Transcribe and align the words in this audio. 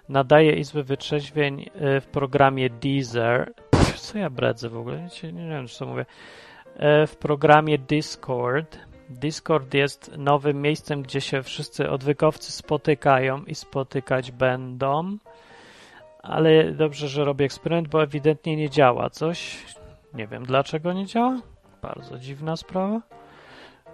nadaje 0.09 0.51
Izby 0.51 0.83
Wytrzeźwień 0.83 1.69
e, 1.75 2.01
w 2.01 2.05
programie 2.05 2.69
Deezer. 2.69 3.53
Co 3.95 4.17
ja 4.17 4.29
bredzę 4.29 4.69
w 4.69 4.77
ogóle? 4.77 5.07
Nie, 5.23 5.33
nie 5.33 5.49
wiem, 5.49 5.67
co 5.67 5.85
mówię. 5.85 6.05
E, 6.75 7.07
W 7.07 7.15
programie 7.15 7.77
Discord. 7.77 8.77
Discord 9.13 9.73
jest 9.73 10.11
nowym 10.17 10.61
miejscem, 10.61 11.01
gdzie 11.01 11.21
się 11.21 11.43
wszyscy 11.43 11.89
odwykowcy 11.89 12.51
spotykają 12.51 13.43
i 13.43 13.55
spotykać 13.55 14.31
będą. 14.31 15.17
Ale 16.23 16.71
dobrze, 16.71 17.07
że 17.07 17.25
robię 17.25 17.45
eksperyment, 17.45 17.87
bo 17.87 18.03
ewidentnie 18.03 18.55
nie 18.55 18.69
działa 18.69 19.09
coś. 19.09 19.65
Nie 20.13 20.27
wiem 20.27 20.45
dlaczego 20.45 20.93
nie 20.93 21.05
działa. 21.05 21.41
Bardzo 21.81 22.19
dziwna 22.19 22.57
sprawa. 22.57 23.01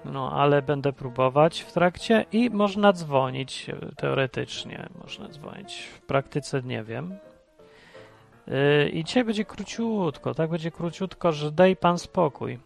No, 0.06 0.32
ale 0.32 0.62
będę 0.62 0.94
próbować 0.94 1.62
w 1.62 1.72
trakcie 1.72 2.26
i 2.32 2.50
można 2.50 2.94
dzwonić 2.94 3.70
e, 3.70 3.96
teoretycznie. 3.96 4.90
Można 5.02 5.28
dzwonić. 5.28 5.84
W 5.84 6.02
praktyce 6.02 6.62
nie 6.62 6.84
wiem. 6.84 7.18
Yy, 8.48 8.90
I 8.90 9.04
dzisiaj 9.04 9.24
będzie 9.24 9.46
króciutko, 9.46 10.34
tak 10.34 10.50
będzie 10.50 10.72
króciutko, 10.72 11.32
że 11.32 11.52
daj 11.52 11.76
pan 11.76 12.00
spokój. 12.00 12.60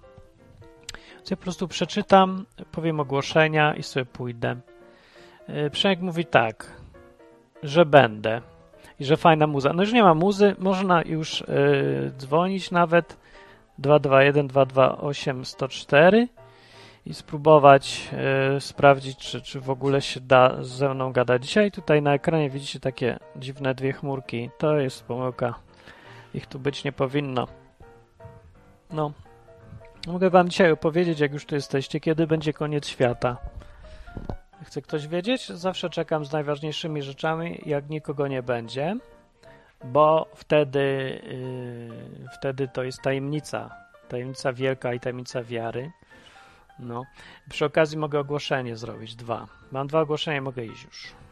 Ja 1.31 1.37
po 1.37 1.43
prostu 1.43 1.67
przeczytam, 1.67 2.45
powiem 2.71 2.99
ogłoszenia 2.99 3.75
i 3.75 3.83
sobie 3.83 4.05
pójdę. 4.05 4.55
Yy, 5.47 5.69
Przemek 5.69 5.99
mówi 5.99 6.25
tak, 6.25 6.71
że 7.63 7.85
będę 7.85 8.41
i 8.99 9.05
że 9.05 9.17
fajna 9.17 9.47
muza. 9.47 9.73
No 9.73 9.83
już 9.83 9.93
nie 9.93 10.03
ma 10.03 10.13
muzy, 10.13 10.55
można 10.59 11.01
już 11.05 11.39
yy, 11.39 12.11
dzwonić 12.17 12.71
nawet 12.71 13.17
221 13.77 14.47
228 14.47 15.45
104 15.45 16.27
i 17.05 17.13
spróbować 17.13 18.09
e, 18.13 18.61
sprawdzić, 18.61 19.17
czy, 19.17 19.41
czy 19.41 19.59
w 19.59 19.69
ogóle 19.69 20.01
się 20.01 20.19
da 20.19 20.63
ze 20.63 20.93
mną 20.93 21.11
gadać. 21.11 21.45
Dzisiaj 21.45 21.71
tutaj 21.71 22.01
na 22.01 22.13
ekranie 22.13 22.49
widzicie 22.49 22.79
takie 22.79 23.19
dziwne 23.35 23.75
dwie 23.75 23.93
chmurki. 23.93 24.49
To 24.57 24.77
jest 24.77 25.03
pomyłka. 25.03 25.55
Ich 26.33 26.47
tu 26.47 26.59
być 26.59 26.83
nie 26.83 26.91
powinno. 26.91 27.47
No. 28.91 29.11
Mogę 30.07 30.29
wam 30.29 30.49
dzisiaj 30.49 30.71
opowiedzieć, 30.71 31.19
jak 31.19 31.33
już 31.33 31.45
tu 31.45 31.55
jesteście, 31.55 31.99
kiedy 31.99 32.27
będzie 32.27 32.53
koniec 32.53 32.87
świata. 32.87 33.37
Chce 34.63 34.81
ktoś 34.81 35.07
wiedzieć? 35.07 35.49
Zawsze 35.49 35.89
czekam 35.89 36.25
z 36.25 36.31
najważniejszymi 36.31 37.01
rzeczami, 37.01 37.61
jak 37.65 37.89
nikogo 37.89 38.27
nie 38.27 38.43
będzie, 38.43 38.97
bo 39.83 40.27
wtedy, 40.35 40.79
yy, 42.19 42.27
wtedy 42.39 42.67
to 42.67 42.83
jest 42.83 43.01
tajemnica. 43.01 43.69
Tajemnica 44.09 44.53
wielka 44.53 44.93
i 44.93 44.99
tajemnica 44.99 45.43
wiary. 45.43 45.91
No. 46.79 47.03
Przy 47.49 47.65
okazji 47.65 47.97
mogę 47.97 48.19
ogłoszenie 48.19 48.77
zrobić. 48.77 49.15
Dwa. 49.15 49.47
Mam 49.71 49.87
dwa 49.87 50.01
ogłoszenia, 50.01 50.41
mogę 50.41 50.65
iść 50.65 50.83
już. 50.83 51.22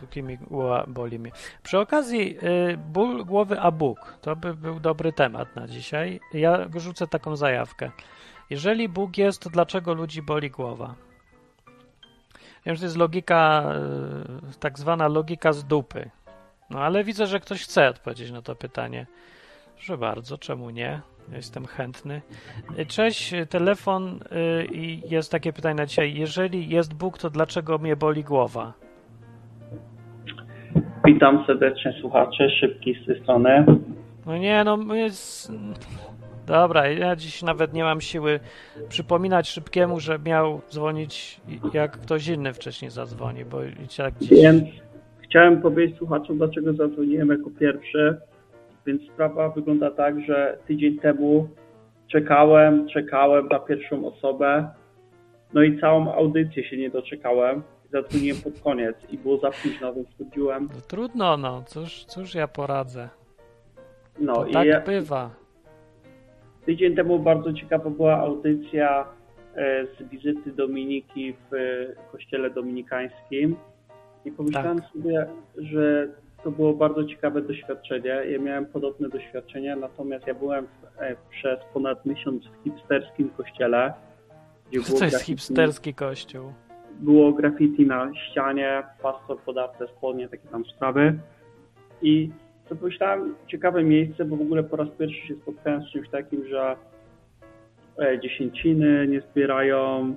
Póki 0.00 0.22
mi 0.22 0.38
głowa 0.38 0.84
boli 0.88 1.18
mnie. 1.18 1.30
Przy 1.62 1.78
okazji 1.78 2.38
y, 2.72 2.76
ból 2.76 3.24
głowy 3.24 3.60
a 3.60 3.70
Bóg. 3.70 4.18
To 4.20 4.36
by 4.36 4.54
był 4.54 4.80
dobry 4.80 5.12
temat 5.12 5.56
na 5.56 5.66
dzisiaj. 5.66 6.20
Ja 6.32 6.68
rzucę 6.76 7.06
taką 7.06 7.36
zajawkę. 7.36 7.90
Jeżeli 8.50 8.88
Bóg 8.88 9.18
jest, 9.18 9.42
to 9.42 9.50
dlaczego 9.50 9.94
ludzi 9.94 10.22
boli 10.22 10.50
głowa? 10.50 10.94
Wiem, 12.66 12.74
że 12.74 12.80
to 12.80 12.86
jest 12.86 12.96
logika, 12.96 13.72
y, 14.54 14.58
tak 14.60 14.78
zwana 14.78 15.08
logika 15.08 15.52
z 15.52 15.64
dupy. 15.64 16.10
No 16.70 16.80
ale 16.80 17.04
widzę, 17.04 17.26
że 17.26 17.40
ktoś 17.40 17.62
chce 17.64 17.88
odpowiedzieć 17.88 18.30
na 18.30 18.42
to 18.42 18.56
pytanie. 18.56 19.06
Proszę 19.76 19.98
bardzo, 19.98 20.38
czemu 20.38 20.70
nie? 20.70 21.00
Jestem 21.32 21.66
chętny. 21.66 22.22
Cześć, 22.88 23.34
telefon 23.50 24.20
y, 24.62 24.64
i 24.64 25.10
jest 25.10 25.30
takie 25.32 25.52
pytanie 25.52 25.74
na 25.74 25.86
dzisiaj. 25.86 26.14
Jeżeli 26.14 26.68
jest 26.68 26.94
Bóg, 26.94 27.18
to 27.18 27.30
dlaczego 27.30 27.78
mnie 27.78 27.96
boli 27.96 28.24
głowa? 28.24 28.72
Witam 31.08 31.44
serdecznie 31.46 31.94
słuchacze, 32.00 32.50
szybki 32.50 32.94
z 33.02 33.06
tej 33.06 33.22
strony. 33.22 33.64
No 34.26 34.38
nie, 34.38 34.64
no 34.64 34.94
jest... 34.94 35.52
Dobra, 36.46 36.88
ja 36.88 37.16
dziś 37.16 37.42
nawet 37.42 37.72
nie 37.72 37.82
mam 37.82 38.00
siły 38.00 38.40
przypominać 38.88 39.48
szybkiemu, 39.48 40.00
że 40.00 40.18
miał 40.18 40.60
dzwonić 40.70 41.40
jak 41.72 41.92
ktoś 41.92 42.28
inny 42.28 42.52
wcześniej 42.52 42.90
zadzwoni, 42.90 43.44
bo 43.44 43.64
i 43.64 43.96
tak 43.96 44.14
dziś... 44.20 44.30
Więc 44.30 44.62
chciałem 45.20 45.62
powiedzieć 45.62 45.96
słuchaczom, 45.96 46.38
dlaczego 46.38 46.72
zadzwoniłem 46.72 47.28
jako 47.28 47.50
pierwszy. 47.60 48.16
Więc 48.86 49.02
sprawa 49.02 49.48
wygląda 49.48 49.90
tak, 49.90 50.20
że 50.20 50.58
tydzień 50.66 50.98
temu 50.98 51.48
czekałem, 52.08 52.88
czekałem 52.88 53.48
na 53.48 53.58
pierwszą 53.58 54.06
osobę, 54.06 54.68
no 55.54 55.62
i 55.62 55.80
całą 55.80 56.14
audycję 56.14 56.64
się 56.64 56.76
nie 56.76 56.90
doczekałem. 56.90 57.62
Zadzwoniłem 57.92 58.36
pod 58.42 58.60
koniec 58.60 58.96
i 59.10 59.18
było 59.18 59.38
za 59.38 59.50
późno, 59.50 59.94
więc 59.94 60.08
stwierdziłem, 60.08 60.68
No 60.74 60.80
trudno, 60.80 61.36
no, 61.36 61.62
cóż, 61.66 62.04
cóż 62.04 62.34
ja 62.34 62.48
poradzę. 62.48 63.08
no 64.20 64.34
To 64.34 64.46
i 64.46 64.52
tak 64.52 64.66
ja, 64.66 64.80
bywa. 64.80 65.30
tydzień 66.66 66.96
temu 66.96 67.18
bardzo 67.18 67.52
ciekawa 67.52 67.90
była 67.90 68.16
audycja 68.16 69.04
e, 69.56 69.86
z 69.86 70.08
wizyty 70.10 70.52
Dominiki 70.52 71.32
w 71.32 71.54
e, 71.54 71.58
kościele 72.12 72.50
dominikańskim 72.50 73.56
i 74.24 74.32
pomyślałem 74.32 74.80
Tak. 74.80 74.90
sobie, 74.92 75.26
że 75.56 76.08
to 76.44 76.50
było 76.50 76.72
bardzo 76.74 77.04
ciekawe 77.04 77.42
doświadczenie. 77.42 78.08
Ja 78.08 78.38
miałem 78.38 78.66
podobne 78.66 79.08
doświadczenie, 79.08 79.76
natomiast 79.76 80.26
ja 80.26 80.34
byłem 80.34 80.66
w, 80.66 81.02
e, 81.02 81.16
przez 81.30 81.58
ponad 81.74 82.06
miesiąc 82.06 82.44
w 82.44 82.64
hipsterskim 82.64 83.30
kościele, 83.30 83.92
gdzie 84.70 84.80
Co 84.80 84.98
to 84.98 85.04
jest 85.04 85.20
hipsterski 85.22 85.94
kościół? 85.94 86.52
Było 86.98 87.32
graffiti 87.32 87.86
na 87.86 88.14
ścianie, 88.14 88.82
pastor 89.02 89.38
podarte 89.38 89.86
spodnie, 89.86 90.28
takie 90.28 90.48
tam 90.48 90.64
sprawy. 90.64 91.18
I 92.02 92.30
to 92.68 92.76
pomyślałem, 92.76 93.34
ciekawe 93.46 93.84
miejsce, 93.84 94.24
bo 94.24 94.36
w 94.36 94.40
ogóle 94.40 94.64
po 94.64 94.76
raz 94.76 94.88
pierwszy 94.98 95.26
się 95.26 95.34
spotkałem 95.34 95.82
z 95.82 95.92
czymś 95.92 96.08
takim, 96.08 96.48
że 96.48 96.76
e, 97.98 98.20
dziesięciny 98.20 99.08
nie 99.08 99.20
zbierają, 99.20 100.14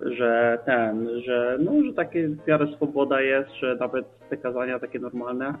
że 0.00 0.58
ten, 0.66 1.08
że 1.20 1.58
no, 1.60 1.72
że 1.86 1.92
takie 1.92 2.28
w 2.28 2.46
miarę 2.46 2.66
swoboda 2.76 3.20
jest, 3.20 3.50
że 3.54 3.76
nawet 3.80 4.28
te 4.28 4.36
kazania 4.36 4.78
takie 4.78 4.98
normalne. 4.98 5.54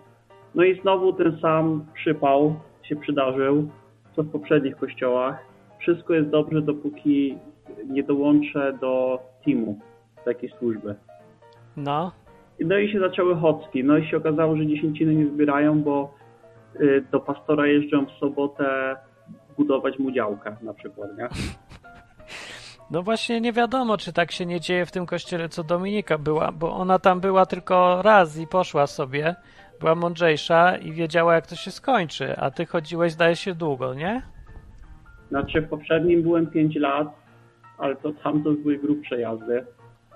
No 0.54 0.64
i 0.64 0.80
znowu 0.80 1.12
ten 1.12 1.38
sam 1.40 1.84
przypał 1.94 2.54
się 2.82 2.96
przydarzył, 2.96 3.68
co 4.16 4.22
w 4.22 4.30
poprzednich 4.30 4.76
kościołach. 4.76 5.38
Wszystko 5.78 6.14
jest 6.14 6.28
dobrze, 6.28 6.62
dopóki 6.62 7.38
nie 7.84 8.02
dołączę 8.02 8.78
do 8.80 9.22
teamu 9.44 9.78
takiej 10.24 10.50
służby. 10.58 10.94
No, 11.76 12.12
No 12.60 12.78
i 12.78 12.92
się 12.92 13.00
zaczęły 13.00 13.36
chocki. 13.36 13.84
No 13.84 13.96
i 13.96 14.06
się 14.08 14.16
okazało, 14.16 14.56
że 14.56 14.66
dziesięciny 14.66 15.14
nie 15.14 15.26
zbierają, 15.26 15.82
bo 15.82 16.14
y, 16.80 17.04
do 17.12 17.20
pastora 17.20 17.66
jeżdżą 17.66 18.06
w 18.06 18.10
sobotę 18.10 18.96
budować 19.58 19.98
mu 19.98 20.10
działkę 20.10 20.56
na 20.62 20.74
przykład, 20.74 21.18
nie? 21.18 21.28
No 22.90 23.02
właśnie 23.02 23.40
nie 23.40 23.52
wiadomo, 23.52 23.96
czy 23.96 24.12
tak 24.12 24.32
się 24.32 24.46
nie 24.46 24.60
dzieje 24.60 24.86
w 24.86 24.92
tym 24.92 25.06
kościele, 25.06 25.48
co 25.48 25.64
Dominika 25.64 26.18
była, 26.18 26.52
bo 26.52 26.72
ona 26.76 26.98
tam 26.98 27.20
była 27.20 27.46
tylko 27.46 28.02
raz 28.02 28.38
i 28.38 28.46
poszła 28.46 28.86
sobie, 28.86 29.34
była 29.80 29.94
mądrzejsza 29.94 30.76
i 30.76 30.92
wiedziała, 30.92 31.34
jak 31.34 31.46
to 31.46 31.56
się 31.56 31.70
skończy, 31.70 32.36
a 32.36 32.50
ty 32.50 32.66
chodziłeś, 32.66 33.12
zdaje 33.12 33.36
się, 33.36 33.54
długo, 33.54 33.94
nie? 33.94 34.22
Znaczy 35.28 35.60
w 35.60 35.68
poprzednim 35.68 36.22
byłem 36.22 36.46
5 36.46 36.76
lat, 36.76 37.08
ale 37.78 37.96
to 37.96 38.12
tam 38.12 38.42
to 38.44 38.50
były 38.50 38.78
grubsze 38.78 39.20
jazdy. 39.20 39.66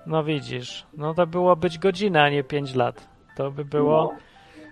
No 0.07 0.23
widzisz, 0.23 0.85
no 0.97 1.13
to 1.13 1.27
było 1.27 1.55
być 1.55 1.79
godzina, 1.79 2.23
a 2.23 2.29
nie 2.29 2.43
pięć 2.43 2.75
lat. 2.75 3.07
To 3.37 3.51
by 3.51 3.65
było 3.65 4.13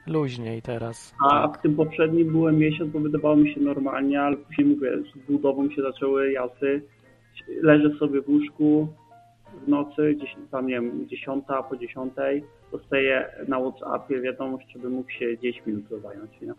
No. 0.07 0.13
luźniej 0.13 0.61
teraz. 0.61 1.15
A 1.25 1.29
Tak. 1.47 1.59
w 1.59 1.61
tym 1.61 1.75
poprzednim 1.75 2.31
byłem 2.31 2.57
miesiąc, 2.57 2.91
bo 2.91 2.99
wydawało 2.99 3.35
mi 3.35 3.53
się 3.53 3.61
normalnie, 3.61 4.21
ale 4.21 4.37
później 4.37 4.67
mówię, 4.67 4.91
z 5.27 5.31
budową 5.31 5.69
się 5.69 5.81
zaczęły 5.81 6.31
jazdy. 6.31 6.81
Leżę 7.61 7.89
sobie 7.99 8.21
w 8.21 8.29
łóżku 8.29 8.87
w 9.65 9.67
nocy, 9.67 10.13
gdzieś 10.17 10.35
tam 10.51 10.67
nie 10.67 10.73
wiem, 10.73 11.07
10 11.07 11.43
po 11.69 11.77
10 11.77 12.13
dostaję 12.71 13.29
na 13.47 13.59
WhatsAppie 13.59 14.21
wiadomość, 14.21 14.71
żeby 14.73 14.89
mógł 14.89 15.09
się 15.11 15.37
dziećmi 15.37 15.73
jutro 15.73 15.99
zająć, 15.99 16.31
nie? 16.41 16.53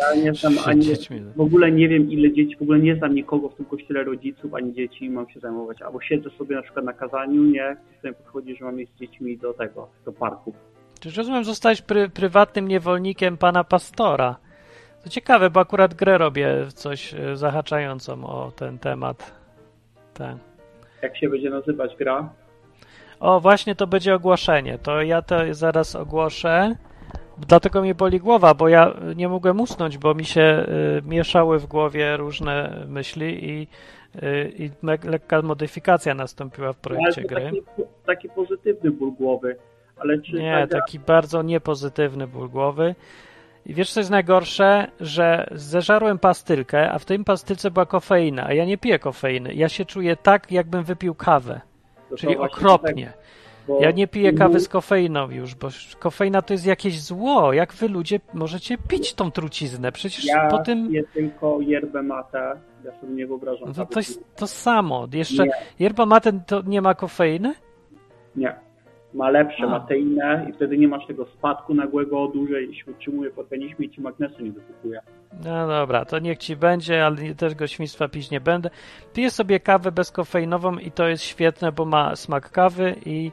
Ja 0.00 0.22
nie 0.22 0.34
znam 0.34 0.54
ani, 0.66 0.82
Dziećmi. 0.82 1.20
w 1.36 1.40
ogóle 1.40 1.72
nie 1.72 1.88
wiem 1.88 2.10
ile 2.10 2.32
dzieci, 2.32 2.56
w 2.56 2.62
ogóle 2.62 2.78
nie 2.78 2.96
znam 2.96 3.14
nikogo 3.14 3.48
w 3.48 3.54
tym 3.54 3.66
kościele 3.66 4.04
rodziców, 4.04 4.54
ani 4.54 4.74
dzieci 4.74 5.10
mam 5.10 5.28
się 5.30 5.40
zajmować. 5.40 5.82
Albo 5.82 6.00
siedzę 6.00 6.30
sobie 6.30 6.56
na 6.56 6.62
przykład 6.62 6.84
na 6.84 6.92
kazaniu, 6.92 7.42
nie? 7.42 7.76
Sobie 8.02 8.14
podchodzi, 8.14 8.56
że 8.56 8.64
mam 8.64 8.80
iść 8.80 8.92
z 8.96 8.98
dziećmi 9.00 9.38
do 9.38 9.52
tego, 9.54 9.88
do 10.04 10.12
parku. 10.12 10.54
Czyż 11.00 11.16
rozumiem, 11.16 11.44
zostałeś 11.44 11.82
pry, 11.82 12.08
prywatnym 12.08 12.68
niewolnikiem 12.68 13.36
pana 13.36 13.64
pastora? 13.64 14.36
To 15.04 15.10
ciekawe, 15.10 15.50
bo 15.50 15.60
akurat 15.60 15.94
grę 15.94 16.18
robię 16.18 16.66
coś 16.74 17.14
e, 17.14 17.36
zahaczającą 17.36 18.26
o 18.26 18.52
ten 18.56 18.78
temat. 18.78 19.32
Tak. 20.14 20.36
Jak 21.02 21.16
się 21.16 21.28
będzie 21.28 21.50
nazywać 21.50 21.96
gra? 21.96 22.28
O, 23.20 23.40
właśnie 23.40 23.74
to 23.74 23.86
będzie 23.86 24.14
ogłoszenie. 24.14 24.78
To 24.78 25.02
ja 25.02 25.22
to 25.22 25.54
zaraz 25.54 25.96
ogłoszę. 25.96 26.76
Dlatego 27.48 27.82
mnie 27.82 27.94
boli 27.94 28.20
głowa, 28.20 28.54
bo 28.54 28.68
ja 28.68 28.94
nie 29.16 29.28
mogłem 29.28 29.60
usnąć, 29.60 29.98
bo 29.98 30.14
mi 30.14 30.24
się 30.24 30.66
y, 31.00 31.02
mieszały 31.08 31.58
w 31.58 31.66
głowie 31.66 32.16
różne 32.16 32.84
myśli 32.88 33.50
i, 33.50 33.66
y, 34.22 34.52
i 34.58 34.70
lekka 35.04 35.42
modyfikacja 35.42 36.14
nastąpiła 36.14 36.72
w 36.72 36.76
projekcie 36.76 37.22
gry. 37.22 37.42
taki, 37.44 37.62
taki 38.06 38.28
pozytywny 38.28 38.90
ból 38.90 39.12
głowy. 39.12 39.56
Ale 39.96 40.18
czy 40.22 40.32
Nie, 40.32 40.52
ta 40.52 40.76
gra- 40.76 40.80
taki 40.80 40.98
bardzo 40.98 41.42
niepozytywny 41.42 42.26
ból 42.26 42.48
głowy. 42.48 42.94
I 43.66 43.74
wiesz, 43.74 43.92
co 43.92 44.00
jest 44.00 44.10
najgorsze? 44.10 44.86
Że 45.00 45.48
zeżarłem 45.52 46.18
pastylkę, 46.18 46.90
a 46.92 46.98
w 46.98 47.04
tej 47.04 47.24
pastylce 47.24 47.70
była 47.70 47.86
kofeina, 47.86 48.46
a 48.46 48.52
ja 48.52 48.64
nie 48.64 48.78
piję 48.78 48.98
kofeiny. 48.98 49.54
Ja 49.54 49.68
się 49.68 49.84
czuję 49.84 50.16
tak, 50.16 50.52
jakbym 50.52 50.84
wypił 50.84 51.14
kawę, 51.14 51.60
to 52.10 52.16
czyli 52.16 52.36
okropnie. 52.36 53.12
Bo 53.70 53.80
Ja 53.82 53.90
nie 53.90 54.08
piję 54.08 54.32
kawy 54.32 54.52
ból- 54.54 54.60
z 54.60 54.68
kofeiną 54.68 55.30
już, 55.30 55.54
bo 55.54 55.68
kofeina 55.98 56.42
to 56.42 56.54
jest 56.54 56.66
jakieś 56.66 57.00
zło. 57.02 57.52
Jak 57.52 57.72
wy 57.72 57.88
ludzie 57.88 58.20
możecie 58.34 58.78
pić 58.78 59.14
tą 59.14 59.30
truciznę? 59.30 59.92
Przecież 59.92 60.24
Ja 60.26 60.48
po 60.48 60.58
tym 60.58 60.88
piję 60.88 61.02
tylko 61.14 61.58
yerbę 61.60 62.02
matę. 62.02 62.60
Ja 62.84 63.00
sobie 63.00 63.12
nie 63.12 63.26
wyobrażam. 63.26 63.68
no 63.68 63.74
to, 63.74 63.80
kawy 63.80 63.92
to 63.94 64.00
jest 64.00 64.36
to 64.36 64.46
samo. 64.46 65.08
Jeszcze 65.12 65.44
Nie. 65.44 65.50
yerba 65.78 66.06
mate 66.06 66.32
to 66.46 66.62
nie 66.66 66.82
ma 66.82 66.94
kofeiny? 66.94 67.54
Nie. 68.36 68.54
Ma 69.14 69.30
lepsze, 69.30 69.62
A. 69.64 69.66
ma 69.66 69.80
teinę 69.80 70.46
i 70.50 70.52
wtedy 70.52 70.78
nie 70.78 70.88
masz 70.88 71.06
tego 71.06 71.26
spadku 71.26 71.74
nagłego, 71.74 72.28
dłużej 72.28 72.74
się 72.74 72.90
utrzymuje 72.90 73.30
w 73.30 73.38
organizmie 73.38 73.86
i 73.86 73.90
ci 73.90 74.00
magnesu 74.00 74.42
nie 74.42 74.52
wypukuje. 74.52 75.00
No 75.44 75.66
dobra, 75.68 76.04
to 76.04 76.18
niech 76.18 76.38
ci 76.38 76.56
będzie, 76.56 77.06
ale 77.06 77.34
też 77.34 77.54
go 77.54 77.66
świństwa 77.66 78.08
pić 78.08 78.30
nie 78.30 78.40
będę. 78.40 78.70
Piję 79.14 79.30
sobie 79.30 79.60
kawę 79.60 79.92
bezkofeinową 79.92 80.78
i 80.78 80.90
to 80.90 81.08
jest 81.08 81.22
świetne, 81.24 81.72
bo 81.72 81.84
ma 81.84 82.16
smak 82.16 82.50
kawy 82.50 82.94
i 83.06 83.32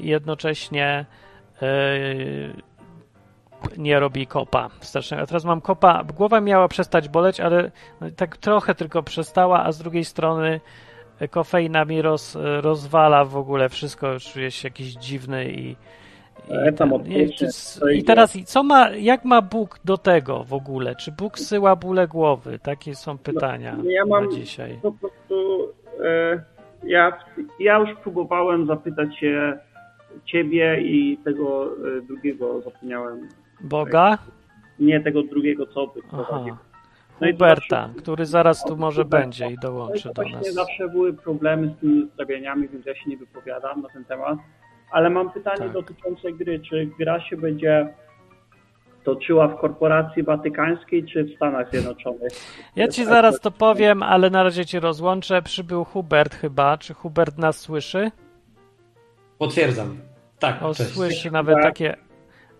jednocześnie 0.00 1.04
yy, 1.60 1.68
nie 3.76 4.00
robi 4.00 4.26
kopa 4.26 4.68
strasznego. 4.80 5.26
Teraz 5.26 5.44
mam 5.44 5.60
kopa, 5.60 6.04
głowa 6.16 6.40
miała 6.40 6.68
przestać 6.68 7.08
boleć, 7.08 7.40
ale 7.40 7.70
no, 8.00 8.06
tak 8.16 8.36
trochę 8.36 8.74
tylko 8.74 9.02
przestała, 9.02 9.64
a 9.64 9.72
z 9.72 9.78
drugiej 9.78 10.04
strony 10.04 10.60
kofeina 11.30 11.84
mi 11.84 12.02
roz, 12.02 12.38
rozwala 12.60 13.24
w 13.24 13.36
ogóle 13.36 13.68
wszystko, 13.68 14.06
czuję 14.20 14.50
się 14.50 14.68
jakiś 14.68 14.86
dziwny 14.94 15.50
i 15.52 15.76
tam 16.76 16.90
ten- 16.90 17.06
i, 17.92 17.98
I 17.98 18.04
teraz 18.04 18.38
co 18.46 18.62
ma, 18.62 18.90
jak 18.90 19.24
ma 19.24 19.42
Bóg 19.42 19.78
do 19.84 19.98
tego 19.98 20.44
w 20.44 20.54
ogóle? 20.54 20.94
Czy 20.96 21.12
Bóg 21.12 21.38
syła 21.38 21.76
bóle 21.76 22.08
głowy? 22.08 22.58
Takie 22.58 22.94
są 22.94 23.18
pytania 23.18 23.76
No, 23.76 23.90
ja 23.90 24.06
mam- 24.06 24.24
na 24.24 24.30
dzisiaj. 24.30 24.78
Po 24.82 24.92
prostu 24.92 25.68
e, 26.04 26.42
ja, 26.84 27.18
ja 27.60 27.78
już 27.78 27.90
próbowałem 28.02 28.66
zapytać 28.66 29.18
się 29.18 29.58
ciebie 30.24 30.80
i 30.80 31.18
tego 31.24 31.66
e, 31.98 32.00
drugiego, 32.02 32.60
zapomniałem. 32.62 33.28
Boga? 33.60 34.18
Nie 34.78 35.00
tego 35.00 35.22
drugiego, 35.22 35.66
co 35.66 35.86
by. 35.86 36.00
No 36.12 36.24
Huberta, 37.32 37.86
zawsze- 37.86 38.02
który 38.02 38.26
zaraz 38.26 38.64
tu 38.64 38.76
może 38.76 39.02
Huberta. 39.02 39.24
będzie 39.26 39.44
i 39.44 39.48
No 39.48 39.54
i 39.54 39.58
dołączy 39.58 40.10
do 40.14 40.22
nas. 40.22 40.54
zawsze 40.54 40.88
były 40.88 41.12
problemy 41.12 41.74
z 41.76 41.80
tymi 41.80 42.02
ustawieniami, 42.04 42.68
więc 42.68 42.86
ja 42.86 42.94
się 42.94 43.10
nie 43.10 43.16
wypowiadam 43.16 43.82
na 43.82 43.88
ten 43.88 44.04
temat. 44.04 44.38
Ale 44.90 45.10
mam 45.10 45.30
pytanie 45.30 45.58
Tak. 45.58 45.72
dotyczące 45.72 46.32
gry. 46.32 46.60
Czy 46.60 46.90
gra 46.98 47.20
się 47.20 47.36
będzie 47.36 47.88
toczyła 49.04 49.48
w 49.48 49.56
korporacji 49.60 50.22
watykańskiej, 50.22 51.04
czy 51.04 51.24
w 51.24 51.34
Stanach 51.36 51.70
Zjednoczonych? 51.70 52.32
Ja 52.76 52.88
ci 52.88 53.04
zaraz 53.04 53.40
to 53.40 53.50
powiem, 53.50 54.02
ale 54.02 54.30
na 54.30 54.42
razie 54.42 54.66
cię 54.66 54.80
rozłączę. 54.80 55.42
Przybył 55.42 55.84
Hubert 55.84 56.34
chyba. 56.34 56.78
Czy 56.78 56.94
Hubert 56.94 57.38
nas 57.38 57.56
słyszy? 57.58 58.10
Potwierdzam. 59.38 59.98
Tak, 60.38 60.62
O, 60.62 60.74
cześć. 60.74 60.90
słyszy 60.94 61.30
nawet 61.30 61.62
takie 61.62 61.96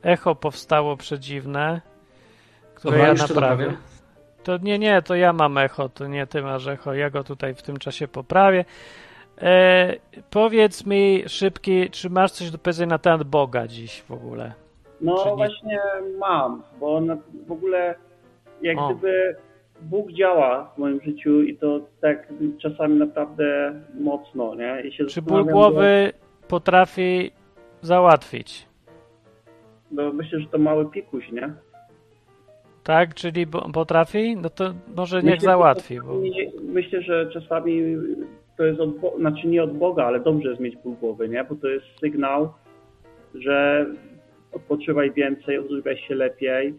echo 0.03 0.35
powstało 0.35 0.97
przedziwne, 0.97 1.81
które 2.75 2.97
Dobra, 2.99 3.09
ja 3.09 3.15
to 3.15 3.23
naprawię. 3.35 3.77
To 4.43 4.59
nie, 4.59 4.79
nie, 4.79 5.03
to 5.03 5.15
ja 5.15 5.33
mam 5.33 5.59
echo, 5.59 5.89
to 5.89 6.07
nie 6.07 6.27
ty 6.27 6.43
masz 6.43 6.67
echo, 6.67 6.95
ja 6.95 7.11
go 7.11 7.25
tutaj 7.25 7.55
w 7.55 7.63
tym 7.63 7.77
czasie 7.77 8.09
poprawię. 8.09 8.65
E, 9.43 9.95
powiedz 10.31 10.87
mi 10.87 11.25
szybki, 11.27 11.91
czy 11.91 12.11
masz 12.11 12.33
coś 12.33 12.51
do 12.51 12.59
powiedzenia 12.59 12.91
na 12.91 12.99
temat 12.99 13.23
Boga 13.23 13.67
dziś 13.67 14.03
w 14.03 14.11
ogóle? 14.11 14.53
No 15.01 15.37
właśnie 15.37 15.81
mam, 16.19 16.63
bo 16.81 17.01
na, 17.01 17.17
w 17.47 17.53
ogóle 17.53 17.95
jak 18.63 18.79
O. 18.79 18.89
gdyby 18.89 19.37
Bóg 19.81 20.13
działa 20.13 20.73
w 20.75 20.79
moim 20.79 21.01
życiu 21.01 21.43
i 21.43 21.57
to 21.57 21.81
tak 22.01 22.29
czasami 22.63 22.99
naprawdę 22.99 23.75
mocno, 24.01 24.55
nie? 24.55 24.81
I 24.81 24.93
się 24.93 25.07
Czy 25.07 25.23
ból 25.23 25.45
głowy 25.45 26.13
potrafi 26.55 27.31
załatwić? 27.83 28.67
Bo, 29.91 30.03
bo 30.03 30.13
myślę, 30.13 30.41
że 30.41 30.47
to 30.47 30.59
mały 30.59 30.91
pikuś, 30.91 31.33
nie? 31.33 31.53
Tak, 32.85 33.15
czyli 33.15 33.47
bo- 33.47 33.71
potrafi? 33.73 34.37
No 34.37 34.51
to 34.51 34.75
może 34.97 35.17
niech 35.17 35.25
Myślę, 35.25 35.41
że 35.41 35.47
załatwi. 35.47 36.01
Bo... 36.01 36.21
Myślę, 36.63 37.03
że 37.03 37.31
czasami 37.33 37.97
to 38.57 38.65
jest 38.65 38.81
od 38.81 38.99
Boga, 38.99 39.17
znaczy 39.19 39.47
nie 39.49 39.63
od 39.63 39.79
Boga, 39.79 40.05
ale 40.05 40.21
dobrze 40.21 40.49
jest 40.49 40.61
mieć 40.61 40.77
ból 40.77 40.95
głowy, 40.95 41.29
nie? 41.29 41.45
Bo 41.45 41.55
to 41.55 41.69
jest 41.69 41.87
sygnał, 42.01 42.53
że 43.35 43.87
odpoczywaj 44.53 45.13
więcej, 45.13 45.59
odżywiaj 45.59 45.99
się 45.99 46.15
lepiej. 46.15 46.75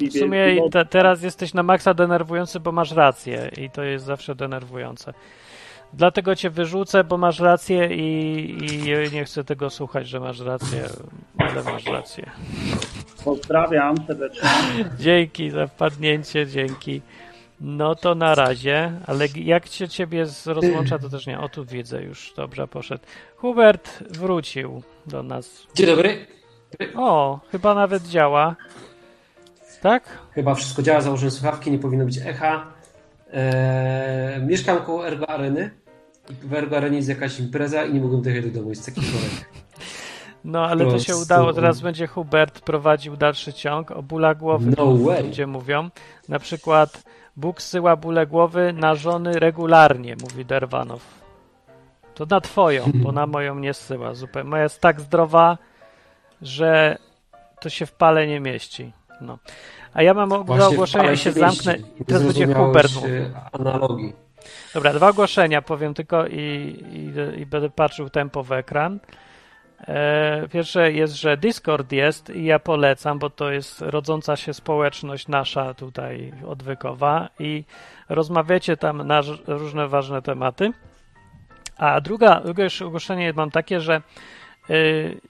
W 0.00 0.12
sumie 0.12 0.70
te, 0.70 0.84
teraz 0.84 1.22
jesteś 1.22 1.54
na 1.54 1.62
maksa 1.62 1.94
denerwujący, 1.94 2.60
bo 2.60 2.72
masz 2.72 2.92
rację 2.92 3.50
i 3.62 3.70
to 3.70 3.82
jest 3.82 4.04
zawsze 4.04 4.34
denerwujące. 4.34 5.14
Dlatego 5.96 6.36
cię 6.36 6.50
wyrzucę, 6.50 7.04
bo 7.04 7.18
masz 7.18 7.40
rację 7.40 7.88
i, 7.96 8.48
i 8.64 9.12
nie 9.12 9.24
chcę 9.24 9.44
tego 9.44 9.70
słuchać, 9.70 10.08
że 10.08 10.20
masz 10.20 10.40
rację, 10.40 10.84
ale 11.38 11.62
masz 11.62 11.86
rację. 11.86 12.30
Pozdrawiam 13.24 13.96
serdecznie. 14.06 14.48
Dzięki 14.98 15.50
za 15.50 15.66
wpadnięcie, 15.66 16.46
dzięki. 16.46 17.02
No 17.60 17.94
to 17.94 18.14
na 18.14 18.34
razie, 18.34 18.92
ale 19.06 19.26
jak 19.36 19.66
się 19.66 19.88
ciebie 19.88 20.26
rozłącza, 20.46 20.98
to 20.98 21.08
też 21.08 21.26
nie. 21.26 21.40
O, 21.40 21.48
tu 21.48 21.64
widzę 21.64 22.02
już, 22.02 22.32
dobrze, 22.36 22.68
poszedł. 22.68 23.04
Hubert 23.36 24.02
wrócił 24.10 24.82
do 25.06 25.22
nas. 25.22 25.66
Dzień 25.74 25.86
dobry. 25.86 26.26
O, 26.96 27.40
chyba 27.52 27.74
nawet 27.74 28.02
działa. 28.02 28.56
Tak? 29.82 30.18
Chyba 30.32 30.54
wszystko 30.54 30.82
działa, 30.82 31.00
założyłem 31.00 31.30
słuchawki, 31.30 31.70
nie 31.70 31.78
powinno 31.78 32.04
być 32.04 32.18
echa. 32.18 32.66
Eee, 33.32 34.42
mieszkam 34.46 34.78
koło 34.78 35.06
Ergo 35.06 35.30
Areny. 35.30 35.70
I 36.30 36.34
w 36.46 36.54
Ergo 36.54 36.76
Arenie 36.76 36.96
jest 36.96 37.08
jakaś 37.08 37.40
impreza 37.40 37.84
i 37.84 37.94
nie 37.94 38.00
mogłem 38.00 38.22
dojechać 38.22 38.50
do 38.50 38.58
domu, 38.58 38.70
jest 38.70 38.86
taki 38.86 39.00
korek. 39.00 39.48
No, 40.44 40.64
ale 40.66 40.84
to 40.84 40.98
się 40.98 41.16
udało. 41.16 41.52
Teraz 41.52 41.80
będzie 41.80 42.06
Hubert 42.06 42.60
prowadził 42.60 43.16
dalszy 43.16 43.52
ciąg 43.52 43.90
o 43.90 44.02
bóla 44.02 44.34
głowy. 44.34 44.72
No 44.78 44.96
way. 44.96 45.22
Ludzie 45.22 45.46
mówią. 45.46 45.90
Na 46.28 46.38
przykład 46.38 47.02
Bóg 47.36 47.62
zsyła 47.62 47.96
bóle 47.96 48.26
głowy 48.26 48.72
na 48.72 48.94
żony 48.94 49.38
regularnie, 49.38 50.16
mówi 50.22 50.44
Derwanow. 50.44 51.00
To 52.14 52.26
na 52.30 52.40
twoją, 52.40 52.84
bo 52.94 53.12
na 53.12 53.26
moją 53.36 53.58
nie 53.58 53.74
zsyła 53.74 54.14
zupełnie. 54.14 54.50
Moja 54.50 54.62
jest 54.62 54.80
tak 54.80 55.00
zdrowa, 55.00 55.58
że 56.42 56.98
to 57.60 57.68
się 57.68 57.86
w 57.86 57.92
pale 57.92 58.26
nie 58.26 58.40
mieści. 58.40 58.92
No. 59.20 59.38
A 59.94 60.02
ja 60.02 60.14
mam 60.14 60.28
og- 60.30 60.44
dwa 60.56 60.66
ogłoszenia 60.66 61.12
i 61.12 61.16
się 61.16 61.32
zamknę. 61.32 61.76
teraz 62.06 62.22
będzie 62.22 62.54
Hubert 62.54 62.94
mówił. 62.94 63.16
e, 63.16 63.30
analogii. 63.52 64.12
Dobra, 64.74 64.92
dwa 64.92 65.08
ogłoszenia 65.08 65.62
powiem 65.62 65.94
tylko 65.94 66.26
i, 66.26 66.34
i, 66.92 67.40
i 67.40 67.46
będę 67.46 67.70
patrzył 67.70 68.10
tempo 68.10 68.42
w 68.42 68.52
ekran. 68.52 69.00
E, 69.88 70.48
pierwsze 70.48 70.92
jest, 70.92 71.14
że 71.14 71.36
Discord 71.36 71.92
jest 71.92 72.30
i 72.30 72.44
ja 72.44 72.58
polecam, 72.58 73.18
bo 73.18 73.30
to 73.30 73.50
jest 73.50 73.80
rodząca 73.80 74.36
się 74.36 74.54
społeczność 74.54 75.28
nasza 75.28 75.74
tutaj 75.74 76.32
odwykowa 76.46 77.28
i 77.38 77.64
rozmawiacie 78.08 78.76
tam 78.76 79.06
na 79.06 79.20
różne 79.46 79.88
ważne 79.88 80.22
tematy. 80.22 80.72
A 81.76 82.00
druga, 82.00 82.40
drugie 82.40 82.68
ogłoszenie 82.86 83.32
mam 83.32 83.50
takie, 83.50 83.80
że 83.80 84.02
y, 84.70 85.20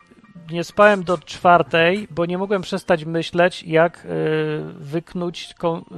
nie 0.50 0.64
spałem 0.64 1.04
do 1.04 1.18
czwartej, 1.18 2.08
bo 2.10 2.26
nie 2.26 2.38
mogłem 2.38 2.62
przestać 2.62 3.04
myśleć, 3.04 3.62
jak 3.62 4.04
y, 4.04 4.08
wyknuć 4.78 5.54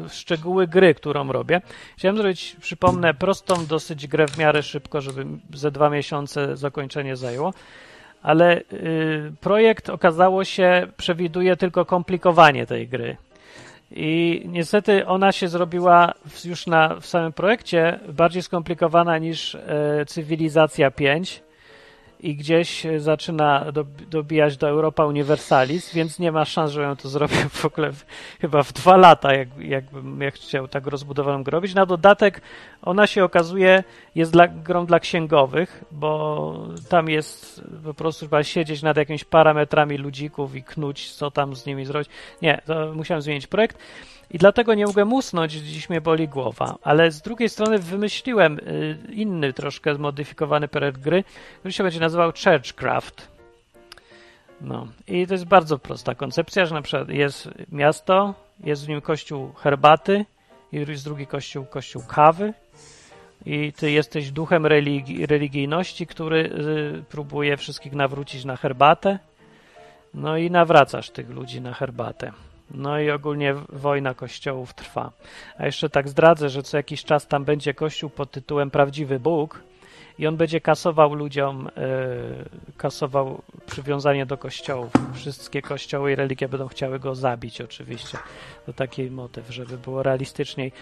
szczegóły 0.08 0.66
gry, 0.66 0.94
którą 0.94 1.32
robię. 1.32 1.60
Chciałem 1.96 2.16
zrobić, 2.16 2.56
przypomnę, 2.60 3.14
prostą 3.14 3.66
dosyć 3.66 4.06
grę 4.06 4.26
w 4.28 4.38
miarę 4.38 4.62
szybko, 4.62 5.00
żeby 5.00 5.26
ze 5.54 5.70
dwa 5.70 5.90
miesiące 5.90 6.56
zakończenie 6.56 7.16
zajęło. 7.16 7.54
ale 8.22 8.60
y, 8.60 9.32
projekt 9.40 9.90
okazało 9.90 10.44
się 10.44 10.86
przewiduje 10.96 11.56
tylko 11.56 11.84
komplikowanie 11.84 12.66
tej 12.66 12.88
gry. 12.88 13.16
I 13.90 14.42
niestety 14.46 15.06
ona 15.06 15.32
się 15.32 15.48
zrobiła 15.48 16.12
już 16.44 16.66
na, 16.66 16.96
w 17.00 17.06
samym 17.06 17.32
projekcie 17.32 18.00
bardziej 18.08 18.42
skomplikowana 18.42 19.18
niż 19.18 19.54
e, 19.54 20.04
Cywilizacja 20.06 20.90
5 20.90 21.42
i 22.20 22.36
gdzieś 22.36 22.86
e, 22.86 23.00
zaczyna 23.00 23.72
do, 23.72 23.84
dobijać 24.10 24.56
do 24.56 24.68
Europa 24.68 25.06
Universalis, 25.06 25.94
więc 25.94 26.18
nie 26.18 26.32
ma 26.32 26.44
szans, 26.44 26.72
żebym 26.72 26.96
to 26.96 27.08
zrobił 27.08 27.48
w 27.50 27.64
ogóle 27.64 27.92
w, 27.92 28.04
chyba 28.40 28.62
w 28.62 28.72
dwa 28.72 28.96
lata, 28.96 29.34
jak, 29.34 29.48
jakbym 29.58 30.20
jak 30.20 30.34
chciał 30.34 30.68
tak 30.68 30.86
rozbudowaną 30.86 31.42
grę 31.42 31.56
robić. 31.56 31.74
Na 31.74 31.86
dodatek 31.86 32.40
ona 32.86 33.06
się 33.06 33.24
okazuje 33.24 33.84
jest 34.14 34.32
dla, 34.32 34.48
grą 34.48 34.86
dla 34.86 35.00
księgowych, 35.00 35.84
bo 35.90 36.68
tam 36.88 37.08
jest 37.08 37.62
po 37.84 37.94
prostu 37.94 38.26
chyba 38.26 38.44
siedzieć 38.44 38.82
nad 38.82 38.96
jakimiś 38.96 39.24
parametrami 39.24 39.98
ludzików 39.98 40.54
i 40.54 40.62
knuć, 40.62 41.12
co 41.12 41.30
tam 41.30 41.56
z 41.56 41.66
nimi 41.66 41.84
zrobić. 41.84 42.08
Nie, 42.42 42.60
to 42.66 42.92
musiałem 42.94 43.22
zmienić 43.22 43.46
projekt. 43.46 43.78
I 44.30 44.38
dlatego 44.38 44.74
nie 44.74 44.86
mogłem 44.86 45.12
usnąć, 45.12 45.52
dziś 45.52 45.90
mnie 45.90 46.00
boli 46.00 46.28
głowa. 46.28 46.78
Ale 46.82 47.10
z 47.10 47.22
drugiej 47.22 47.48
strony 47.48 47.78
wymyśliłem 47.78 48.58
y, 48.58 48.98
inny, 49.12 49.52
troszkę 49.52 49.94
zmodyfikowany 49.94 50.68
projekt 50.68 51.00
gry, 51.00 51.24
który 51.58 51.72
się 51.72 51.84
będzie 51.84 52.00
nazywał 52.00 52.32
Churchcraft. 52.44 53.28
No 54.60 54.86
i 55.08 55.26
to 55.26 55.34
jest 55.34 55.44
bardzo 55.44 55.78
prosta 55.78 56.14
koncepcja, 56.14 56.66
że 56.66 56.74
na 56.74 56.82
przykład 56.82 57.08
jest 57.08 57.48
miasto, 57.72 58.34
jest 58.64 58.86
w 58.86 58.88
nim 58.88 59.00
kościół 59.00 59.52
herbaty 59.52 60.24
jest 60.72 61.04
drugi 61.04 61.26
kościół, 61.26 61.64
kościół 61.64 62.02
kawy 62.08 62.54
i 63.46 63.72
ty 63.72 63.90
jesteś 63.90 64.30
duchem 64.30 64.62
religi- 64.62 65.26
religijności, 65.26 66.06
który 66.06 66.50
y, 66.98 67.04
próbuje 67.08 67.56
wszystkich 67.56 67.92
nawrócić 67.92 68.44
na 68.44 68.56
herbatę. 68.56 69.18
No 70.14 70.36
i 70.36 70.50
nawracasz 70.50 71.10
tych 71.10 71.30
ludzi 71.30 71.60
na 71.60 71.74
herbatę. 71.74 72.32
No 72.70 73.00
i 73.00 73.10
ogólnie 73.10 73.54
wojna 73.68 74.14
kościołów 74.14 74.74
trwa. 74.74 75.12
A 75.58 75.66
jeszcze 75.66 75.90
tak 75.90 76.08
zdradzę, 76.08 76.48
że 76.48 76.62
co 76.62 76.76
jakiś 76.76 77.04
czas 77.04 77.26
tam 77.26 77.44
będzie 77.44 77.74
kościół 77.74 78.10
pod 78.10 78.30
tytułem 78.30 78.70
Prawdziwy 78.70 79.20
Bóg 79.20 79.62
i 80.18 80.26
on 80.26 80.36
będzie 80.36 80.60
kasował 80.60 81.14
ludziom, 81.14 81.68
e, 81.68 81.70
kasował 82.76 83.42
przywiązanie 83.66 84.26
do 84.26 84.38
kościołów. 84.38 84.92
Wszystkie 85.14 85.62
kościoły 85.62 86.12
i 86.12 86.14
religie 86.14 86.48
będą 86.48 86.68
chciały 86.68 86.98
go 86.98 87.14
zabić 87.14 87.60
oczywiście. 87.60 88.18
To 88.66 88.72
taki 88.72 89.10
motyw, 89.10 89.50
żeby 89.50 89.78
było 89.78 90.02
realistyczniej. 90.02 90.72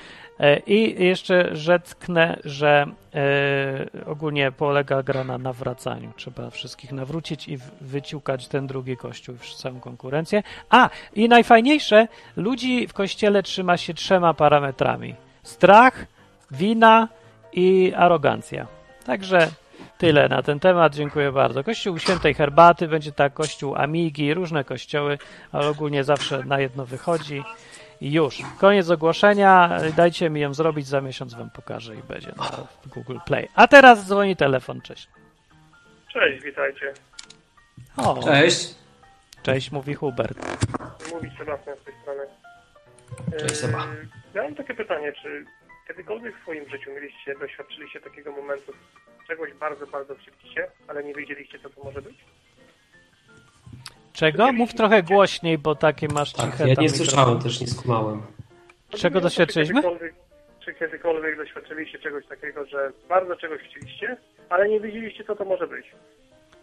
E, 0.40 0.58
I 0.58 1.04
jeszcze 1.04 1.56
rzecknę, 1.56 2.40
że 2.44 2.86
e, 3.14 4.06
ogólnie 4.06 4.52
polega 4.52 5.02
gra 5.02 5.24
na 5.24 5.38
nawracaniu. 5.38 6.12
Trzeba 6.16 6.50
wszystkich 6.50 6.92
nawrócić 6.92 7.48
i 7.48 7.58
wyciukać 7.80 8.48
ten 8.48 8.66
drugi 8.66 8.96
kościół, 8.96 9.36
całą 9.56 9.80
konkurencję. 9.80 10.42
A, 10.70 10.90
i 11.14 11.28
najfajniejsze, 11.28 12.08
ludzi 12.36 12.88
w 12.88 12.92
kościele 12.92 13.42
trzyma 13.42 13.76
się 13.76 13.94
trzema 13.94 14.34
parametrami. 14.34 15.14
Strach, 15.42 16.06
wina 16.50 17.08
i 17.52 17.92
arogancja. 17.96 18.73
Także 19.06 19.48
tyle 19.98 20.28
na 20.28 20.42
ten 20.42 20.60
temat. 20.60 20.94
Dziękuję 20.94 21.32
bardzo. 21.32 21.64
Kościół 21.64 21.98
Świętej 21.98 22.34
Herbaty 22.34 22.88
będzie 22.88 23.12
tak, 23.12 23.32
kościół 23.34 23.76
Amigi, 23.76 24.34
różne 24.34 24.64
kościoły, 24.64 25.18
ale 25.52 25.68
ogólnie 25.68 26.04
zawsze 26.04 26.44
na 26.44 26.60
jedno 26.60 26.86
wychodzi. 26.86 27.42
I 28.00 28.12
już. 28.12 28.38
Koniec 28.58 28.90
ogłoszenia. 28.90 29.78
Dajcie 29.96 30.30
mi 30.30 30.40
ją 30.40 30.54
zrobić, 30.54 30.86
za 30.86 31.00
miesiąc 31.00 31.34
wam 31.34 31.50
pokażę 31.50 31.96
i 31.96 32.02
będzie 32.02 32.32
na 32.36 32.50
Google 32.94 33.18
Play. 33.26 33.48
A 33.54 33.68
teraz 33.68 34.06
dzwoni 34.06 34.36
telefon. 34.36 34.80
Cześć. 34.80 35.08
Cześć, 36.12 36.44
witajcie. 36.44 36.92
O, 37.96 38.22
Cześć. 38.22 38.74
cześć, 39.42 39.70
mówi 39.72 39.94
Hubert. 39.94 40.38
Mówi 41.12 41.30
Sebastian 41.38 41.74
z 41.82 41.84
tej 41.84 41.94
strony. 42.02 42.22
Cześć, 43.40 43.56
Seba. 43.56 43.78
Eee, 43.78 44.08
Ja 44.34 44.42
mam 44.42 44.54
takie 44.54 44.74
pytanie, 44.74 45.12
czy 45.22 45.44
kiedykolwiek 45.88 46.38
w 46.38 46.42
swoim 46.42 46.68
życiu 46.68 46.90
mieliście, 46.94 47.34
doświadczyliście 47.40 48.00
takiego 48.00 48.32
momentu, 48.32 48.72
czegoś 49.28 49.52
bardzo, 49.52 49.86
bardzo 49.86 50.14
chcieliście, 50.14 50.66
ale 50.88 51.04
nie 51.04 51.14
wiedzieliście, 51.14 51.58
co 51.58 51.70
to 51.70 51.84
może 51.84 52.02
być? 52.02 52.14
Czego? 54.12 54.52
Mów 54.52 54.74
trochę 54.74 55.02
głośniej, 55.02 55.58
bo 55.58 55.74
takie 55.74 56.08
masz 56.08 56.32
Tak, 56.32 56.50
ciche 56.50 56.68
ja 56.68 56.74
nie 56.78 56.88
słyszałem, 56.88 57.38
też 57.38 57.60
nie 57.60 57.66
skumałem. 57.66 58.22
Czego 58.90 59.20
doświadczyliśmy? 59.20 59.82
Czy 60.64 60.74
kiedykolwiek 60.74 61.36
doświadczyliście 61.36 61.98
czegoś 61.98 62.26
takiego, 62.26 62.66
że 62.66 62.92
bardzo 63.08 63.36
czegoś 63.36 63.60
chcieliście, 63.62 64.16
ale 64.48 64.68
nie 64.68 64.80
wiedzieliście, 64.80 65.24
co 65.24 65.36
to 65.36 65.44
może 65.44 65.66
być? 65.66 65.86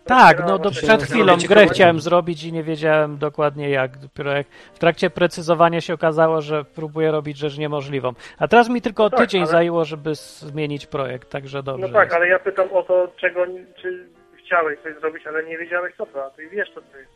Tak, 0.06 0.48
no 0.48 0.60
do 0.60 0.72
przed 0.72 1.04
chwilą 1.04 1.38
grę 1.48 1.68
chciałem 1.68 2.00
zrobić 2.00 2.44
i 2.44 2.54
nie 2.54 2.64
wiedziałem 2.64 3.18
dokładnie 3.18 3.70
jak. 3.70 3.98
Dopiero 3.98 4.32
jak 4.32 4.48
w 4.74 4.80
trakcie 4.80 5.10
precyzowania 5.10 5.82
się 5.82 5.94
okazało, 5.94 6.42
że 6.42 6.66
próbuję 6.76 7.12
robić 7.12 7.38
rzecz 7.38 7.58
niemożliwą. 7.58 8.14
A 8.40 8.48
teraz 8.48 8.70
mi 8.70 8.82
tylko 8.82 9.10
tak, 9.10 9.20
tydzień 9.20 9.42
ale- 9.42 9.52
zajęło, 9.52 9.86
żeby 9.86 10.16
zmienić 10.16 10.86
projekt, 10.86 11.30
także 11.30 11.64
dobrze. 11.64 11.88
No 11.88 11.94
tak, 11.94 12.04
jest. 12.04 12.16
ale 12.16 12.28
ja 12.28 12.40
pytam 12.40 12.68
o 12.74 12.84
to, 12.84 13.08
czego, 13.18 13.46
czy 13.82 14.08
chciałeś 14.46 14.80
coś 14.80 14.96
zrobić, 15.00 15.28
ale 15.28 15.44
nie 15.44 15.58
wiedziałeś, 15.58 15.96
co 15.98 16.06
to, 16.06 16.26
a 16.26 16.30
ty 16.30 16.50
wiesz, 16.50 16.70
co 16.76 16.82
to 16.82 16.98
jest. 16.98 17.12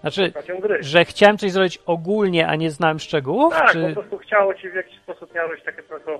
Znaczy, 0.00 0.32
że 0.80 1.04
chciałem 1.04 1.38
coś 1.38 1.52
zrobić 1.52 1.78
ogólnie, 1.86 2.46
a 2.48 2.56
nie 2.56 2.70
znałem 2.70 2.98
szczegółów? 2.98 3.54
Tak, 3.54 3.66
po 3.66 3.72
czy... 3.72 3.92
prostu 3.92 4.18
chciało 4.18 4.54
ci 4.54 4.70
w 4.70 4.74
jakiś 4.74 4.98
sposób 4.98 5.34
miałeś 5.34 5.62
takie 5.62 5.82
trochę 5.82 6.18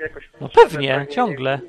jakoś... 0.00 0.30
No 0.40 0.48
pewnie, 0.48 1.06
ciągle. 1.10 1.60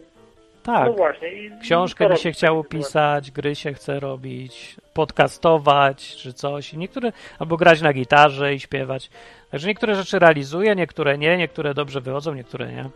Tak. 0.73 0.87
No 0.87 0.93
właśnie. 0.93 1.33
I 1.33 1.51
Książkę 1.61 2.05
to 2.05 2.11
mi 2.11 2.17
się 2.17 2.29
robisz 2.29 2.37
chciało 2.37 2.63
pisać, 2.63 3.31
gry 3.31 3.55
się 3.55 3.73
chce 3.73 3.99
robić, 3.99 4.75
podcastować 4.93 6.15
czy 6.15 6.33
coś. 6.33 6.73
I 6.73 6.77
niektóre, 6.77 7.11
albo 7.39 7.57
grać 7.57 7.81
na 7.81 7.93
gitarze 7.93 8.53
i 8.53 8.59
śpiewać. 8.59 9.09
Także 9.51 9.67
niektóre 9.67 9.95
rzeczy 9.95 10.19
realizuję, 10.19 10.75
niektóre 10.75 11.17
nie, 11.17 11.37
niektóre 11.37 11.73
dobrze 11.73 12.01
wychodzą, 12.01 12.33
niektóre 12.33 12.71
nie. 12.71 12.89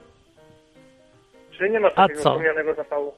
Czyli 1.51 1.71
nie 1.71 1.79
masz 1.79 1.93
takiego 1.93 2.19
wspomnianego 2.19 2.73
zapału. 2.73 3.13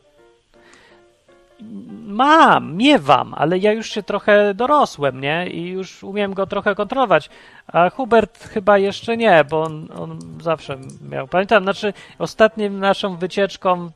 Mam, 2.08 2.76
miewam, 2.76 3.34
ale 3.38 3.58
ja 3.58 3.74
już 3.74 3.90
się 3.90 4.04
trochę 4.04 4.54
dorosłem, 4.54 5.22
nie? 5.22 5.48
I 5.48 5.70
już 5.70 6.04
umiem 6.04 6.34
go 6.34 6.48
trochę 6.48 6.76
kontrolować. 6.76 7.30
A 7.68 7.90
Hubert 7.90 8.44
chyba 8.44 8.78
jeszcze 8.78 9.18
nie, 9.18 9.44
bo 9.50 9.62
on, 9.62 9.88
on 10.00 10.20
zawsze 10.42 10.78
miał. 11.10 11.28
Pamiętam, 11.28 11.64
znaczy 11.64 11.94
ostatnim 12.20 12.80
naszą 12.80 13.18
wycieczką, 13.18 13.90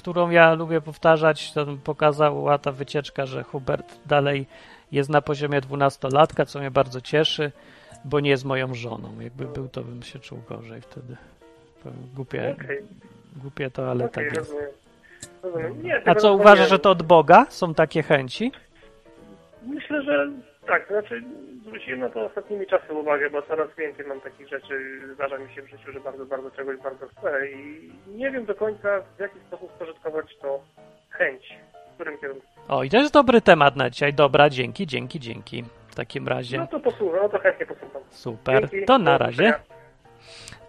którą 0.00 0.30
ja 0.30 0.54
lubię 0.54 0.80
powtarzać, 0.80 1.52
to 1.52 1.66
pokazała 1.84 2.58
ta 2.58 2.72
wycieczka, 2.72 3.26
że 3.26 3.42
Hubert 3.42 3.98
dalej 4.06 4.46
jest 4.92 5.10
na 5.10 5.22
poziomie 5.22 5.60
dwunastolatka, 5.60 6.46
co 6.46 6.58
mnie 6.58 6.70
bardzo 6.70 7.00
cieszy, 7.00 7.52
bo 8.04 8.20
nie 8.20 8.30
jest 8.30 8.44
moją 8.44 8.74
żoną. 8.74 9.20
Jakby 9.20 9.44
był, 9.46 9.68
to 9.68 9.82
bym 9.82 10.02
się 10.02 10.18
czuł 10.18 10.38
gorzej 10.48 10.80
wtedy. 10.80 11.16
Głupie, 12.14 12.56
Okej, 12.62 12.78
głupie 13.36 13.70
to, 13.70 13.90
ale 13.90 14.04
okej, 14.04 14.24
tak 14.24 14.34
jest. 14.36 14.50
rozumiem. 14.50 14.70
rozumiem. 15.42 15.82
Nie, 15.82 16.08
A 16.08 16.14
co, 16.14 16.34
uważasz, 16.34 16.68
że 16.70 16.78
to 16.78 16.90
od 16.90 17.02
Boga 17.02 17.46
są 17.48 17.74
takie 17.74 18.02
chęci? 18.02 18.52
Myślę, 19.66 20.02
że 20.02 20.30
tak, 20.70 20.88
to 20.88 20.94
znaczy 21.00 21.22
zwróciłem 21.66 22.00
na 22.00 22.08
to 22.10 22.26
ostatnimi 22.26 22.66
czasy 22.66 22.92
uwagę, 22.92 23.30
bo 23.30 23.42
coraz 23.42 23.68
więcej 23.78 24.06
mam 24.06 24.20
takich 24.20 24.48
rzeczy, 24.48 25.00
zdarza 25.14 25.38
mi 25.38 25.54
się 25.54 25.62
w 25.62 25.70
życiu, 25.70 25.92
że 25.92 26.00
bardzo, 26.00 26.26
bardzo 26.26 26.50
czegoś 26.50 26.76
bardzo 26.76 27.06
chcę 27.08 27.48
i 27.50 27.92
nie 28.06 28.30
wiem 28.30 28.44
do 28.44 28.54
końca 28.54 28.88
w 29.16 29.20
jaki 29.20 29.38
sposób 29.48 29.70
spożytkować 29.76 30.26
to 30.42 30.60
chęć, 31.10 31.42
w 31.90 31.94
którym 31.94 32.18
kierunku. 32.18 32.46
O, 32.68 32.82
i 32.84 32.90
to 32.90 32.96
jest 32.96 33.12
dobry 33.14 33.40
temat 33.40 33.76
na 33.76 33.90
dzisiaj. 33.90 34.14
Dobra, 34.14 34.50
dzięki, 34.50 34.86
dzięki, 34.86 35.20
dzięki. 35.20 35.64
W 35.88 35.94
takim 35.94 36.24
No 36.24 36.30
razie 36.30 36.66
to 36.70 36.80
posłucham, 36.80 37.20
no 37.22 37.28
to 37.28 37.38
chętnie 37.38 37.66
posłucham. 37.66 38.02
super. 38.10 38.68
Dzięki, 38.70 38.86
To 38.86 38.98
na 38.98 39.18
razie. 39.18 39.54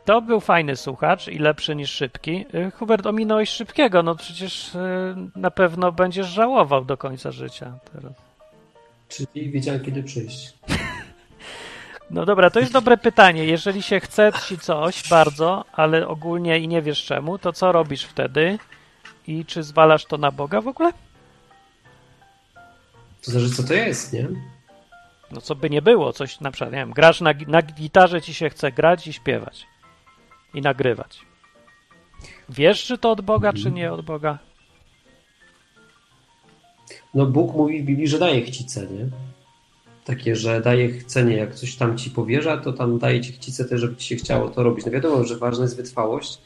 To 0.05 0.22
był 0.22 0.39
fajny 0.39 0.75
słuchacz 0.75 1.27
i 1.27 1.39
lepszy 1.39 1.75
niż 1.75 1.91
szybki. 1.91 2.46
Y, 2.55 2.72
Hubert, 2.72 3.05
ominąłeś 3.05 3.50
szybkiego, 3.50 4.03
no 4.03 4.15
przecież 4.15 4.75
y, 4.75 4.79
na 5.36 5.51
pewno 5.51 5.91
będziesz 5.91 6.27
żałował 6.27 6.86
do 6.86 6.98
końca 6.98 7.31
życia 7.31 7.74
teraz. 7.93 8.31
Czyli 9.12 9.51
wiedziałem, 9.51 9.86
kiedy 9.86 10.03
przyjść. 10.03 10.53
No 12.13 12.25
dobra, 12.25 12.50
to 12.50 12.60
jest 12.60 12.72
dobre 12.72 12.98
pytanie. 12.98 13.46
Jeżeli 13.46 13.82
się 13.82 14.00
chce 14.00 14.32
ci 14.48 14.58
coś 14.58 15.10
bardzo, 15.10 15.65
ale 15.74 16.08
ogólnie 16.08 16.60
i 16.60 16.68
nie 16.68 16.82
wiesz 16.82 17.06
czemu, 17.06 17.38
to 17.38 17.53
co 17.53 17.72
robisz 17.72 18.03
wtedy? 18.03 18.60
I 19.27 19.46
czy 19.46 19.63
zwalasz 19.63 20.06
to 20.06 20.18
na 20.18 20.32
Boga 20.32 20.62
w 20.62 20.68
ogóle? 20.68 20.91
To 23.25 23.32
zależy, 23.32 23.56
co 23.56 23.63
to 23.63 23.74
jest, 23.74 24.13
nie? 24.13 24.27
No 25.32 25.41
co 25.41 25.56
by 25.56 25.70
nie 25.70 25.82
było, 25.82 26.13
coś 26.13 26.39
na 26.39 26.51
przykład, 26.51 26.72
nie 26.72 26.77
wiem, 26.77 26.91
grasz 26.91 27.22
na, 27.22 27.34
na 27.48 27.62
gitarze, 27.62 28.22
ci 28.22 28.34
się 28.34 28.50
chce 28.50 28.72
grać 28.72 29.08
i 29.08 29.13
śpiewać. 29.13 29.68
I 30.53 30.62
nagrywać. 30.62 31.22
Wiesz, 32.50 32.84
czy 32.84 32.98
to 32.98 33.12
od 33.12 33.22
Boga, 33.22 33.53
czy 33.53 33.72
nie 33.72 33.91
od 33.91 34.01
Boga? 34.01 34.38
No 37.13 37.25
Bóg 37.25 37.55
mówi 37.55 37.81
w 37.81 37.86
Biblii, 37.86 38.07
że 38.07 38.19
daje 38.19 38.41
chcice, 38.41 38.81
nie? 38.81 39.07
Takie, 40.05 40.36
że 40.36 40.62
daje 40.62 40.89
chcenie, 40.91 41.36
jak 41.38 41.55
coś 41.55 41.75
tam 41.75 41.98
ci 41.98 42.12
powierza, 42.12 42.57
to 42.57 42.74
tam 42.74 43.00
daje 43.00 43.21
ci 43.21 43.31
chcice 43.33 43.65
też, 43.65 43.81
żeby 43.81 43.95
ci 43.95 44.07
się 44.07 44.15
chciało 44.15 44.50
to 44.50 44.63
robić. 44.63 44.86
No 44.86 44.91
wiadomo, 44.91 45.24
że 45.24 45.38
ważna 45.38 45.63
jest 45.63 45.77
wytrwałość, 45.77 46.38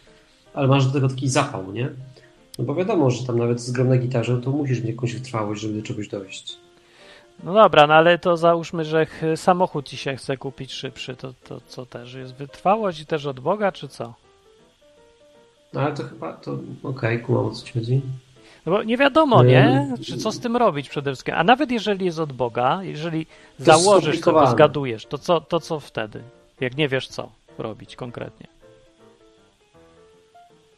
ale 0.54 0.68
masz 0.68 0.86
do 0.86 0.92
tego 0.94 1.10
taki 1.10 1.30
zapał, 1.30 1.72
nie? 1.72 1.90
No 2.60 2.66
bo 2.66 2.76
wiadomo, 2.76 3.12
że 3.12 3.26
tam 3.28 3.38
nawet 3.40 3.62
z 3.62 3.72
grom 3.72 3.90
na 3.90 3.98
gitarze 3.98 4.42
to 4.42 4.52
musisz 4.52 4.78
mieć 4.80 4.88
jakąś 4.90 5.14
wytrwałość, 5.14 5.62
żeby 5.62 5.74
do 5.74 5.82
czegoś 5.82 6.08
dojść. 6.08 6.58
No 7.44 7.54
dobra, 7.54 7.88
no 7.88 7.94
ale 7.94 8.20
to 8.20 8.38
załóżmy, 8.38 8.86
że 8.86 9.06
ch- 9.06 9.22
samochód 9.36 9.88
ci 9.90 9.98
się 9.98 10.16
chce 10.16 10.38
kupić 10.38 10.74
szybszy, 10.74 11.16
to, 11.16 11.34
to 11.44 11.62
co 11.68 11.86
też 11.86 12.14
jest 12.14 12.34
wytrwałość 12.34 13.00
i 13.00 13.06
też 13.06 13.26
od 13.26 13.40
Boga, 13.40 13.72
czy 13.72 13.88
co? 13.88 14.14
No 15.74 15.82
ale 15.82 15.96
to 15.96 16.04
chyba, 16.04 16.34
to 16.34 16.58
okej, 16.84 17.20
kumam 17.20 17.46
o 17.46 17.52
co 17.52 17.66
ci 17.66 17.74
chodzi. 17.74 18.02
No 18.66 18.72
bo 18.72 18.84
nie 18.84 18.98
wiadomo, 18.98 19.44
nie? 19.44 19.94
Czy 20.06 20.18
co 20.18 20.32
z 20.32 20.40
tym 20.40 20.58
robić 20.58 20.90
przede 20.90 21.12
wszystkim? 21.12 21.36
A 21.38 21.44
nawet 21.44 21.72
jeżeli 21.72 22.06
jest 22.06 22.20
od 22.20 22.34
Boga, 22.34 22.80
jeżeli 22.84 23.20
jest 23.20 23.32
założysz 23.60 24.20
sobie, 24.20 24.48
zgadujesz, 24.48 25.06
to 25.06 25.18
co, 25.18 25.42
to 25.42 25.60
co 25.60 25.80
wtedy? 25.80 26.22
Jak 26.60 26.78
nie 26.78 26.88
wiesz 26.88 27.08
co 27.08 27.30
robić 27.58 27.96
konkretnie? 27.96 28.48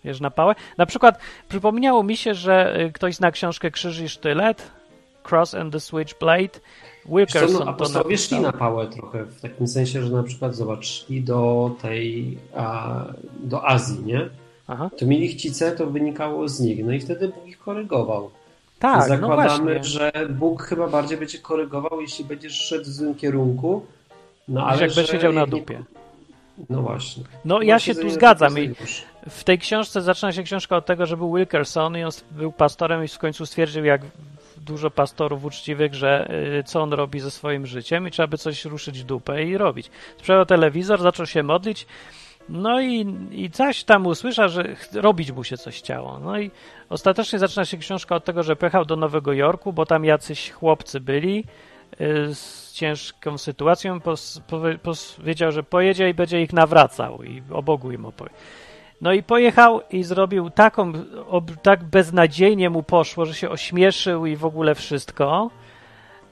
Wiesz 0.05 0.19
na 0.19 0.31
pałę? 0.31 0.55
Na 0.77 0.85
przykład 0.85 1.19
przypomniało 1.49 2.03
mi 2.03 2.17
się, 2.17 2.33
że 2.33 2.81
y, 2.81 2.91
ktoś 2.91 3.15
zna 3.15 3.31
książkę 3.31 3.71
Krzyż 3.71 3.99
i 3.99 4.09
Sztylet, 4.09 4.71
Cross 5.29 5.53
and 5.53 5.73
the 5.73 5.79
Switchblade. 5.79 6.43
Wiesz 6.43 6.61
co, 7.03 7.15
Wilkerson 7.17 7.65
no, 7.65 7.73
to 7.73 8.17
szli 8.17 8.39
na 8.39 8.51
pałę 8.51 8.87
trochę, 8.87 9.23
w 9.23 9.41
takim 9.41 9.67
sensie, 9.67 10.03
że 10.03 10.09
na 10.09 10.23
przykład 10.23 10.55
zobacz, 10.55 10.85
szli 10.85 11.21
do 11.21 11.71
tej, 11.81 12.37
a, 12.55 13.05
do 13.39 13.67
Azji, 13.67 14.03
nie? 14.05 14.29
Aha. 14.67 14.89
To 14.97 15.05
mieli 15.05 15.27
chcice, 15.27 15.71
to 15.71 15.87
wynikało 15.87 16.47
z 16.49 16.59
nich, 16.59 16.85
no 16.85 16.91
i 16.91 16.99
wtedy 16.99 17.27
Bóg 17.27 17.47
ich 17.47 17.59
korygował. 17.59 18.29
Tak, 18.79 18.99
no 19.01 19.07
Zakładamy, 19.07 19.73
właśnie. 19.73 19.83
że 19.83 20.11
Bóg 20.29 20.63
chyba 20.63 20.87
bardziej 20.87 21.17
będzie 21.17 21.37
korygował, 21.39 22.01
jeśli 22.01 22.25
będziesz 22.25 22.53
szedł 22.53 22.83
w 22.83 22.87
złym 22.87 23.15
kierunku. 23.15 23.85
No 24.47 24.67
ale 24.67 24.81
jakby 24.81 25.01
że 25.01 25.07
siedział 25.07 25.33
na 25.33 25.41
jak 25.41 25.49
dupie. 25.49 25.83
No 26.69 26.81
właśnie. 26.81 27.23
No 27.45 27.61
ja 27.61 27.79
się 27.79 27.93
Właśnie 27.93 28.03
tu 28.03 28.09
za- 28.09 28.15
zgadzam 28.15 28.53
za- 28.53 28.59
i 28.59 28.73
w 29.29 29.43
tej 29.43 29.59
książce 29.59 30.01
zaczyna 30.01 30.31
się 30.31 30.43
książka 30.43 30.77
od 30.77 30.85
tego, 30.85 31.05
że 31.05 31.17
był 31.17 31.35
Wilkerson 31.35 31.97
i 31.97 32.03
on 32.03 32.11
był 32.31 32.51
pastorem 32.51 33.03
i 33.03 33.07
w 33.07 33.17
końcu 33.19 33.45
stwierdził, 33.45 33.85
jak 33.85 34.01
dużo 34.57 34.91
pastorów 34.91 35.45
uczciwych, 35.45 35.93
że 35.95 36.31
y, 36.59 36.63
co 36.63 36.81
on 36.81 36.93
robi 36.93 37.19
ze 37.19 37.31
swoim 37.31 37.65
życiem 37.67 38.07
i 38.07 38.11
trzeba 38.11 38.27
by 38.27 38.37
coś 38.37 38.65
ruszyć 38.65 39.03
dupę 39.03 39.43
i 39.43 39.57
robić. 39.57 39.89
Sprzedał 40.17 40.45
telewizor, 40.45 41.01
zaczął 41.01 41.25
się 41.25 41.43
modlić, 41.43 41.85
no 42.49 42.81
i, 42.81 43.15
i 43.31 43.51
coś 43.51 43.83
tam 43.83 44.05
usłyszał, 44.05 44.49
że 44.49 44.75
robić 44.93 45.31
mu 45.31 45.43
się 45.43 45.57
coś 45.57 45.77
chciało. 45.77 46.19
No 46.19 46.39
i 46.39 46.51
ostatecznie 46.89 47.39
zaczyna 47.39 47.65
się 47.65 47.77
książka 47.77 48.15
od 48.15 48.25
tego, 48.25 48.43
że 48.43 48.55
pojechał 48.55 48.85
do 48.85 48.95
Nowego 48.95 49.33
Jorku, 49.33 49.73
bo 49.73 49.85
tam 49.85 50.05
jacyś 50.05 50.51
chłopcy 50.51 50.99
byli 50.99 51.43
y, 52.01 52.35
z 52.35 52.73
ciężką 52.73 53.37
sytuacją. 53.37 53.99
Powiedział, 55.17 55.51
że 55.51 55.63
pojedzie 55.63 56.09
i 56.09 56.13
będzie 56.13 56.41
ich 56.41 56.53
nawracał 56.53 57.23
i 57.23 57.43
o 57.51 57.63
Bogu 57.63 57.91
im 57.91 58.05
opowie. 58.05 58.31
No 59.01 59.13
i 59.13 59.23
pojechał 59.23 59.81
i 59.91 60.03
zrobił 60.03 60.49
taką, 60.49 60.93
ob, 61.27 61.51
tak 61.61 61.83
beznadziejnie 61.83 62.69
mu 62.69 62.83
poszło, 62.83 63.25
że 63.25 63.33
się 63.33 63.49
ośmieszył 63.49 64.25
i 64.25 64.35
w 64.35 64.45
ogóle 64.45 64.75
wszystko. 64.75 65.49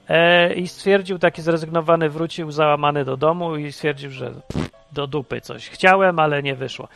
E, 0.08 0.54
I 0.54 0.68
stwierdził, 0.68 1.18
taki 1.18 1.42
zrezygnowany, 1.42 2.10
wrócił 2.10 2.50
załamany 2.50 3.04
do 3.04 3.16
domu 3.16 3.56
i 3.56 3.72
stwierdził, 3.72 4.10
że 4.10 4.32
do 4.92 5.06
dupy 5.06 5.40
coś 5.40 5.68
chciałem, 5.68 6.18
ale 6.18 6.42
nie 6.42 6.54
wyszło. 6.54 6.88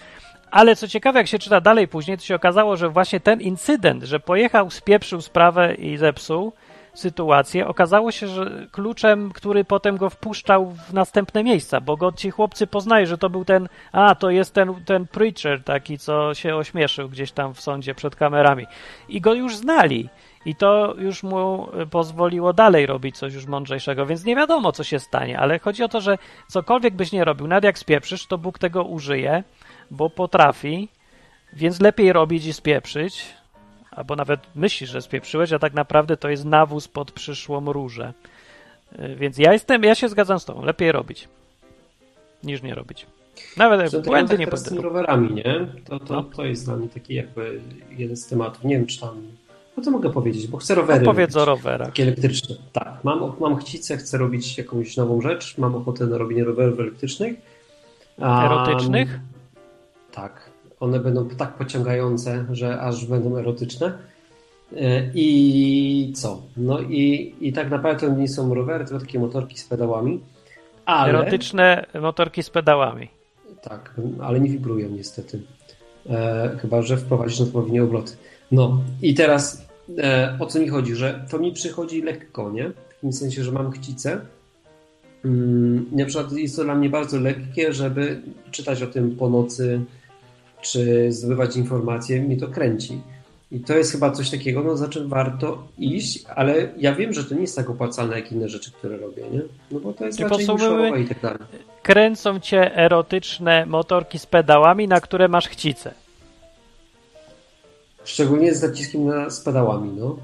Ale 0.51 0.77
co 0.77 0.89
ciekawe, 0.89 1.19
jak 1.19 1.29
się 1.29 1.39
czyta 1.39 1.61
dalej 1.61 1.89
później, 1.89 2.19
to 2.19 2.25
się 2.25 2.35
okazało, 2.35 2.77
że 2.77 2.89
właśnie 2.89 3.21
ten 3.21 3.41
incydent, 3.41 4.03
że 4.03 4.21
pojechał, 4.21 4.71
spieprzył 4.71 5.21
sprawę 5.21 5.75
i 5.75 5.97
zepsuł 5.97 6.53
sytuację, 6.95 7.67
okazało 7.67 8.13
się, 8.13 8.29
że 8.29 8.67
kluczem, 8.73 9.33
który 9.33 9.65
potem 9.65 9.97
go 9.97 10.11
wpuszczał 10.11 10.71
w 10.89 10.93
następne 10.93 11.45
miejsca, 11.45 11.81
bo 11.81 11.97
go 11.97 12.13
ci 12.13 12.31
chłopcy 12.31 12.67
poznają, 12.67 13.07
że 13.07 13.19
to 13.19 13.31
był 13.31 13.45
ten, 13.45 13.69
a 13.93 14.15
to 14.15 14.31
jest 14.31 14.55
ten, 14.55 14.85
ten 14.85 15.07
preacher 15.07 15.65
taki, 15.65 15.99
co 15.99 16.35
się 16.35 16.57
ośmieszył 16.57 17.09
gdzieś 17.09 17.33
tam 17.33 17.55
w 17.55 17.61
sądzie 17.61 17.95
przed 17.95 18.17
kamerami. 18.17 18.67
I 19.09 19.21
go 19.21 19.35
już 19.35 19.57
znali. 19.57 20.09
I 20.45 20.55
to 20.55 20.95
już 20.99 21.23
mu 21.23 21.69
y, 21.83 21.87
pozwoliło 21.87 22.53
dalej 22.53 22.87
robić 22.87 23.19
coś 23.19 23.35
już 23.35 23.47
mądrzejszego, 23.47 24.07
więc 24.07 24.25
nie 24.25 24.37
wiadomo, 24.37 24.73
co 24.73 24.85
się 24.85 24.99
stanie, 24.99 25.39
ale 25.39 25.59
chodzi 25.59 25.83
o 25.83 25.89
to, 25.89 26.01
że 26.01 26.19
cokolwiek 26.49 26.95
byś 26.95 27.13
nie 27.13 27.25
robił, 27.25 27.47
nawet 27.47 27.65
jak 27.65 27.79
spieprzysz, 27.79 28.27
to 28.27 28.39
Bóg 28.39 28.59
tego 28.59 28.85
użyje, 28.85 29.45
bo 29.91 30.11
potrafi, 30.11 30.89
więc 31.53 31.81
lepiej 31.81 32.13
robić 32.13 32.47
i 32.47 32.53
spieprzyć, 32.53 33.27
albo 33.91 34.17
nawet 34.17 34.41
myślisz, 34.55 34.91
że 34.91 35.03
spieprzyłeś, 35.03 35.53
a 35.53 35.59
tak 35.59 35.75
naprawdę 35.75 36.17
to 36.17 36.29
jest 36.29 36.45
nawóz 36.45 36.89
pod 36.89 37.13
przyszłą 37.13 37.73
różę. 37.73 38.13
Y, 38.99 39.17
Więc 39.17 39.39
ja 39.39 39.53
jestem, 39.53 39.85
ja 39.85 39.95
się 39.95 40.09
zgadzam 40.09 40.41
z 40.41 40.45
tobą, 40.45 40.65
lepiej 40.65 40.93
robić 40.93 41.29
niż 42.45 42.63
nie 42.63 42.75
robić. 42.75 43.07
Nawet 43.57 43.91
Zresztą 43.91 44.11
błędy 44.11 44.39
tak 44.39 44.53
nie 44.53 44.57
z 44.59 44.63
tymi 44.63 44.81
rowerami, 44.81 45.35
nie? 45.35 45.67
To, 45.85 45.99
to, 45.99 46.15
No. 46.15 46.23
to 46.23 46.45
jest 46.45 46.65
dla 46.65 46.77
mnie 46.77 46.89
taki 46.89 47.15
jakby 47.15 47.61
jeden 47.91 48.17
z 48.17 48.27
tematów. 48.27 48.65
Nie 48.65 48.77
wiem, 48.77 48.87
czy 48.87 49.01
tam... 49.01 49.23
No 49.81 49.85
to 49.85 49.91
mogę 49.91 50.11
powiedzieć, 50.11 50.47
bo 50.47 50.59
chcę 50.59 50.75
rowery 50.75 51.03
Opowiedz 51.03 51.37
o 51.37 51.45
robić. 51.45 51.65
rowerach. 51.65 51.89
Takie 51.89 52.03
elektryczne. 52.03 52.57
Tak, 52.73 53.05
mam, 53.05 53.33
mam 53.41 53.57
chcicę, 53.57 53.97
chcę 53.97 54.19
robić 54.19 54.59
jakąś 54.59 54.97
nową 54.97 55.21
rzecz, 55.21 55.59
mam 55.59 55.75
ochotę 55.75 56.07
na 56.07 56.19
robienie 56.19 56.45
rowerów 56.45 56.81
elektrycznych. 56.81 57.35
Erotycznych? 58.19 59.21
Tak. 60.13 60.51
One 60.81 61.01
będą 61.01 61.29
tak 61.29 61.55
pociągające, 61.55 62.45
że 62.51 62.81
aż 62.81 63.07
będą 63.07 63.37
erotyczne. 63.37 63.99
E, 64.77 65.11
I 65.15 66.13
co? 66.17 66.43
No 66.57 66.81
i, 66.81 67.35
i 67.41 67.53
tak 67.53 67.71
naprawdę 67.71 68.07
to 68.09 68.15
nie 68.15 68.29
są 68.29 68.55
rowery, 68.55 68.85
tylko 68.85 69.01
takie 69.01 69.19
motorki 69.19 69.59
z 69.59 69.65
pedałami. 69.65 70.21
Ale, 70.87 71.19
Erotyczne 71.19 71.87
motorki 72.01 72.43
z 72.43 72.51
pedałami. 72.51 73.09
Tak, 73.63 73.95
ale 74.23 74.41
nie 74.41 74.49
wibrują 74.51 74.89
niestety. 74.89 75.43
E, 76.11 76.59
chyba, 76.63 76.83
że 76.83 76.97
wprowadzisz 76.97 77.41
odpowiednie 77.41 77.83
obroty. 77.83 78.13
No 78.53 78.81
i 79.03 79.15
teraz 79.15 79.70
e, 79.99 80.37
o 80.39 80.47
co 80.47 80.59
mi 80.59 80.69
chodzi, 80.69 80.95
że 80.95 81.27
to 81.31 81.39
mi 81.39 81.53
przychodzi 81.53 82.03
lekko, 82.03 82.51
nie? 82.51 82.69
W 82.69 82.95
takim 82.95 83.13
sensie, 83.13 83.45
że 83.45 83.53
mam 83.53 83.71
chcicę. 83.71 84.21
Mm, 85.25 85.87
na 85.93 86.05
przykład 86.05 86.33
jest 86.33 86.57
to 86.57 86.65
dla 86.65 86.75
mnie 86.75 86.89
bardzo 86.89 87.21
lekkie, 87.21 87.73
żeby 87.73 88.21
czytać 88.51 88.83
o 88.83 88.87
tym 88.87 89.17
po 89.17 89.29
nocy, 89.29 89.81
czy 90.61 91.13
zdobywać 91.13 91.57
informacje, 91.57 92.23
mnie 92.23 92.37
to 92.37 92.49
kręci. 92.49 93.01
I 93.53 93.61
to 93.61 93.77
jest 93.77 93.93
chyba 93.93 94.11
coś 94.11 94.31
takiego, 94.31 94.63
no 94.63 94.77
za 94.77 94.89
czym 94.89 95.09
warto 95.09 95.69
iść, 95.79 96.25
ale 96.35 96.69
ja 96.77 96.95
wiem, 96.95 97.13
że 97.13 97.25
to 97.25 97.35
nie 97.35 97.41
jest 97.41 97.57
tak 97.57 97.71
opłacalne 97.71 98.17
jak 98.17 98.33
inne 98.33 98.49
rzeczy, 98.49 98.73
które 98.73 98.97
robię, 98.97 99.23
nie? 99.33 99.41
No 99.71 99.81
bo 99.81 99.93
to 99.93 100.07
jest 100.07 100.19
Czy 100.19 100.25
raczej 100.25 101.05
i 101.05 101.09
tak 101.09 101.21
dalej. 101.21 101.39
Kręcą 101.83 102.41
cię 102.41 102.77
erotyczne 102.77 103.67
motorki 103.67 104.19
z 104.19 104.27
pedałami, 104.27 104.89
na 104.89 105.01
które 105.01 105.29
masz 105.29 105.49
chcicę. 105.49 105.95
Szczególnie 108.05 108.55
z 108.55 108.63
naciskiem 108.63 109.07
na, 109.07 109.31
z 109.31 109.41
pedałami, 109.41 109.93
no. 109.99 110.17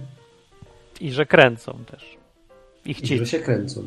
I 1.00 1.12
że 1.12 1.26
kręcą 1.26 1.78
też. 1.90 2.16
I 2.86 3.14
I 3.14 3.18
że 3.18 3.26
się 3.26 3.38
kręcą. 3.38 3.82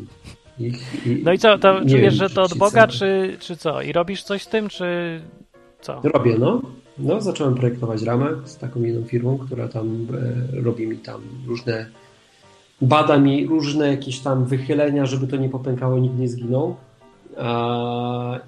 I, 0.59 0.73
i, 1.05 1.21
No 1.23 1.33
i 1.33 1.39
co, 1.39 1.57
to 1.57 1.79
czujesz, 1.79 2.01
wiem, 2.01 2.11
że 2.11 2.29
to 2.29 2.43
od 2.43 2.51
czy 2.51 2.57
Boga, 2.59 2.87
czy, 2.87 3.37
czy 3.39 3.57
co? 3.57 3.81
I 3.81 3.91
robisz 3.91 4.23
coś 4.23 4.43
z 4.43 4.47
tym, 4.47 4.69
czy 4.69 5.21
co? 5.81 6.01
Robię, 6.03 6.35
no. 6.39 6.61
No, 6.97 7.21
zacząłem 7.21 7.55
projektować 7.55 8.01
ramę 8.01 8.29
z 8.45 8.57
taką 8.57 8.81
jedną 8.81 9.03
firmą, 9.07 9.37
która 9.37 9.67
tam 9.67 10.07
e, 10.57 10.61
robi 10.61 10.87
mi 10.87 10.97
tam 10.97 11.21
różne, 11.47 11.85
bada 12.81 13.17
mi 13.17 13.47
różne 13.47 13.87
jakieś 13.87 14.19
tam 14.19 14.45
wychylenia, 14.45 15.05
żeby 15.05 15.27
to 15.27 15.35
nie 15.37 15.49
popękało, 15.49 15.99
nikt 15.99 16.15
nie 16.15 16.27
zginął. 16.27 16.75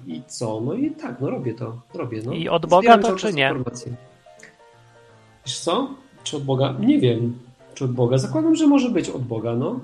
I 0.06 0.22
co? 0.26 0.60
No 0.60 0.74
i 0.74 0.90
tak, 0.90 1.20
no 1.20 1.30
robię 1.30 1.54
to, 1.54 1.80
robię, 1.94 2.22
no. 2.26 2.32
I 2.32 2.48
od 2.48 2.66
Boga 2.66 2.92
Zbieram 2.92 3.02
to 3.02 3.16
czy 3.16 3.32
nie? 3.32 3.48
Informacje. 3.48 3.92
Wiesz 5.46 5.58
co? 5.58 5.94
Czy 6.24 6.36
od 6.36 6.44
Boga? 6.44 6.74
Nie 6.80 6.98
wiem, 6.98 7.38
czy 7.74 7.84
od 7.84 7.92
Boga. 7.92 8.18
Zakładam, 8.18 8.56
że 8.56 8.66
może 8.66 8.90
być 8.90 9.08
od 9.10 9.22
Boga, 9.22 9.54
no. 9.54 9.80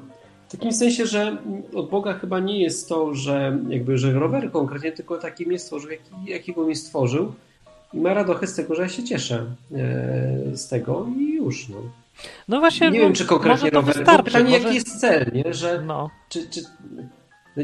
W 0.49 0.51
takim 0.53 0.73
sensie, 0.73 1.07
że 1.07 1.37
od 1.75 1.91
Boga 1.91 2.13
chyba 2.13 2.41
nie 2.41 2.61
jest 2.61 2.89
to, 2.89 3.15
że 3.15 3.59
jakby, 3.69 3.99
że 3.99 4.13
rower 4.13 4.53
konkretnie, 4.53 4.93
tylko 4.93 5.19
taki 5.19 5.47
mnie 5.47 5.59
stworzył, 5.59 5.91
jaki, 5.91 6.05
jakiego 6.27 6.65
mnie 6.65 6.77
stworzył. 6.77 7.33
I 7.95 7.99
ma 8.01 8.15
radochę 8.15 8.47
z 8.47 8.55
tego, 8.55 8.75
że 8.75 8.83
ja 8.83 8.89
się 8.89 9.05
cieszę 9.05 9.47
e, 9.75 10.57
z 10.57 10.69
tego 10.69 11.07
i 11.19 11.35
już, 11.35 11.69
no. 11.69 11.77
No 12.49 12.61
właśnie, 12.61 12.91
Nie 12.91 12.99
no, 12.99 13.05
wiem, 13.05 13.15
czy 13.15 13.25
konkretnie 13.25 13.71
rower. 13.71 13.95
Wystarczy. 13.95 14.25
pytanie, 14.25 14.45
może... 14.51 14.63
jaki 14.63 14.75
jest 14.75 15.01
cel, 15.01 15.31
nie? 15.35 15.55
Że 15.55 15.83
No, 15.87 16.11
czy, 16.29 16.51
czy, 16.51 16.61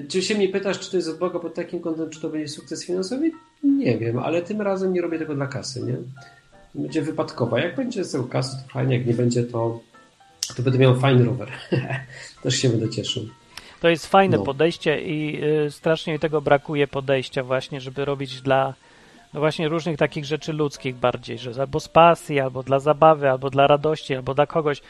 czy 0.09 0.23
się 0.23 0.35
mnie 0.35 0.49
pytasz, 0.49 0.81
czy 0.81 0.91
to 0.91 0.97
jest 0.97 1.09
od 1.09 1.19
Boga 1.19 1.39
pod 1.39 1.55
takim 1.55 1.81
kątem, 1.81 2.11
czy 2.11 2.21
to 2.21 2.29
będzie 2.29 2.49
sukces 2.49 2.85
finansowy? 2.85 3.31
Nie 3.63 3.99
wiem, 3.99 4.19
ale 4.19 4.43
tym 4.43 4.61
razem 4.61 4.93
nie 4.93 5.01
robię 5.01 5.19
tego 5.19 5.35
dla 5.35 5.47
kasy, 5.47 5.83
nie? 5.83 5.97
Będzie 6.75 7.03
wypadkowa. 7.03 7.61
Jak 7.61 7.77
będzie 7.77 8.05
z 8.05 8.13
tego 8.13 8.25
kasy, 8.25 8.57
to 8.63 8.69
fajnie, 8.73 8.97
jak 8.99 9.07
nie 9.07 9.15
będzie, 9.15 9.45
to, 9.45 9.81
to 10.57 10.63
będę 10.63 10.79
miał 10.79 10.97
fajny 10.97 11.25
rower. 11.25 11.49
Też 12.43 12.57
się 12.57 12.69
będę 12.69 12.91
cieszył. 12.91 13.23
to 13.81 13.89
jest 13.89 14.07
fajne 14.07 14.37
No. 14.37 14.43
podejście 14.43 15.01
i 15.03 15.45
y, 15.67 15.71
strasznie 15.71 16.13
mi 16.13 16.19
tego 16.19 16.41
brakuje 16.41 16.87
podejścia 16.87 17.43
właśnie, 17.43 17.81
żeby 17.81 18.05
robić 18.05 18.41
dla 18.41 18.75
no 19.35 19.41
właśnie 19.41 19.69
różnych 19.69 19.97
takich 19.99 20.25
rzeczy 20.25 20.53
ludzkich 20.53 20.95
bardziej, 20.97 21.39
że 21.39 21.53
albo 21.61 21.81
z 21.81 21.89
pasji, 21.89 22.41
albo 22.41 22.63
dla 22.63 22.79
zabawy, 22.79 23.31
albo 23.31 23.51
dla 23.51 23.67
radości, 23.67 24.15
albo 24.15 24.35
dla 24.35 24.47
kogoś, 24.47 24.81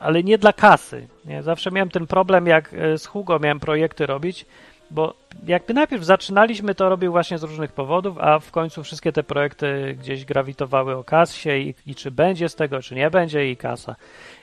ale 0.00 0.22
nie 0.22 0.38
dla 0.38 0.52
kasy. 0.52 1.06
Nie? 1.24 1.42
Zawsze 1.42 1.70
miałem 1.70 1.90
ten 1.90 2.06
problem, 2.06 2.46
jak 2.46 2.72
y, 2.72 2.98
z 2.98 3.06
Hugo 3.06 3.38
miałem 3.38 3.60
projekty 3.60 4.06
robić, 4.06 4.46
bo 4.92 5.14
jakby 5.46 5.74
najpierw 5.74 6.04
zaczynaliśmy, 6.04 6.74
to 6.74 6.88
robił 6.88 7.12
właśnie 7.12 7.38
z 7.38 7.42
różnych 7.42 7.72
powodów, 7.72 8.18
a 8.18 8.38
w 8.38 8.50
końcu 8.50 8.82
wszystkie 8.82 9.12
te 9.12 9.22
projekty 9.22 9.96
gdzieś 10.00 10.24
grawitowały 10.24 10.96
o 10.96 11.04
kasie 11.04 11.58
i, 11.58 11.74
i 11.86 11.94
czy 11.94 12.10
będzie 12.10 12.48
z 12.48 12.54
tego, 12.54 12.82
czy 12.82 12.94
nie 12.94 13.10
będzie 13.10 13.50
i 13.50 13.56
kasa. 13.56 13.96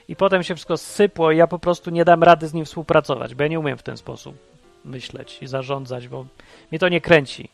I 0.08 0.16
potem 0.16 0.42
się 0.42 0.54
wszystko 0.54 0.76
sypło 0.76 1.32
i 1.32 1.36
ja 1.36 1.46
po 1.46 1.58
prostu 1.58 1.90
nie 1.90 2.04
dam 2.04 2.22
rady 2.22 2.48
z 2.48 2.54
nim 2.54 2.64
współpracować, 2.64 3.34
bo 3.34 3.42
ja 3.42 3.48
nie 3.48 3.60
umiem 3.60 3.78
w 3.78 3.82
ten 3.82 3.96
sposób 3.96 4.36
myśleć 4.84 5.38
i 5.42 5.46
zarządzać, 5.46 6.08
bo 6.08 6.26
mnie 6.70 6.78
to 6.78 6.88
nie 6.88 7.00
kręci. 7.00 7.48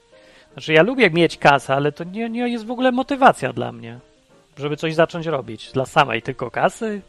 Znaczy 0.52 0.72
ja 0.72 0.82
lubię 0.82 1.10
mieć 1.10 1.38
kasę, 1.38 1.74
ale 1.74 1.92
to 1.92 2.04
nie, 2.04 2.30
nie 2.30 2.48
jest 2.48 2.66
w 2.66 2.70
ogóle 2.70 2.92
motywacja 2.92 3.52
dla 3.52 3.72
mnie, 3.72 3.98
żeby 4.58 4.76
coś 4.76 4.94
zacząć 4.94 5.26
robić. 5.26 5.72
Dla 5.72 5.86
samej 5.86 6.22
tylko 6.22 6.50
kasy? 6.50 7.00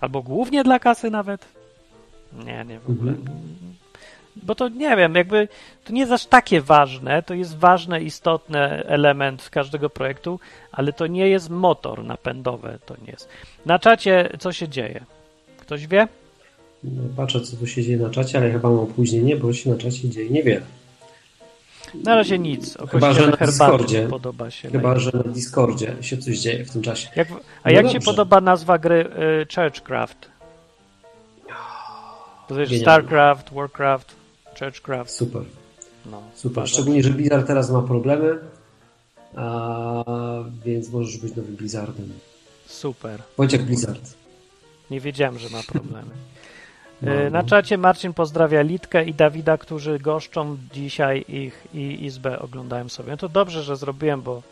Albo 0.00 0.22
głównie 0.22 0.64
dla 0.64 0.78
kasy 0.78 1.10
nawet? 1.10 1.48
Nie, 2.32 2.64
nie 2.64 2.80
w 2.80 2.90
ogóle. 2.90 3.12
Bo 4.42 4.54
to 4.54 4.68
nie 4.68 4.96
wiem, 4.96 5.14
jakby 5.14 5.48
to 5.84 5.92
nie 5.92 6.00
jest 6.00 6.12
aż 6.12 6.26
takie 6.26 6.60
ważne, 6.60 7.22
to 7.22 7.34
jest 7.34 7.56
ważny, 7.58 8.00
istotny 8.00 8.58
element 8.86 9.48
każdego 9.50 9.90
projektu, 9.90 10.40
ale 10.72 10.92
to 10.92 11.06
nie 11.06 11.28
jest 11.28 11.50
motor 11.50 12.04
napędowy, 12.04 12.78
to 12.86 12.94
nie 13.06 13.10
jest. 13.12 13.28
Na 13.66 13.78
czacie 13.78 14.28
co 14.38 14.52
się 14.52 14.68
dzieje? 14.68 15.04
Ktoś 15.58 15.86
wie? 15.86 16.08
No, 16.84 17.02
Patrzę, 17.16 17.40
co 17.40 17.56
tu 17.56 17.66
się 17.66 17.82
dzieje 17.82 17.98
na 17.98 18.10
czacie, 18.10 18.38
ale 18.38 18.50
chyba 18.52 18.68
mam 18.70 18.78
opóźnienie, 18.78 19.36
bo 19.36 19.52
się 19.52 19.70
na 19.70 19.76
czacie 19.76 20.08
dzieje 20.10 20.30
niewiele. 20.30 20.62
Na 22.04 22.14
razie 22.14 22.38
nic. 22.38 22.76
O 22.76 22.86
Chyba, 22.86 23.12
że 23.12 23.26
na 23.26 23.36
Discordzie. 23.46 24.06
podoba 24.10 24.50
się. 24.50 24.70
Chyba, 24.70 24.98
że 24.98 25.10
na 25.14 25.22
Discordzie 25.32 25.96
się 26.00 26.18
coś 26.18 26.38
dzieje 26.38 26.64
w 26.64 26.70
tym 26.70 26.82
czasie. 26.82 27.08
Jak, 27.16 27.28
a 27.30 27.34
No 27.64 27.70
jak 27.70 27.86
ci 27.86 27.92
dobrze. 27.94 28.06
podoba 28.10 28.40
nazwa 28.40 28.78
gry 28.78 29.06
y, 29.42 29.46
Churchcraft? 29.54 30.28
To 32.48 32.60
jest 32.60 32.72
Genialne. 32.72 32.82
StarCraft, 33.02 33.52
Warcraft, 33.54 34.16
Churchcraft. 34.58 35.10
Super, 35.10 35.42
No, 36.10 36.22
super. 36.34 36.68
Szczególnie, 36.68 37.02
że 37.02 37.10
Blizzard 37.10 37.46
teraz 37.46 37.70
ma 37.70 37.82
problemy, 37.82 38.38
a, 39.36 40.04
więc 40.64 40.90
możesz 40.90 41.18
być 41.18 41.36
nowym 41.36 41.56
Blizzardem. 41.56 42.12
Super. 42.66 43.22
Bądź 43.36 43.52
jak 43.52 43.62
Blizzard. 43.62 44.14
Nie 44.90 45.00
wiedziałem, 45.00 45.38
że 45.38 45.48
ma 45.48 45.62
problemy. 45.62 46.10
No, 47.02 47.12
no. 47.24 47.30
Na 47.30 47.42
czacie 47.42 47.78
Marcin 47.78 48.12
pozdrawia 48.12 48.62
Litkę 48.62 49.04
i 49.04 49.14
Dawida, 49.14 49.58
którzy 49.58 49.98
goszczą 49.98 50.56
dzisiaj 50.72 51.24
ich 51.28 51.66
i 51.74 52.04
Izbę 52.04 52.38
oglądają 52.38 52.88
sobie. 52.88 53.10
No 53.10 53.16
to 53.16 53.28
dobrze, 53.28 53.62
że 53.62 53.76
zrobiłem, 53.76 54.22
bo 54.22 54.42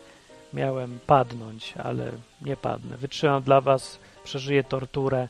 miałem 0.53 0.99
padnąć, 1.07 1.73
ale 1.83 2.11
nie 2.41 2.57
padnę. 2.57 2.97
Wytrzymam 2.97 3.43
dla 3.43 3.61
was, 3.61 3.99
przeżyję 4.23 4.63
torturę 4.63 5.27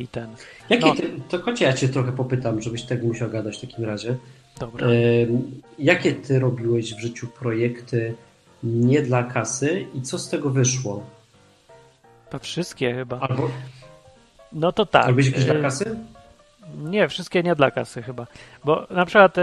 i 0.00 0.08
ten. 0.08 0.30
Jakie 0.70 0.86
No. 0.86 0.94
ty, 0.94 1.10
to 1.28 1.38
chodź, 1.42 1.60
ja 1.60 1.72
cię 1.72 1.88
trochę 1.88 2.12
popytam, 2.12 2.62
żebyś 2.62 2.82
tak 2.82 3.02
musiał 3.02 3.30
gadać 3.30 3.56
w 3.58 3.60
takim 3.60 3.84
razie. 3.84 4.16
Dobra. 4.60 4.86
Ym, 4.86 5.60
Jakie 5.78 6.12
ty 6.12 6.38
robiłeś 6.38 6.94
w 6.94 7.00
życiu 7.00 7.26
projekty 7.26 8.14
nie 8.62 9.02
dla 9.02 9.22
kasy 9.22 9.86
i 9.94 10.02
co 10.02 10.18
z 10.18 10.28
tego 10.28 10.50
wyszło? 10.50 11.02
To 12.30 12.38
wszystkie 12.38 12.94
chyba. 12.94 13.20
Albo 13.20 13.50
No 14.52 14.72
to 14.72 14.86
tak. 14.86 15.06
robiłeś 15.06 15.26
jakieś 15.26 15.42
y, 15.42 15.46
dla 15.52 15.60
kasy? 15.62 15.96
Nie, 16.78 17.08
wszystkie 17.08 17.42
nie 17.42 17.54
dla 17.54 17.70
kasy 17.70 18.02
chyba. 18.02 18.26
Bo 18.64 18.86
na 18.90 19.06
przykład 19.06 19.38
y, 19.38 19.42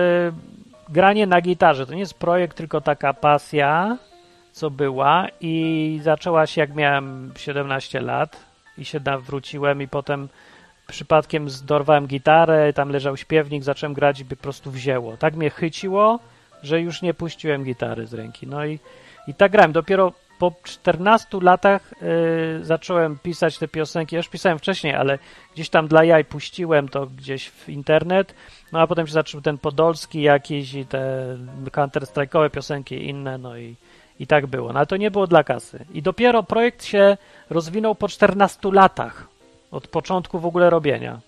granie 0.90 1.28
na 1.28 1.42
gitarze 1.42 1.86
to 1.88 1.94
nie 1.94 2.00
jest 2.00 2.14
projekt, 2.14 2.58
tylko 2.58 2.82
taka 2.82 3.14
pasja, 3.14 3.98
co 4.52 4.70
była 4.72 5.28
i 5.42 6.00
zaczęła 6.04 6.48
się 6.48 6.62
jak 6.62 6.76
miałem 6.76 7.32
17 7.38 8.02
lat 8.02 8.47
i 8.78 8.86
się 8.86 9.00
nawróciłem 9.06 9.82
i 9.82 9.88
potem 9.88 10.30
przypadkiem 10.88 11.50
zdorwałem 11.50 12.08
gitarę, 12.08 12.74
tam 12.74 12.90
leżał 12.90 13.18
śpiewnik, 13.18 13.64
zacząłem 13.64 13.94
grać 13.94 14.20
i 14.20 14.26
by 14.26 14.36
po 14.36 14.44
prostu 14.44 14.72
wzięło. 14.72 15.18
Tak 15.18 15.36
mnie 15.36 15.50
chyciło, 15.50 16.20
że 16.64 16.82
już 16.82 17.02
nie 17.02 17.14
puściłem 17.14 17.64
gitary 17.64 18.08
z 18.08 18.14
ręki. 18.14 18.48
No 18.48 18.66
i, 18.66 18.80
i 19.28 19.34
tak 19.34 19.52
grałem. 19.52 19.72
Dopiero 19.72 20.14
po 20.40 20.52
14 20.64 21.28
latach 21.42 21.94
y, 22.62 22.66
zacząłem 22.66 23.20
pisać 23.20 23.58
te 23.58 23.68
piosenki. 23.68 24.16
Ja 24.16 24.20
już 24.20 24.30
pisałem 24.30 24.60
wcześniej, 24.60 24.94
ale 24.94 25.20
gdzieś 25.54 25.70
tam 25.70 25.88
dla 25.88 26.04
jaj 26.04 26.26
puściłem 26.26 26.90
to 26.90 27.06
gdzieś 27.06 27.50
w 27.50 27.70
internet. 27.70 28.34
No 28.72 28.80
a 28.80 28.88
potem 28.88 29.08
się 29.08 29.14
zaczął 29.14 29.42
ten 29.42 29.58
Podolski 29.58 30.22
jakiś 30.22 30.74
i 30.74 30.86
te 30.86 31.38
counter-strike'owe 31.72 32.50
piosenki 32.50 33.10
inne, 33.10 33.38
no 33.38 33.58
i, 33.58 33.76
i 34.20 34.28
tak 34.28 34.48
było. 34.48 34.74
No 34.74 34.80
ale 34.80 34.88
to 34.88 34.98
nie 34.98 35.12
było 35.12 35.28
dla 35.28 35.44
kasy. 35.44 35.86
I 35.94 36.02
dopiero 36.02 36.44
projekt 36.44 36.86
się 36.86 37.18
rozwinął 37.50 37.96
po 37.96 38.08
14 38.08 38.60
latach 38.72 39.28
od 39.72 39.88
początku 39.88 40.40
w 40.40 40.46
ogóle 40.46 40.70
robienia. 40.70 41.20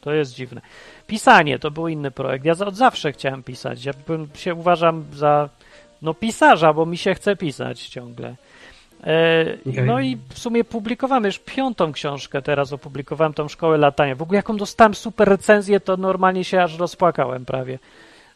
To 0.00 0.12
jest 0.12 0.34
dziwne. 0.34 0.60
Pisanie 1.06 1.58
to 1.58 1.70
był 1.70 1.88
inny 1.88 2.10
projekt. 2.10 2.44
Ja 2.44 2.52
od 2.52 2.76
zawsze 2.76 3.12
chciałem 3.12 3.42
pisać. 3.42 3.84
Ja 3.84 3.92
bym 4.06 4.28
się 4.34 4.54
uważam 4.54 5.04
za 5.12 5.48
no 6.02 6.14
pisarza, 6.14 6.72
bo 6.72 6.86
mi 6.86 6.96
się 6.96 7.14
chce 7.14 7.36
pisać 7.36 7.88
ciągle. 7.88 8.36
E. 9.04 9.44
No 9.86 10.00
i 10.00 10.18
w 10.28 10.38
sumie 10.38 10.64
publikowałem 10.64 11.24
już 11.24 11.38
piątą 11.38 11.92
książkę 11.92 12.42
teraz, 12.42 12.72
opublikowałem 12.72 13.34
tą 13.34 13.48
szkołę 13.48 13.78
latania. 13.78 14.14
W 14.14 14.22
ogóle 14.22 14.36
jaką 14.36 14.56
dostałem 14.56 14.94
super 14.94 15.28
recenzję, 15.28 15.80
to 15.80 15.96
normalnie 15.96 16.44
się 16.44 16.62
aż 16.62 16.78
rozpłakałem 16.78 17.44
prawie. 17.44 17.78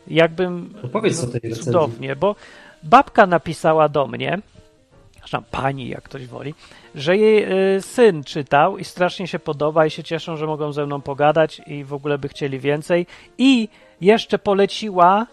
Jakbym... 0.07 0.75
Opowiedz 0.83 1.25
o 1.25 1.27
tej 1.27 1.40
recenzji. 1.40 1.64
Cudownie, 1.64 2.16
bo 2.16 2.37
babka 2.83 3.27
napisała 3.27 3.88
do 3.88 4.07
mnie, 4.07 4.38
zresztą 5.18 5.42
pani, 5.51 5.88
jak 5.88 6.03
ktoś 6.03 6.27
woli, 6.27 6.55
że 6.95 7.16
jej 7.16 7.53
y, 7.77 7.83
syn 7.83 8.25
czytał 8.25 8.79
i 8.79 8.85
strasznie 8.85 9.27
się 9.27 9.38
podoba 9.38 9.87
i 9.87 9.90
się 9.90 10.03
cieszą, 10.03 10.37
że 10.37 10.47
mogą 10.47 10.73
ze 10.73 10.87
mną 10.87 11.01
pogadać 11.01 11.61
i 11.66 11.85
w 11.85 11.95
ogóle 11.95 12.18
by 12.18 12.29
chcieli 12.29 12.59
więcej. 12.59 13.07
I 13.38 13.68
jeszcze 14.01 14.38
poleciła 14.38 15.27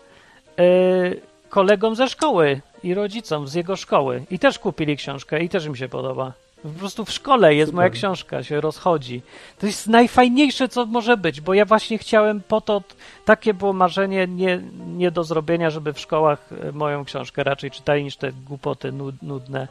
y, 0.60 1.22
kolegom 1.50 1.96
ze 1.96 2.08
szkoły 2.08 2.62
i 2.84 2.94
rodzicom 2.94 3.48
z 3.48 3.54
jego 3.54 3.76
szkoły. 3.76 4.24
I 4.32 4.40
też 4.40 4.60
kupili 4.60 4.98
książkę 4.98 5.44
i 5.44 5.50
też 5.50 5.66
im 5.66 5.76
się 5.76 5.90
podoba. 5.90 6.34
Po 6.64 6.70
prostu 6.70 7.06
w 7.06 7.12
szkole 7.12 7.56
jest 7.56 7.70
Super. 7.70 7.76
moja 7.76 7.90
książka, 7.90 8.44
się 8.44 8.62
rozchodzi. 8.62 9.22
To 9.60 9.66
jest 9.66 9.88
najfajniejsze, 9.88 10.70
co 10.70 10.86
może 10.86 11.18
być, 11.18 11.42
bo 11.42 11.54
ja 11.54 11.66
właśnie 11.66 11.98
chciałem 11.98 12.42
po 12.42 12.62
to, 12.62 12.84
takie 13.26 13.54
było 13.54 13.74
marzenie 13.74 14.28
nie, 14.28 14.62
nie 14.88 15.12
do 15.12 15.24
zrobienia, 15.24 15.70
żeby 15.70 15.94
w 15.94 16.00
szkołach 16.00 16.50
e, 16.52 16.72
moją 16.72 17.06
książkę 17.06 17.44
raczej 17.44 17.72
czytali 17.72 18.04
niż 18.04 18.18
te 18.18 18.32
głupoty 18.32 18.92
nud, 18.92 19.22
nudne 19.22 19.68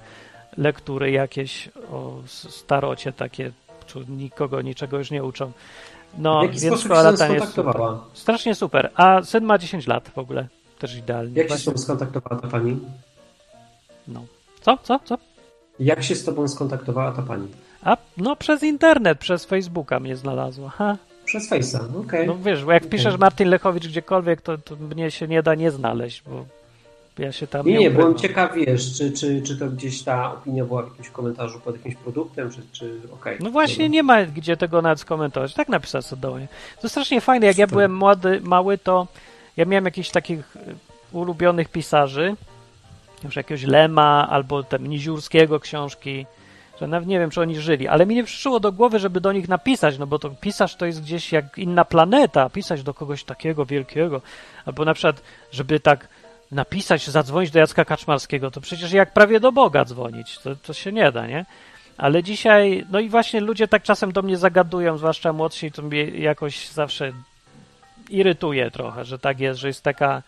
lektury 0.56 1.10
jakieś 1.10 1.68
o 1.92 2.14
starocie 2.26 3.12
takie, 3.12 3.52
co 3.86 4.00
nikogo 4.08 4.62
niczego 4.62 4.98
już 4.98 5.10
nie 5.10 5.24
uczą. 5.24 5.52
No, 6.18 6.42
więc 6.48 6.80
szkoła 6.80 7.02
latania 7.02 7.34
jest 7.34 7.54
super. 7.54 7.76
Strasznie 8.14 8.54
super. 8.54 8.90
A 8.94 9.22
syn 9.22 9.44
ma 9.44 9.58
10 9.58 9.86
lat 9.86 10.08
w 10.08 10.18
ogóle. 10.18 10.48
Też 10.78 10.96
idealnie. 10.96 11.40
Jak 11.40 11.48
się 11.50 11.56
z 11.58 11.64
tobą 11.64 11.78
skontaktowała 11.78 12.40
ta 12.42 12.48
pani? 12.48 12.78
no. 14.08 14.24
Co, 14.60 14.78
co, 14.82 15.00
co? 15.04 15.18
Jak 15.80 16.02
się 16.04 16.14
z 16.14 16.24
tobą 16.24 16.48
skontaktowała 16.48 17.12
ta 17.12 17.22
pani? 17.22 17.48
A, 17.82 17.96
no 18.16 18.36
przez 18.36 18.62
internet, 18.62 19.18
przez 19.18 19.44
Facebooka 19.44 20.00
mnie 20.00 20.16
znalazła. 20.16 20.70
Ha. 20.70 20.96
Przez 21.24 21.50
Face'a, 21.50 22.00
okej. 22.00 22.26
No 22.26 22.36
wiesz, 22.38 22.64
bo 22.64 22.72
jak 22.72 22.82
Okej. 22.82 22.90
piszesz 22.90 23.18
Martin 23.18 23.48
Lechowicz 23.48 23.88
gdziekolwiek, 23.88 24.40
to, 24.40 24.58
to 24.58 24.76
mnie 24.76 25.10
się 25.10 25.28
nie 25.28 25.42
da 25.42 25.54
nie 25.54 25.70
znaleźć, 25.70 26.22
bo 26.26 26.44
ja 27.18 27.32
się 27.32 27.46
tam 27.46 27.66
Nie, 27.66 27.72
nie 27.72 27.78
nie, 27.78 27.90
byłem 27.90 28.14
ciekaw, 28.14 28.54
wiesz, 28.54 28.96
czy, 28.96 29.12
czy, 29.12 29.42
czy 29.42 29.56
to 29.56 29.68
gdzieś 29.68 30.02
ta 30.02 30.32
opinia 30.32 30.64
była 30.64 30.82
w 30.82 30.88
jakimś 30.88 31.10
komentarzu 31.10 31.60
pod 31.60 31.76
jakimś 31.76 31.94
produktem, 31.94 32.50
czy, 32.50 32.62
czy 32.72 33.00
okej. 33.12 33.36
No 33.40 33.50
właśnie 33.50 33.88
nie 33.88 34.02
ma 34.02 34.24
gdzie 34.24 34.56
tego 34.56 34.82
nawet 34.82 35.00
skomentować. 35.00 35.54
Tak 35.54 35.68
napisać 35.68 36.06
co 36.06 36.16
do 36.16 36.34
mnie. 36.34 36.48
To 36.82 36.88
strasznie 36.88 37.20
fajne. 37.20 37.46
Jak 37.46 37.58
ja 37.58 37.66
byłem 37.66 37.94
młody, 37.94 38.40
mały, 38.40 38.78
to 38.78 39.06
ja 39.56 39.64
miałem 39.64 39.84
jakichś 39.84 40.10
takich 40.10 40.56
ulubionych 41.12 41.68
pisarzy, 41.68 42.36
już 43.26 43.36
jakiegoś 43.36 43.62
Lema 43.62 44.28
albo 44.30 44.62
tam 44.62 44.86
Niziurskiego 44.86 45.60
książki, 45.60 46.26
że 46.80 46.86
nawet 46.86 47.08
nie 47.08 47.18
wiem, 47.18 47.30
czy 47.30 47.40
oni 47.40 47.60
żyli, 47.60 47.88
ale 47.88 48.06
mi 48.06 48.14
nie 48.14 48.24
przyszło 48.24 48.60
do 48.60 48.72
głowy, 48.72 48.98
żeby 48.98 49.20
do 49.20 49.32
nich 49.32 49.48
napisać, 49.48 49.98
no 49.98 50.06
bo 50.06 50.18
to 50.18 50.30
pisarz 50.30 50.76
to 50.76 50.86
jest 50.86 51.02
gdzieś 51.02 51.32
jak 51.32 51.58
inna 51.58 51.84
planeta, 51.84 52.50
pisać 52.50 52.82
do 52.82 52.94
kogoś 52.94 53.24
takiego 53.24 53.66
wielkiego, 53.66 54.20
albo 54.66 54.84
na 54.84 54.94
przykład, 54.94 55.22
żeby 55.52 55.80
tak 55.80 56.08
napisać, 56.52 57.06
zadzwonić 57.06 57.50
do 57.50 57.58
Jacka 57.58 57.84
Kaczmarskiego, 57.84 58.50
to 58.50 58.60
przecież 58.60 58.92
jak 58.92 59.12
prawie 59.12 59.40
do 59.40 59.52
Boga 59.52 59.84
dzwonić, 59.84 60.38
to, 60.38 60.56
to 60.56 60.72
się 60.72 60.92
nie 60.92 61.12
da, 61.12 61.26
nie? 61.26 61.46
Ale 61.96 62.22
dzisiaj, 62.22 62.86
no 62.90 63.00
i 63.00 63.08
właśnie 63.08 63.40
ludzie 63.40 63.68
tak 63.68 63.82
czasem 63.82 64.12
do 64.12 64.22
mnie 64.22 64.36
zagadują, 64.36 64.98
zwłaszcza 64.98 65.32
młodsi, 65.32 65.72
to 65.72 65.82
mnie 65.82 66.04
jakoś 66.04 66.68
zawsze 66.68 67.12
irytuje 68.10 68.70
trochę, 68.70 69.04
że 69.04 69.18
tak 69.18 69.40
jest, 69.40 69.60
że 69.60 69.68
jest 69.68 69.82
taka, 69.82 70.22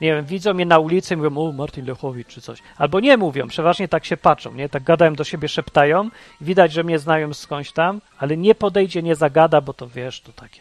nie 0.00 0.14
wiem, 0.14 0.24
widzą 0.24 0.54
mnie 0.54 0.66
na 0.66 0.78
ulicy 0.78 1.14
i 1.14 1.16
mówią, 1.16 1.36
o, 1.36 1.52
Martin 1.52 1.86
Lechowicz 1.86 2.28
czy 2.28 2.40
coś. 2.40 2.58
Albo 2.78 3.00
nie 3.00 3.16
mówią, 3.16 3.48
przeważnie 3.48 3.88
tak 3.88 4.04
się 4.04 4.16
patrzą, 4.16 4.54
nie? 4.54 4.68
Tak 4.68 4.82
gadają 4.82 5.14
do 5.14 5.24
siebie, 5.24 5.48
szeptają, 5.48 6.10
widać, 6.40 6.72
że 6.72 6.84
mnie 6.84 6.98
znają 6.98 7.34
skądś 7.34 7.72
tam, 7.72 8.00
ale 8.18 8.36
nie 8.36 8.54
podejdzie, 8.54 9.02
nie 9.02 9.14
zagada, 9.14 9.60
bo 9.60 9.72
to 9.74 9.88
wiesz, 9.88 10.20
to 10.20 10.32
takie. 10.32 10.60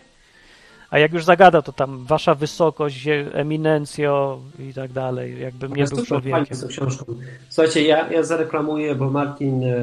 A 0.91 0.99
jak 0.99 1.13
już 1.13 1.23
zagada, 1.23 1.61
to 1.61 1.71
tam 1.73 2.05
wasza 2.05 2.35
wysokość, 2.35 3.07
eminencjo 3.33 4.39
i 4.59 4.73
tak 4.73 4.91
dalej, 4.91 5.41
jakbym 5.41 5.73
nie 5.73 5.81
Jest 5.81 5.95
był 5.95 6.05
człowiekiem. 6.05 6.55
z 6.55 6.61
tą 6.61 6.67
książką. 6.67 7.05
Słuchajcie, 7.49 7.83
ja, 7.83 8.11
ja 8.11 8.23
zareklamuję, 8.23 8.95
bo 8.95 9.09
Martin 9.09 9.63
e, 9.63 9.75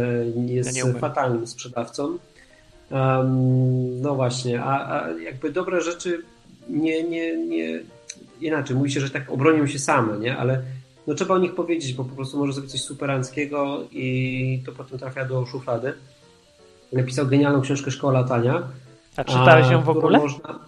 jest 0.46 0.76
Ja 0.76 0.84
fatalnym 1.00 1.46
sprzedawcą. 1.46 2.18
Em, 2.90 4.00
no 4.02 4.14
właśnie, 4.14 4.62
a, 4.62 5.00
a 5.00 5.10
jakby 5.10 5.52
dobre 5.52 5.80
rzeczy 5.80 6.22
nie, 6.68 7.02
nie, 7.04 7.36
nie, 7.36 7.80
inaczej, 8.40 8.76
mówi 8.76 8.90
się, 8.90 9.00
że 9.00 9.10
tak 9.10 9.30
obronią 9.30 9.66
się 9.66 9.78
same, 9.78 10.18
nie? 10.18 10.36
Ale 10.36 10.62
no 11.06 11.14
trzeba 11.14 11.34
o 11.34 11.38
nich 11.38 11.54
powiedzieć, 11.54 11.94
bo 11.94 12.04
po 12.04 12.16
prostu 12.16 12.38
może 12.38 12.52
zrobić 12.52 12.72
coś 12.72 12.80
superanckiego 12.80 13.84
i 13.92 14.62
to 14.66 14.72
potem 14.72 14.98
trafia 14.98 15.24
do 15.24 15.46
szuflady. 15.46 15.92
Napisał 16.92 17.26
genialną 17.26 17.60
książkę 17.60 17.90
Szkoła 17.90 18.12
Latania. 18.12 18.62
A 19.16 19.24
czytałeś 19.24 19.70
ją 19.70 19.82
w 19.82 19.88
ogóle? 19.88 20.18
Można... 20.18 20.58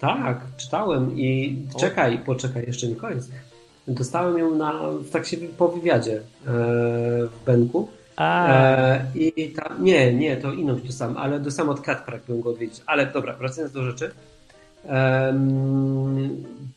Tak, 0.00 0.40
czytałem 0.56 1.18
i 1.18 1.58
O. 1.74 1.78
czekaj, 1.78 2.18
poczekaj, 2.26 2.64
jeszcze 2.66 2.86
nie 2.86 2.96
koniec. 2.96 3.28
Dostałem 3.88 4.38
ją 4.38 4.54
na, 4.54 4.72
w 4.90 5.10
trakcie 5.10 5.36
po 5.36 5.68
wywiadzie 5.68 6.16
e, 6.16 6.20
w 7.26 7.44
Benku. 7.46 7.88
A, 8.16 8.48
E, 8.48 9.06
I 9.14 9.50
ta, 9.50 9.74
nie, 9.78 10.14
nie, 10.14 10.36
to 10.36 10.52
inną 10.52 10.76
dostałem, 10.76 11.16
ale 11.16 11.40
dostałem 11.40 11.70
od 11.70 11.80
Katprak, 11.80 12.22
byłem 12.26 12.42
go 12.42 12.50
odwiedzić. 12.50 12.82
Ale 12.86 13.06
dobra, 13.06 13.34
wracając 13.36 13.72
do 13.72 13.82
rzeczy. 13.82 14.10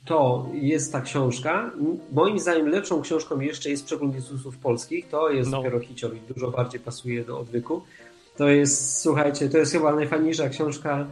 To 0.06 0.46
jest 0.54 0.92
ta 0.92 1.02
książka. 1.02 1.72
Moim 2.12 2.40
zdaniem 2.40 2.68
lepszą 2.68 3.02
książką 3.02 3.40
jeszcze 3.40 3.70
jest 3.70 3.86
Przegląd 3.86 4.16
Jezusów 4.16 4.58
Polskich. 4.58 5.08
To 5.10 5.30
jest 5.30 5.52
No. 5.52 5.58
dopiero 5.58 5.80
hicior 5.80 6.16
i 6.16 6.34
dużo 6.34 6.52
bardziej 6.52 6.80
pasuje 6.80 7.24
do 7.26 7.40
odwyku. 7.40 7.82
To 8.38 8.48
jest, 8.48 9.02
słuchajcie, 9.02 9.50
to 9.50 9.58
jest 9.58 9.72
chyba 9.72 9.96
najfajniejsza 9.96 10.50
książka 10.50 11.06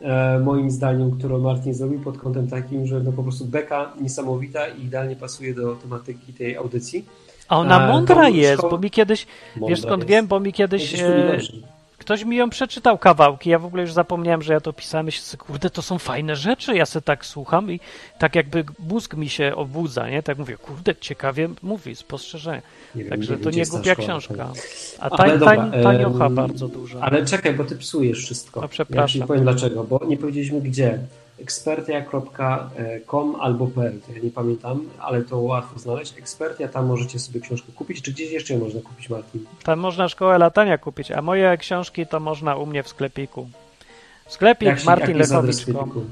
e, 0.00 0.38
moim 0.38 0.70
zdaniem, 0.70 1.18
którą 1.18 1.38
Martin 1.38 1.74
zrobił 1.74 2.00
pod 2.00 2.18
kątem 2.18 2.48
takim, 2.48 2.86
że 2.86 3.00
no 3.00 3.12
po 3.12 3.22
prostu 3.22 3.44
beka 3.44 3.92
niesamowita 4.00 4.68
i 4.68 4.84
idealnie 4.84 5.16
pasuje 5.16 5.54
do 5.54 5.74
tematyki 5.76 6.32
tej 6.32 6.56
audycji. 6.56 7.04
a 7.48 7.58
ona 7.58 7.84
e, 7.84 7.92
mądra 7.92 8.22
to 8.22 8.28
jest, 8.28 8.58
szkoła- 8.58 8.70
bo 8.70 8.78
mi 8.78 8.90
kiedyś, 8.90 9.26
Mądra 9.56 9.68
wiesz 9.68 9.80
skąd 9.82 10.02
jest. 10.02 10.10
wiem, 10.10 10.26
bo 10.26 10.40
mi 10.40 10.52
kiedyś 10.52 11.00
najlepszy. 11.00 11.62
Ktoś 12.08 12.24
mi 12.24 12.36
ją 12.36 12.50
przeczytał 12.50 12.98
kawałki, 12.98 13.50
ja 13.50 13.58
w 13.58 13.64
ogóle 13.64 13.82
już 13.82 13.92
zapomniałem, 13.92 14.42
że 14.42 14.52
ja 14.52 14.60
to 14.60 14.72
pisałem, 14.72 15.06
myślę, 15.06 15.22
sobie, 15.22 15.44
kurde, 15.44 15.70
to 15.70 15.82
są 15.82 15.98
fajne 15.98 16.36
rzeczy, 16.36 16.76
ja 16.76 16.86
se 16.86 17.02
tak 17.02 17.26
słucham 17.26 17.72
i 17.72 17.80
tak 18.18 18.34
jakby 18.34 18.64
mózg 18.78 19.14
mi 19.14 19.28
się 19.28 19.52
obudza, 19.56 20.10
nie? 20.10 20.22
Tak 20.22 20.38
mówię, 20.38 20.56
kurde, 20.56 20.96
ciekawie 20.96 21.48
mówi, 21.62 21.96
spostrzeżenie. 21.96 22.62
Nie 22.94 23.04
Także 23.04 23.34
wiem, 23.34 23.44
to 23.44 23.50
nie 23.50 23.58
jest 23.58 23.72
ta 23.72 23.78
głupia 23.78 23.94
książka. 23.96 24.52
A 24.98 25.10
Ale 25.10 25.38
tań, 25.38 25.70
tań, 25.70 25.82
taniocha 25.82 26.30
bardzo 26.30 26.68
duża. 26.68 27.00
Ale 27.00 27.24
czekaj, 27.26 27.54
bo 27.54 27.64
ty 27.64 27.76
psujesz 27.76 28.18
wszystko. 28.18 28.60
No, 28.60 28.64
Ja 28.64 28.68
przepraszam. 28.68 29.20
ci 29.20 29.26
powiem 29.26 29.42
dlaczego, 29.42 29.84
bo 29.84 30.00
nie 30.06 30.16
powiedzieliśmy 30.16 30.60
gdzie. 30.60 30.98
Ekspertia.com 31.40 33.36
albo 33.40 33.66
.pl, 33.66 34.00
to 34.06 34.12
ja 34.12 34.18
nie 34.22 34.30
pamiętam, 34.30 34.80
ale 35.00 35.22
to 35.22 35.38
łatwo 35.38 35.78
znaleźć. 35.78 36.18
Ekspertia, 36.18 36.68
tam 36.68 36.86
możecie 36.86 37.18
sobie 37.18 37.40
książkę 37.40 37.72
kupić. 37.76 38.02
Czy 38.02 38.12
gdzieś 38.12 38.32
jeszcze 38.32 38.58
można 38.58 38.80
kupić, 38.80 39.10
Martin? 39.10 39.44
Tam 39.64 39.78
można 39.78 40.08
szkołę 40.08 40.38
latania 40.38 40.78
kupić, 40.78 41.10
a 41.10 41.22
moje 41.22 41.56
książki 41.58 42.06
to 42.06 42.20
można 42.20 42.56
u 42.56 42.66
mnie 42.66 42.82
w 42.82 42.88
sklepiku. 42.88 43.48
Sklepik 44.28 44.66
Jak 44.68 44.78
się- 44.80 44.86
martinlechowicz.com. 44.86 45.74
sklepiku? 45.74 46.04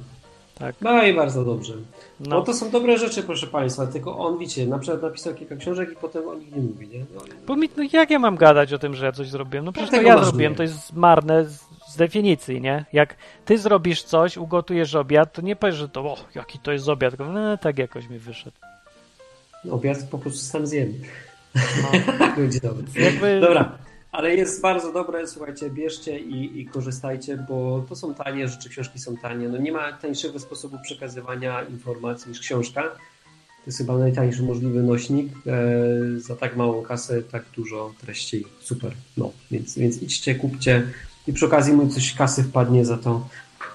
Tak. 0.58 0.74
No 0.80 1.02
i 1.02 1.14
bardzo 1.14 1.44
dobrze. 1.44 1.74
No. 2.20 2.42
To 2.42 2.54
są 2.54 2.70
dobre 2.70 2.98
rzeczy, 2.98 3.22
proszę 3.22 3.46
Państwa, 3.46 3.86
tylko 3.86 4.18
on, 4.18 4.38
wiecie, 4.38 4.66
na 4.66 4.78
przykład 4.78 5.02
napisał 5.02 5.34
kilka 5.34 5.56
książek 5.56 5.92
i 5.92 5.96
potem 5.96 6.28
o 6.28 6.34
nich 6.34 6.52
nie 6.56 6.62
mówi, 6.62 6.88
nie? 6.88 6.98
No, 7.14 7.20
bo 7.46 7.56
mi, 7.56 7.68
no 7.76 7.84
jak 7.92 8.10
ja 8.10 8.18
mam 8.18 8.36
gadać 8.36 8.72
o 8.72 8.78
tym, 8.78 8.94
że 8.94 9.06
ja 9.06 9.12
coś 9.12 9.28
zrobiłem? 9.28 9.64
No 9.64 9.72
przecież 9.72 9.90
to 9.90 10.02
ja 10.02 10.24
zrobiłem, 10.24 10.54
to 10.54 10.62
jest 10.62 10.92
marne 10.92 11.46
z, 11.96 11.98
definicji, 11.98 12.60
nie? 12.60 12.84
Jak 12.92 13.16
ty 13.44 13.58
zrobisz 13.58 14.02
coś, 14.02 14.36
ugotujesz 14.36 14.94
obiad, 14.94 15.32
to 15.32 15.42
nie 15.42 15.56
powiesz, 15.56 15.76
że 15.76 15.88
to, 15.88 16.00
o, 16.00 16.16
jaki 16.34 16.58
to 16.58 16.72
jest 16.72 16.88
obiad, 16.88 17.16
tylko 17.16 17.32
no, 17.32 17.56
tak 17.56 17.78
jakoś 17.78 18.08
mi 18.08 18.18
wyszedł. 18.18 18.56
obiad 19.70 20.08
po 20.10 20.18
prostu 20.18 20.38
sam 20.38 20.66
zjem. 20.66 20.92
No. 21.54 21.88
Będzie 22.36 22.60
dobry. 22.60 23.02
Jakby, 23.02 23.40
Dobra, 23.40 23.78
ale 24.12 24.34
jest 24.34 24.62
bardzo 24.62 24.92
dobre, 24.92 25.26
słuchajcie, 25.26 25.70
bierzcie 25.70 26.18
i, 26.18 26.60
i 26.60 26.66
korzystajcie, 26.66 27.44
bo 27.48 27.84
to 27.88 27.96
są 27.96 28.14
tanie 28.14 28.48
rzeczy, 28.48 28.68
książki 28.68 28.98
są 28.98 29.16
tanie. 29.16 29.48
No 29.48 29.58
nie 29.58 29.72
ma 29.72 29.92
tańszego 29.92 30.38
sposobu 30.38 30.78
przekazywania 30.82 31.62
informacji 31.62 32.28
niż 32.28 32.40
książka. 32.40 32.82
To 32.82 33.70
jest 33.70 33.78
chyba 33.78 33.98
najtańszy 33.98 34.42
możliwy 34.42 34.82
nośnik. 34.82 35.32
E, 35.46 36.20
za 36.20 36.36
tak 36.36 36.56
małą 36.56 36.82
kasę, 36.82 37.22
tak 37.22 37.44
dużo 37.56 37.94
treści. 38.00 38.44
Super. 38.60 38.92
No, 39.16 39.32
więc, 39.50 39.78
więc 39.78 40.02
idźcie, 40.02 40.34
kupcie 40.34 40.82
i 41.26 41.32
przy 41.32 41.46
okazji 41.46 41.72
mu 41.72 41.88
coś 41.88 42.14
kasy 42.14 42.42
wpadnie 42.42 42.84
za 42.84 42.96
to. 42.96 43.28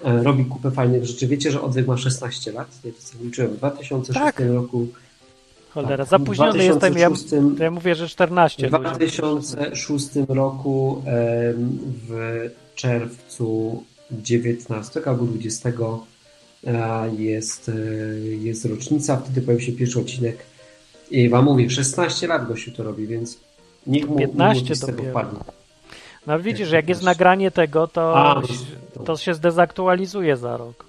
E, 0.06 0.24
robi 0.24 0.46
kupę 0.46 0.72
fajnych 0.72 1.06
rzeczy. 1.06 1.28
Wiecie, 1.28 1.52
że 1.52 1.62
Odwyk 1.62 1.88
ma 1.88 1.98
16 1.98 2.52
lat? 2.52 2.68
Ja 2.84 2.92
to 2.92 3.02
sobie 3.02 3.26
liczyłem. 3.26 3.52
W 3.52 3.58
2006 3.58 4.20
Tak. 4.20 4.40
roku. 4.54 4.88
cholera, 5.74 5.98
tak, 5.98 6.08
zapóźniony 6.08 6.66
jestem, 6.66 6.98
ja, 6.98 7.10
2006 7.10 7.58
to 7.58 7.64
ja 7.64 7.72
mówię, 7.72 7.96
że 7.96 8.10
14 8.10 8.68
w 8.68 8.70
2006 8.70 10.10
roku 10.28 11.04
w 12.10 12.50
czerwcu 12.76 13.84
19 14.12 15.02
albo 15.06 15.26
20 15.26 15.70
e, 16.68 17.16
jest, 17.18 17.70
e, 17.70 17.74
jest 18.20 18.66
rocznica, 18.66 19.18
wtedy 19.18 19.42
pojawił 19.42 19.66
się 19.66 19.72
pierwszy 19.72 20.00
odcinek 20.00 20.38
i 21.12 21.30
wam 21.30 21.46
mówię, 21.46 21.70
16 21.70 22.28
lat 22.28 22.48
gościu 22.48 22.72
to 22.72 22.84
robi, 22.84 23.08
więc 23.08 23.38
niech 23.88 24.08
mu 24.10 24.18
15 24.18 24.62
niech 24.62 24.70
mu 24.70 24.76
z 24.76 24.80
tego 24.80 25.04
wpadnie. 25.04 25.40
No 26.28 26.40
widzisz, 26.40 26.68
Jak 26.68 26.74
jak 26.74 26.90
jest 26.90 27.02
15. 27.02 27.06
nagranie 27.06 27.52
tego, 27.52 27.88
to, 27.88 28.18
A, 28.18 28.42
to- 29.06 29.18
się 29.18 29.34
zdezaktualizuje 29.34 30.38
za 30.38 30.58
rok. 30.58 30.86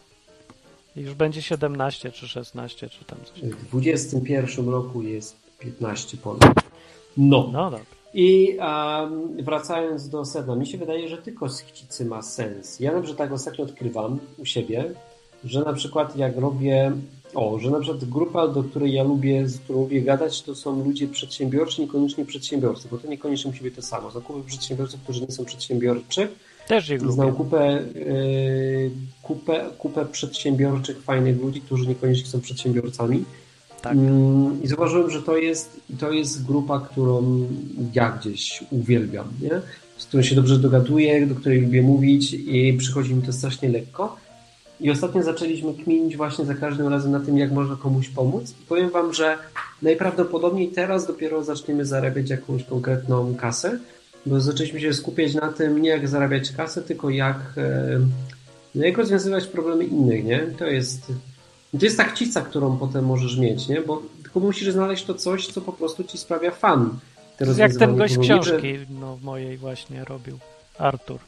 I 0.96 1.00
już 1.00 1.14
będzie 1.14 1.42
17 1.42 2.12
czy 2.12 2.28
16 2.28 2.88
czy 2.88 3.04
tam 3.04 3.18
coś. 3.24 3.50
W 3.50 3.68
21 3.68 4.68
roku 4.68 5.02
jest 5.02 5.36
15 5.58 6.16
ponad. 6.16 6.54
No. 7.16 7.48
No 7.52 7.64
dobra. 7.70 7.86
I 8.14 8.56
um, 8.58 9.36
wracając 9.44 10.08
do 10.08 10.24
sedna, 10.24 10.56
mi 10.56 10.66
się 10.66 10.78
wydaje, 10.78 11.08
że 11.08 11.18
tylko 11.18 11.48
schcicy 11.48 12.04
ma 12.04 12.22
sens. 12.22 12.80
Ja 12.80 12.92
na 12.92 13.00
przykład 13.00 13.18
tak 13.28 13.32
ostatnio 13.32 13.64
odkrywam 13.64 14.18
u 14.38 14.44
siebie, 14.44 14.84
że 15.44 15.60
na 15.60 15.72
przykład 15.72 16.16
jak 16.16 16.36
robię, 16.36 16.92
o, 17.34 17.58
że 17.58 17.70
na 17.70 17.80
przykład 17.80 18.04
grupa, 18.04 18.48
do 18.48 18.62
której 18.62 18.92
ja 18.92 19.02
lubię, 19.02 19.48
z 19.48 19.58
którą 19.58 19.80
lubię 19.80 20.02
gadać, 20.02 20.42
to 20.42 20.54
są 20.54 20.84
ludzie 20.84 21.08
przedsiębiorczy, 21.08 21.80
niekoniecznie 21.80 22.24
przedsiębiorcy, 22.24 22.88
bo 22.90 22.98
to 22.98 23.08
niekoniecznie 23.08 23.50
musi 23.50 23.62
być 23.62 23.74
to 23.74 23.82
samo. 23.82 24.10
Znam 24.10 24.22
kupę 24.22 24.42
przedsiębiorców, 24.46 25.00
którzy 25.00 25.20
nie 25.20 25.32
są 25.32 25.44
przedsiębiorczy, 25.44 26.28
Też 26.68 26.90
ich 26.90 27.12
znam 27.12 27.32
kupę, 27.32 27.82
yy, 27.94 28.90
kupę, 29.22 29.64
kupę 29.78 30.06
przedsiębiorczych, 30.06 31.02
fajnych 31.02 31.40
ludzi, 31.40 31.60
którzy 31.60 31.86
niekoniecznie 31.86 32.26
są 32.26 32.40
przedsiębiorcami. 32.40 33.24
Tak. 33.82 33.92
Mm, 33.92 34.62
I 34.62 34.68
zauważyłem, 34.68 35.10
że 35.10 35.22
to 35.22 35.36
jest, 35.36 35.80
to 35.98 36.12
jest 36.12 36.46
grupa, 36.46 36.80
którą 36.80 37.46
ja 37.94 38.10
gdzieś 38.10 38.64
uwielbiam, 38.70 39.28
nie? 39.40 39.60
z 39.96 40.06
którą 40.06 40.22
się 40.22 40.34
dobrze 40.34 40.58
dogaduję, 40.58 41.26
do 41.26 41.34
której 41.34 41.60
lubię 41.60 41.82
mówić 41.82 42.32
i 42.32 42.76
przychodzi 42.78 43.14
mi 43.14 43.22
to 43.22 43.32
strasznie 43.32 43.68
lekko. 43.68 44.16
I 44.82 44.90
ostatnio 44.90 45.22
zaczęliśmy 45.22 45.74
kminić 45.74 46.16
właśnie 46.16 46.44
za 46.44 46.54
każdym 46.54 46.88
razem 46.88 47.12
na 47.12 47.20
tym, 47.20 47.38
jak 47.38 47.52
można 47.52 47.76
komuś 47.76 48.08
pomóc. 48.08 48.50
I 48.62 48.66
powiem 48.66 48.90
Wam, 48.90 49.14
że 49.14 49.38
najprawdopodobniej 49.82 50.68
teraz 50.68 51.06
dopiero 51.06 51.44
zaczniemy 51.44 51.84
zarabiać 51.84 52.30
jakąś 52.30 52.64
konkretną 52.64 53.34
kasę, 53.34 53.78
bo 54.26 54.40
zaczęliśmy 54.40 54.80
się 54.80 54.94
skupiać 54.94 55.34
na 55.34 55.52
tym, 55.52 55.82
nie 55.82 55.88
jak 55.88 56.08
zarabiać 56.08 56.52
kasę, 56.52 56.82
tylko 56.82 57.10
jak, 57.10 57.36
e, 57.56 58.00
no 58.74 58.84
jak 58.84 58.98
rozwiązywać 58.98 59.46
problemy 59.46 59.84
innych, 59.84 60.24
nie? 60.24 60.46
To 60.58 60.66
jest, 60.66 61.06
to 61.78 61.84
jest 61.84 61.96
ta 61.96 62.04
chcica, 62.04 62.40
którą 62.40 62.76
potem 62.76 63.04
możesz 63.04 63.38
mieć, 63.38 63.68
nie? 63.68 63.80
Bo 63.80 64.02
tylko 64.22 64.40
musisz 64.40 64.72
znaleźć 64.72 65.04
to 65.04 65.14
coś, 65.14 65.46
co 65.46 65.60
po 65.60 65.72
prostu 65.72 66.04
ci 66.04 66.18
sprawia 66.18 66.50
fan. 66.50 66.98
Te 67.36 67.46
jak 67.56 67.74
ten 67.74 67.96
gość 67.96 68.18
książki 68.18 68.78
no, 69.00 69.18
mojej 69.22 69.58
właśnie 69.58 70.04
robił. 70.04 70.38
Artur. 70.78 71.18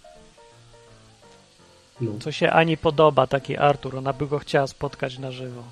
No, 2.01 2.11
Co 2.21 2.33
się 2.33 2.51
Ani 2.51 2.77
podoba, 2.77 3.27
taki 3.27 3.57
Artur. 3.57 3.97
Ona 3.97 4.13
by 4.13 4.27
go 4.27 4.39
chciała 4.39 4.67
spotkać 4.67 5.19
na 5.19 5.31
żywo. 5.33 5.63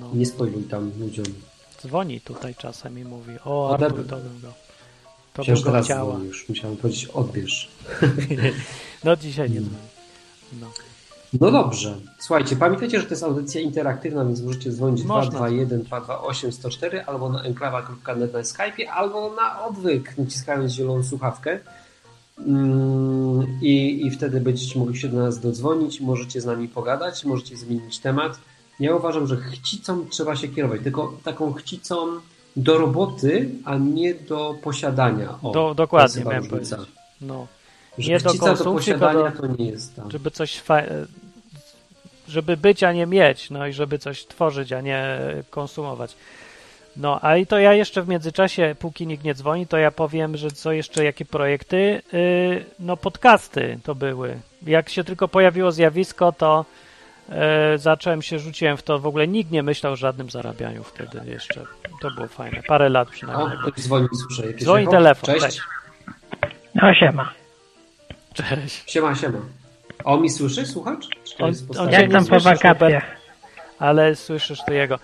No. 0.00 0.10
nie 0.14 0.26
spoiluj 0.26 0.62
tam 0.62 0.92
ludziom. 1.00 1.24
Dzwoni 1.82 2.20
tutaj 2.20 2.54
czasem 2.54 2.98
i 2.98 3.04
mówi, 3.04 3.32
o. 3.44 3.74
Artur, 3.74 4.06
to 4.06 4.16
bym 4.16 4.40
go, 4.40 4.48
to 4.48 5.42
bym 5.42 5.44
Przecież 5.44 5.62
go 5.62 5.82
chciała. 5.82 6.18
już 6.18 6.48
musiałem 6.48 6.76
powiedzieć 6.76 7.06
odbierz. 7.06 7.68
No 9.04 9.16
dzisiaj 9.16 9.50
nie 9.50 9.58
Mm. 9.58 9.70
dzwoni. 9.70 9.84
No. 10.60 10.66
No 11.40 11.50
dobrze. 11.50 11.96
Słuchajcie, 12.18 12.56
pamiętajcie, 12.56 13.00
że 13.00 13.06
to 13.06 13.10
jest 13.10 13.22
audycja 13.22 13.60
interaktywna, 13.60 14.24
więc 14.24 14.40
możecie 14.40 14.70
dzwonić 14.72 15.04
Można 15.04 15.30
221 15.30 15.82
228 15.82 16.52
104 16.52 17.04
albo 17.04 17.28
na 17.28 17.42
enklawa.net 17.42 18.32
na 18.32 18.44
Skype, 18.44 18.92
albo 18.92 19.34
na 19.34 19.64
odwyk, 19.66 20.18
naciskając 20.18 20.72
zieloną 20.72 21.04
słuchawkę. 21.04 21.60
Mm, 22.38 23.58
I, 23.62 24.06
I 24.06 24.10
wtedy 24.10 24.40
będziecie 24.40 24.78
mogli 24.78 24.98
się 24.98 25.08
do 25.08 25.16
nas 25.18 25.40
dodzwonić, 25.40 26.00
możecie 26.00 26.40
z 26.40 26.44
nami 26.44 26.68
pogadać, 26.68 27.24
możecie 27.24 27.56
zmienić 27.56 27.98
temat. 27.98 28.38
Ja 28.80 28.96
uważam, 28.96 29.26
że 29.26 29.36
chcicą 29.36 30.06
trzeba 30.10 30.36
się 30.36 30.48
kierować, 30.48 30.80
tylko 30.82 31.12
taką 31.24 31.52
chcicą 31.52 32.06
do 32.56 32.78
roboty, 32.78 33.50
a 33.64 33.78
nie 33.78 34.14
do 34.14 34.54
posiadania. 34.62 35.38
O, 35.42 35.50
Do, 35.52 35.64
jest 35.66 35.76
dokładnie 35.76 36.24
miałem 36.24 36.44
różnica. 36.44 36.76
powiedzieć. 36.76 36.96
No. 37.20 37.46
Że 37.98 38.10
Nie 38.12 38.18
do 38.20 38.30
chcica 38.30 38.44
do 38.46 38.54
konsumpcji, 38.56 38.92
posiadania 38.92 39.30
tylko 39.30 39.48
to 39.48 39.54
nie 39.62 39.70
jest 39.70 39.96
tam. 39.96 40.10
żeby 40.10 40.30
coś 40.30 40.62
żeby 42.28 42.56
być, 42.56 42.82
a 42.82 42.92
nie 42.92 43.06
mieć, 43.06 43.50
no 43.50 43.66
i 43.66 43.72
żeby 43.72 43.98
coś 43.98 44.26
tworzyć, 44.26 44.72
a 44.72 44.80
nie 44.80 45.18
konsumować. 45.50 46.16
No, 46.96 47.18
a 47.22 47.36
i 47.36 47.46
to 47.46 47.58
ja 47.58 47.72
jeszcze 47.72 48.02
w 48.02 48.08
międzyczasie, 48.08 48.76
póki 48.78 49.06
nikt 49.06 49.24
nie 49.24 49.34
dzwoni, 49.34 49.66
to 49.66 49.76
ja 49.78 49.90
powiem, 49.90 50.36
że 50.36 50.50
co 50.50 50.72
jeszcze, 50.72 51.04
jakie 51.04 51.24
projekty? 51.24 52.02
Yy, 52.12 52.64
no, 52.78 52.96
podcasty 52.96 53.78
to 53.84 53.94
były. 53.94 54.38
Jak 54.66 54.88
się 54.88 55.04
tylko 55.04 55.28
pojawiło 55.28 55.72
zjawisko, 55.72 56.32
to 56.32 56.64
e, 57.28 57.78
zacząłem 57.78 58.22
się, 58.22 58.38
rzuciłem 58.38 58.76
w 58.76 58.82
to, 58.82 58.98
w 58.98 59.06
ogóle 59.06 59.28
nikt 59.28 59.50
nie 59.50 59.62
myślał 59.62 59.92
o 59.92 59.96
żadnym 59.96 60.30
zarabianiu 60.30 60.84
wtedy 60.84 61.20
jeszcze. 61.30 61.60
To 62.02 62.10
było 62.10 62.28
fajne, 62.28 62.62
parę 62.68 62.88
lat 62.88 63.08
O, 63.08 63.10
przynajmniej. 63.10 63.58
ktoś 63.58 63.84
dzwoni, 63.84 64.08
słyszę. 64.22 64.46
Jakieś 64.46 64.62
Dzwoni 64.62 64.88
telefon, 64.88 65.34
Cześć. 65.34 65.46
cześć. 65.46 65.60
No 66.74 66.94
siema. 66.94 67.32
Cześć. 68.34 68.90
Siema, 68.90 69.14
siema. 69.14 69.38
A 70.04 70.12
on 70.12 70.22
mi 70.22 70.30
słyszy, 70.30 70.66
słuchacz? 70.66 71.04
Czy 71.24 71.36
to 71.36 71.44
On- 71.44 71.50
jest 71.50 71.76
on 71.78 71.88
cię 71.88 71.92
Jak 71.94 72.06
nie 72.08 72.12
tam 72.12 72.26
po 72.26 72.40
wakacjach? 72.40 73.04
Ale 73.78 74.16
słyszysz 74.16 74.58
to 74.66 74.72
jego. 74.72 74.98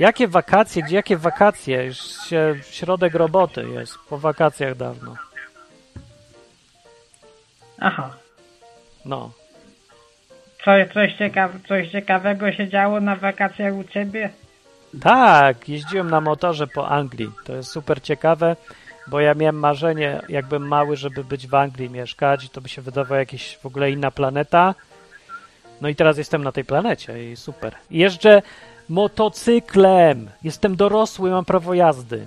Jakie 0.00 0.28
wakacje? 0.28 0.82
Gdzie 0.82 0.96
jakie 0.96 1.16
wakacje? 1.16 1.84
Już 1.84 1.98
się 2.28 2.54
środek 2.70 3.14
roboty 3.14 3.68
jest. 3.68 3.98
Po 4.08 4.18
wakacjach 4.18 4.74
dawno. 4.76 5.16
Aha. 7.78 8.10
No. 9.04 9.30
Co, 10.64 10.70
coś, 10.94 11.12
coś 11.68 11.90
ciekawego 11.90 12.52
się 12.52 12.68
działo 12.68 13.00
na 13.00 13.16
wakacjach 13.16 13.74
u 13.74 13.84
ciebie? 13.84 14.30
Tak, 15.02 15.68
jeździłem 15.68 16.10
na 16.10 16.20
motorze 16.20 16.66
po 16.66 16.88
Anglii. 16.88 17.30
To 17.44 17.54
jest 17.54 17.70
super 17.70 18.02
ciekawe, 18.02 18.56
bo 19.06 19.20
ja 19.20 19.34
miałem 19.34 19.58
marzenie, 19.58 20.20
jakbym 20.28 20.68
mały, 20.68 20.96
żeby 20.96 21.24
być 21.24 21.46
w 21.46 21.54
Anglii 21.54 21.90
mieszkać. 21.90 22.50
To 22.50 22.60
by 22.60 22.68
się 22.68 22.82
wydawało 22.82 23.18
jakaś 23.18 23.56
w 23.56 23.66
ogóle 23.66 23.90
inna 23.90 24.10
planeta. 24.10 24.74
No 25.80 25.88
i 25.88 25.94
teraz 25.94 26.18
jestem 26.18 26.44
na 26.44 26.52
tej 26.52 26.64
planecie 26.64 27.30
i 27.32 27.36
super. 27.36 27.74
Jeżdżę 27.90 28.42
motocyklem. 28.90 30.30
Jestem 30.44 30.76
dorosły, 30.76 31.30
mam 31.30 31.44
prawo 31.44 31.74
jazdy. 31.74 32.26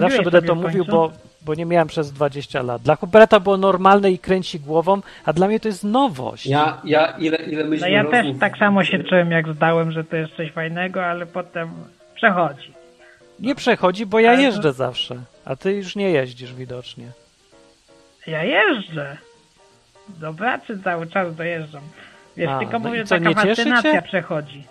Zawsze 0.00 0.22
będę 0.22 0.30
sobie 0.30 0.42
to 0.48 0.54
mówił, 0.54 0.84
bo, 0.84 1.12
bo 1.42 1.54
nie 1.54 1.66
miałem 1.66 1.88
przez 1.88 2.12
20 2.12 2.62
lat. 2.62 2.82
Dla 2.82 2.96
Huberta 2.96 3.40
było 3.40 3.56
normalne 3.56 4.10
i 4.10 4.18
kręci 4.18 4.60
głową, 4.60 5.00
a 5.24 5.32
dla 5.32 5.48
mnie 5.48 5.60
to 5.60 5.68
jest 5.68 5.84
nowość. 5.84 6.46
Ja, 6.46 6.80
ja 6.84 7.06
ile, 7.06 7.36
ile 7.36 7.64
No 7.64 7.86
ja 7.88 8.04
też 8.04 8.26
tak 8.40 8.58
samo 8.58 8.84
się 8.84 9.04
czułem, 9.04 9.30
jak 9.30 9.54
zdałem, 9.54 9.92
że 9.92 10.04
to 10.04 10.16
jest 10.16 10.32
coś 10.36 10.52
fajnego, 10.52 11.04
ale 11.04 11.26
potem 11.26 11.70
przechodzi. 12.14 12.72
Nie 13.40 13.54
przechodzi, 13.54 14.06
bo 14.06 14.20
ja 14.20 14.28
Ale 14.28 14.38
to- 14.38 14.42
jeżdżę 14.44 14.72
zawsze. 14.72 15.16
A 15.44 15.56
ty 15.56 15.72
już 15.72 15.96
nie 15.96 16.10
jeździsz 16.10 16.54
widocznie. 16.54 17.06
Ja 18.26 18.44
jeżdżę. 18.44 19.16
Do 20.08 20.34
pracy 20.34 20.82
cały 20.84 21.06
czas 21.06 21.34
dojeżdżam. 21.36 21.82
Wiesz, 22.36 22.50
A, 22.50 22.58
tylko 22.58 22.78
no 22.78 22.88
mówię, 22.88 23.04
co, 23.04 23.14
taka 23.14 23.28
nie 23.28 23.34
cieszy 23.34 23.46
fascynacja 23.48 23.92
cię? 23.92 24.02
przechodzi. 24.02 24.64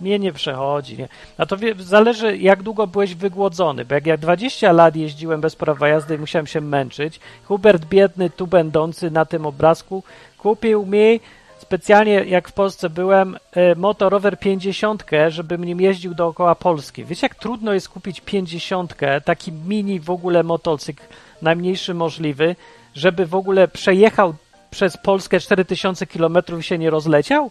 Mnie 0.00 0.18
nie 0.18 0.32
przechodzi. 0.32 0.98
Nie. 0.98 1.08
A 1.38 1.46
to 1.46 1.56
wie, 1.56 1.74
zależy, 1.78 2.36
jak 2.36 2.62
długo 2.62 2.86
byłeś 2.86 3.14
wygłodzony. 3.14 3.84
Bo 3.84 3.94
jak 3.94 4.06
ja 4.06 4.16
20 4.16 4.72
lat 4.72 4.96
jeździłem 4.96 5.40
bez 5.40 5.56
prawa 5.56 5.88
jazdy 5.88 6.14
i 6.14 6.18
musiałem 6.18 6.46
się 6.46 6.60
męczyć, 6.60 7.20
Hubert 7.44 7.84
biedny, 7.84 8.30
tu 8.30 8.46
będący 8.46 9.10
na 9.10 9.24
tym 9.24 9.46
obrazku, 9.46 10.02
kupił 10.38 10.86
mi 10.86 11.20
specjalnie, 11.58 12.12
jak 12.12 12.48
w 12.48 12.52
Polsce 12.52 12.90
byłem, 12.90 13.36
e, 13.52 13.74
motorower 13.74 14.38
50, 14.38 15.04
żebym 15.28 15.64
nim 15.64 15.80
jeździł 15.80 16.14
dookoła 16.14 16.54
Polski. 16.54 17.04
Wiecie, 17.04 17.26
jak 17.26 17.34
trudno 17.34 17.72
jest 17.72 17.88
kupić 17.88 18.20
50, 18.20 18.94
taki 19.24 19.52
mini 19.52 20.00
w 20.00 20.10
ogóle 20.10 20.42
motocykl, 20.42 21.02
najmniejszy 21.42 21.94
możliwy, 21.94 22.56
żeby 22.94 23.26
w 23.26 23.34
ogóle 23.34 23.68
przejechał 23.68 24.34
przez 24.70 24.96
Polskę 24.96 25.40
4000 25.40 26.06
km 26.06 26.38
i 26.58 26.62
się 26.62 26.78
nie 26.78 26.90
rozleciał? 26.90 27.50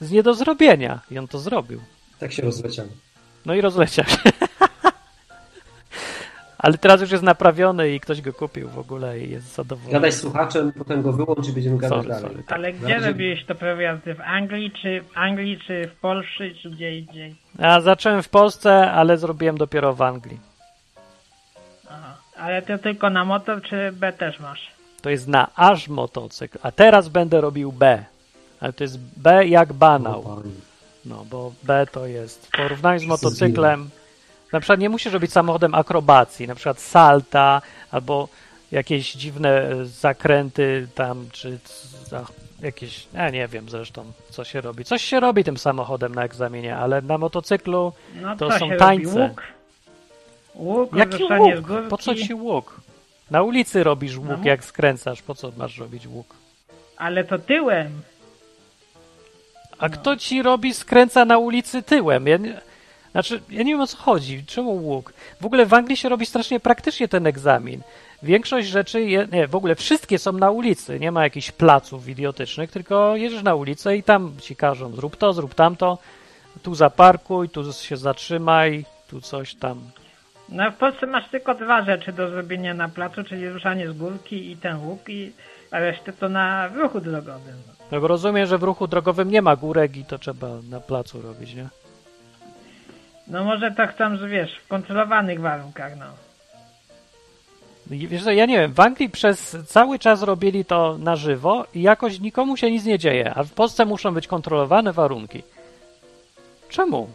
Z 0.00 0.10
nie 0.10 0.22
do 0.22 0.34
zrobienia. 0.34 1.00
I 1.10 1.18
on 1.18 1.28
to 1.28 1.38
zrobił. 1.38 1.80
Tak 2.20 2.32
się 2.32 2.42
rozleciał. 2.42 2.86
No 3.46 3.54
i 3.54 3.60
rozleciał 3.60 4.04
się. 4.04 4.18
Ale 6.58 6.78
teraz 6.78 7.00
już 7.00 7.10
jest 7.10 7.22
naprawiony 7.24 7.90
i 7.94 8.00
ktoś 8.00 8.20
go 8.20 8.32
kupił 8.32 8.68
w 8.68 8.78
ogóle 8.78 9.20
i 9.20 9.30
jest 9.30 9.54
zadowolony. 9.54 9.92
Gadaj 9.92 10.12
z 10.12 10.20
słuchaczem, 10.20 10.72
potem 10.72 11.02
go 11.02 11.12
wyłącz 11.12 11.48
i 11.48 11.52
będziemy 11.52 11.78
gadać 11.78 11.96
Sorry, 11.98 12.08
dalej. 12.08 12.22
sorry. 12.30 12.42
Ale 12.48 12.72
Na 12.72 12.78
gdzie 12.78 12.98
robiłeś 12.98 13.44
to 13.46 13.54
prawo 13.54 13.80
jazdy? 13.80 14.14
W 14.14 14.20
Anglii, 14.20 14.70
czy 14.82 15.00
w 15.02 15.18
Anglii, 15.18 15.58
czy 15.66 15.88
w 15.88 16.00
Polsce, 16.00 16.50
czy 16.62 16.70
gdzie 16.70 16.98
indziej? 16.98 17.34
Ja 17.58 17.80
zacząłem 17.80 18.22
w 18.22 18.28
Polsce, 18.28 18.92
ale 18.92 19.18
zrobiłem 19.18 19.58
dopiero 19.58 19.94
w 19.94 20.02
Anglii. 20.02 20.40
Aha. 21.90 22.16
Ale 22.36 22.62
to 22.62 22.78
tylko 22.78 23.10
na 23.10 23.24
motor, 23.24 23.62
czy 23.62 23.92
B 23.92 24.12
też 24.12 24.40
masz? 24.40 24.70
To 25.02 25.10
jest 25.10 25.28
na 25.28 25.48
aż 25.56 25.88
motocykl, 25.88 26.58
a 26.62 26.72
teraz 26.72 27.08
będę 27.08 27.40
robił 27.40 27.72
B. 27.72 28.04
Ale 28.60 28.72
to 28.72 28.84
jest 28.84 28.98
B 28.98 29.46
jak 29.46 29.72
banał. 29.72 30.42
No, 31.04 31.24
bo 31.30 31.52
B 31.62 31.86
to 31.92 32.06
jest 32.06 32.46
w 32.46 32.50
porównaniu 32.50 32.98
z 33.00 33.04
motocyklem. 33.04 33.90
Na 34.52 34.60
przykład 34.60 34.80
nie 34.80 34.88
musisz 34.88 35.12
robić 35.12 35.32
samochodem 35.32 35.74
akrobacji, 35.74 36.46
na 36.46 36.54
przykład 36.54 36.80
salta 36.80 37.62
albo 37.90 38.28
jakieś 38.72 39.12
dziwne 39.12 39.62
e, 39.70 39.86
zakręty 39.86 40.88
tam, 40.94 41.26
czy 41.32 41.58
jakieś, 42.62 43.06
ja 43.14 43.30
nie 43.30 43.48
wiem 43.48 43.68
zresztą, 43.68 44.12
co 44.30 44.44
się 44.44 44.60
robi. 44.60 44.84
Coś 44.84 45.04
się 45.04 45.20
robi 45.20 45.44
tym 45.44 45.56
samochodem 45.56 46.14
na 46.14 46.24
egzaminie, 46.24 46.76
ale 46.76 47.02
na 47.02 47.18
motocyklu 47.18 47.92
No 48.14 48.36
To 48.36 48.58
są 48.58 48.70
tańce. 48.78 49.18
robi? 49.18 49.30
Łuk? 49.30 49.42
Łuk, 50.54 50.96
jaki 50.96 51.24
łuk? 51.24 51.88
Po 51.88 51.98
co 51.98 52.14
ci 52.14 52.34
łuk? 52.34 52.80
Na 53.30 53.42
ulicy 53.42 53.84
robisz 53.84 54.16
łuk, 54.16 54.26
No. 54.28 54.38
jak 54.44 54.64
skręcasz. 54.64 55.22
Po 55.22 55.34
co 55.34 55.52
masz 55.56 55.78
robić 55.78 56.06
łuk? 56.06 56.34
Ale 56.96 57.24
to 57.24 57.38
tyłem. 57.38 57.90
A 59.80 59.88
kto 59.88 60.16
ci 60.16 60.42
robi, 60.42 60.74
skręca 60.74 61.24
na 61.24 61.38
ulicy 61.38 61.82
tyłem? 61.82 62.26
Ja 62.26 62.38
znaczy, 63.12 63.40
ja 63.50 63.62
nie 63.62 63.72
wiem 63.72 63.80
o 63.80 63.86
co 63.86 63.96
chodzi. 63.96 64.44
Czemu 64.46 64.70
łuk? 64.70 65.12
W 65.40 65.46
ogóle 65.46 65.66
w 65.66 65.74
Anglii 65.74 65.96
się 65.96 66.08
robi 66.08 66.26
strasznie 66.26 66.60
praktycznie 66.60 67.08
ten 67.08 67.26
egzamin. 67.26 67.80
Większość 68.22 68.68
rzeczy, 68.68 69.00
je, 69.00 69.28
nie, 69.32 69.48
w 69.48 69.54
ogóle 69.54 69.74
wszystkie 69.74 70.18
są 70.18 70.32
na 70.32 70.50
ulicy. 70.50 71.00
Nie 71.00 71.12
ma 71.12 71.24
jakichś 71.24 71.50
placów 71.50 72.08
idiotycznych, 72.08 72.70
tylko 72.70 73.16
jedziesz 73.16 73.42
na 73.42 73.54
ulicę 73.54 73.96
i 73.96 74.02
tam 74.02 74.32
ci 74.40 74.56
każą 74.56 74.92
zrób 74.92 75.16
to, 75.16 75.32
zrób 75.32 75.54
tamto, 75.54 75.98
tu 76.62 76.74
zaparkuj, 76.74 77.48
tu 77.48 77.72
się 77.72 77.96
zatrzymaj, 77.96 78.84
tu 79.08 79.20
coś 79.20 79.54
tam. 79.54 79.80
No 80.48 80.70
w 80.70 80.74
Polsce 80.74 81.06
masz 81.06 81.28
tylko 81.28 81.54
dwa 81.54 81.84
rzeczy 81.84 82.12
do 82.12 82.30
zrobienia 82.30 82.74
na 82.74 82.88
placu, 82.88 83.24
czyli 83.24 83.48
ruszanie 83.48 83.88
z 83.88 83.92
górki 83.92 84.50
i 84.50 84.56
ten 84.56 84.76
łuk, 84.76 85.08
i 85.08 85.32
a 85.70 85.78
resztę 85.78 86.12
to 86.12 86.28
na 86.28 86.68
ruchu 86.68 87.00
drogowym. 87.00 87.79
No 87.92 88.00
bo 88.00 88.08
rozumiem, 88.08 88.46
że 88.46 88.58
w 88.58 88.62
ruchu 88.62 88.86
drogowym 88.86 89.30
nie 89.30 89.42
ma 89.42 89.56
górek 89.56 89.96
i 89.96 90.04
to 90.04 90.18
trzeba 90.18 90.48
na 90.70 90.80
placu 90.80 91.22
robić, 91.22 91.54
nie? 91.54 91.68
No 93.26 93.44
może 93.44 93.70
to 93.70 93.86
chcą, 93.86 94.16
że 94.16 94.28
wiesz, 94.28 94.50
w 94.64 94.68
kontrolowanych 94.68 95.40
warunkach, 95.40 95.92
no. 95.98 96.06
Wiesz 97.86 98.24
co, 98.24 98.32
ja 98.32 98.46
nie 98.46 98.58
wiem, 98.58 98.72
w 98.72 98.80
Anglii 98.80 99.10
przez 99.10 99.56
cały 99.66 99.98
czas 99.98 100.22
robili 100.22 100.64
to 100.64 100.98
na 100.98 101.16
żywo 101.16 101.66
i 101.74 101.82
jakoś 101.82 102.20
nikomu 102.20 102.56
się 102.56 102.70
nic 102.70 102.84
nie 102.84 102.98
dzieje, 102.98 103.34
a 103.34 103.44
w 103.44 103.52
Polsce 103.52 103.84
muszą 103.84 104.14
być 104.14 104.26
kontrolowane 104.26 104.92
warunki. 104.92 105.42
Czemu? 106.68 107.08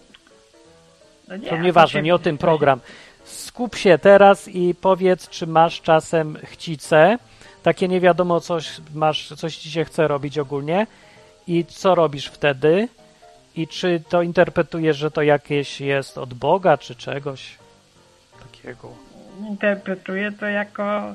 no 1.27 1.37
nie, 1.37 1.49
To 1.49 1.57
nieważne, 1.57 2.01
nie 2.01 2.15
o 2.15 2.19
tym 2.19 2.37
program. 2.37 2.79
Skup 3.23 3.75
się 3.75 3.97
teraz 3.97 4.47
i 4.47 4.75
powiedz, 4.81 5.29
czy 5.29 5.47
masz 5.47 5.81
czasem 5.81 6.37
chcice, 6.43 7.17
takie 7.65 7.87
nie 7.87 8.01
wiadomo 8.01 8.39
coś, 8.39 8.81
masz, 8.93 9.27
coś 9.27 9.57
ci 9.57 9.71
się 9.71 9.85
chce 9.85 10.07
robić 10.07 10.39
ogólnie 10.39 10.87
i 11.47 11.65
co 11.65 11.95
robisz 11.95 12.27
wtedy 12.27 12.87
i 13.55 13.67
czy 13.67 14.03
to 14.09 14.21
interpretujesz, 14.21 14.97
że 14.97 15.11
to 15.11 15.21
jakieś 15.21 15.81
jest 15.81 16.17
od 16.17 16.33
Boga, 16.33 16.77
czy 16.77 16.95
czegoś 16.95 17.57
takiego. 18.43 18.91
Interpretuję 19.49 20.31
to 20.31 20.45
jako, 20.45 21.13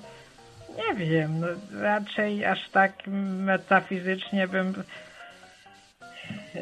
nie 0.76 0.94
wiem, 0.94 1.40
no, 1.40 1.46
raczej 1.80 2.44
aż 2.44 2.68
tak 2.68 2.92
metafizycznie 3.46 4.48
bym 4.48 4.82
e, 6.54 6.60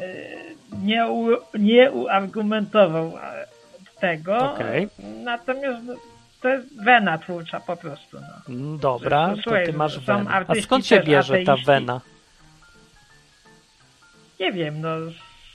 nie, 0.83 1.07
u, 1.07 1.27
nie 1.59 1.91
uargumentował 1.91 3.17
e, 3.17 3.47
tego. 3.99 4.37
Okej. 4.53 4.89
Natomiast 5.23 5.83
no, 5.85 5.93
to 6.41 6.49
jest 6.49 6.83
wena 6.83 7.17
twórcza 7.17 7.59
po 7.59 7.77
prostu. 7.77 8.17
No. 8.47 8.77
Dobra, 8.77 9.29
to 9.35 9.41
słuchaj, 9.41 9.65
ty 9.65 9.73
masz 9.73 9.99
wenę. 9.99 10.45
A 10.47 10.55
skąd 10.61 10.85
się 10.85 10.99
bierze 10.99 11.33
ta 11.33 11.51
ateiści. 11.51 11.65
wena? 11.65 12.01
Nie 14.39 14.51
wiem, 14.51 14.81
no 14.81 14.89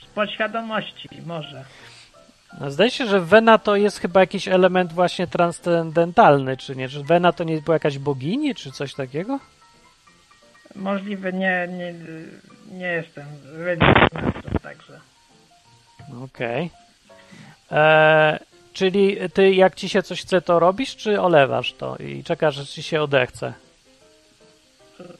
z 0.01 0.05
podświadomości 0.15 1.09
może. 1.25 1.63
No, 2.59 2.71
zdaje 2.71 2.91
się, 2.91 3.05
że 3.05 3.19
wena 3.21 3.57
to 3.57 3.75
jest 3.75 3.99
chyba 3.99 4.19
jakiś 4.19 4.47
element 4.47 4.93
właśnie 4.93 5.27
transcendentalny, 5.27 6.57
czy 6.57 6.75
nie? 6.75 6.89
Że 6.89 7.03
wena 7.03 7.31
to 7.33 7.43
nie 7.43 7.61
była 7.61 7.75
jakaś 7.75 7.97
bogini, 7.97 8.55
czy 8.55 8.71
coś 8.71 8.93
takiego? 8.93 9.39
Możliwe 10.75 11.33
nie, 11.33 11.67
nie, 11.71 11.93
nie 12.71 12.87
jestem 12.87 13.25
religijną, 13.53 14.31
także. 14.63 14.99
Okej. 16.23 16.69
Eee, 17.71 18.39
Czyli 18.75 19.17
ty 19.33 19.53
jak 19.53 19.75
ci 19.75 19.89
się 19.89 20.03
coś 20.03 20.21
chce, 20.21 20.41
to 20.41 20.59
robisz, 20.59 20.95
czy 20.95 21.21
olewasz 21.21 21.73
to 21.73 21.97
i 21.97 22.23
czekasz, 22.23 22.55
że 22.55 22.65
ci 22.65 22.83
się 22.83 23.01
odechce? 23.01 23.53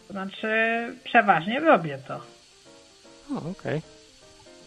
Znaczy, 0.10 0.48
przeważnie 1.04 1.60
robię 1.60 2.00
to. 2.08 2.20
Okej. 3.52 3.82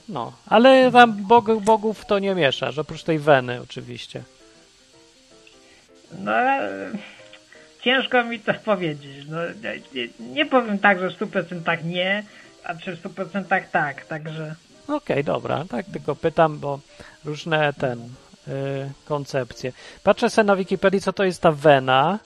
No, 0.08 0.32
ale 0.46 0.92
tam 0.92 1.22
bog, 1.26 1.60
bogów 1.60 2.06
to 2.06 2.18
nie 2.18 2.34
mieszasz, 2.34 2.78
oprócz 2.78 3.02
tej 3.02 3.18
weny 3.18 3.60
oczywiście. 3.62 4.22
No, 6.18 6.32
ciężko 7.82 8.24
mi 8.24 8.40
to 8.40 8.54
powiedzieć. 8.72 9.26
No, 9.28 9.38
nie, 9.94 10.08
nie 10.34 10.46
powiem 10.46 10.78
tak, 10.78 10.98
że 11.00 11.10
w 11.10 11.18
100% 11.20 11.84
nie. 11.84 12.24
a 12.64 12.74
czy 12.74 12.96
w 12.96 13.02
100% 13.02 13.64
tak, 13.72 14.06
także 14.06 14.54
Okej, 14.88 15.24
dobra, 15.24 15.64
tak 15.70 15.86
tylko 15.86 16.16
pytam, 16.16 16.58
bo 16.58 16.80
różne 17.24 17.72
ten 17.72 18.08
y, 18.48 18.90
koncepcje. 19.04 19.72
Patrzę 20.02 20.30
sobie 20.30 20.46
na 20.46 20.56
Wikipedii, 20.56 21.00
co 21.00 21.12
to 21.12 21.24
jest 21.24 21.42
ta 21.42 21.52
Wena 21.52 22.18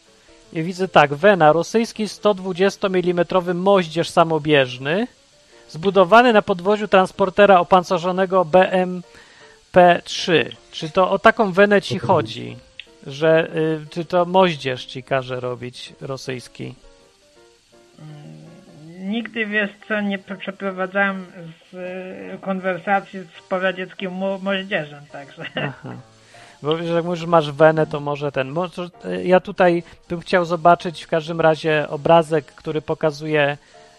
i 0.53 0.63
widzę 0.63 0.89
tak, 0.89 1.15
Wena, 1.15 1.53
rosyjski 1.53 2.09
120 2.09 2.89
mm 2.89 3.25
moździerz 3.55 4.11
samobieżny, 4.11 5.07
zbudowany 5.69 6.33
na 6.33 6.43
podwoziu 6.43 6.89
transportera 6.89 7.61
opancerzonego 7.61 8.45
BMP-3. 8.45 10.45
Czy 10.73 10.91
to 10.91 11.11
o 11.11 11.19
taką 11.19 11.53
Wenę 11.53 11.83
ci 11.83 11.99
chodzi? 11.99 12.57
Że, 13.07 13.51
y, 13.57 13.87
czy 13.91 14.05
to 14.05 14.25
moździerz 14.25 14.85
ci 14.87 15.03
każe 15.03 15.41
robić 15.41 15.93
rosyjski? 16.01 16.75
nigdy 18.99 19.47
wiesz 19.47 19.71
co, 19.89 20.01
nie 20.01 20.19
prze- 20.19 20.37
przeprowadzałem 20.37 21.27
z 21.73 22.41
konwersacji 22.41 23.21
z 23.21 23.49
poradzieckim 23.49 24.13
mo- 24.13 24.39
moździerzem, 24.39 25.05
także 25.13 25.45
Aha. 25.57 25.95
Bo 26.63 26.77
wiesz, 26.77 26.91
jak 26.91 27.05
mówisz, 27.05 27.27
masz 27.27 27.53
wenę, 27.53 27.87
to 27.87 28.01
może 28.01 28.33
ten. 28.33 28.49
Może, 28.49 28.89
e, 29.05 29.25
ja 29.25 29.41
tutaj 29.41 29.83
bym 30.09 30.21
chciał 30.21 30.45
zobaczyć 30.45 31.03
w 31.03 31.09
każdym 31.09 31.41
razie 31.41 31.87
obrazek, 31.89 32.45
który 32.45 32.83
pokazuje, 32.83 33.57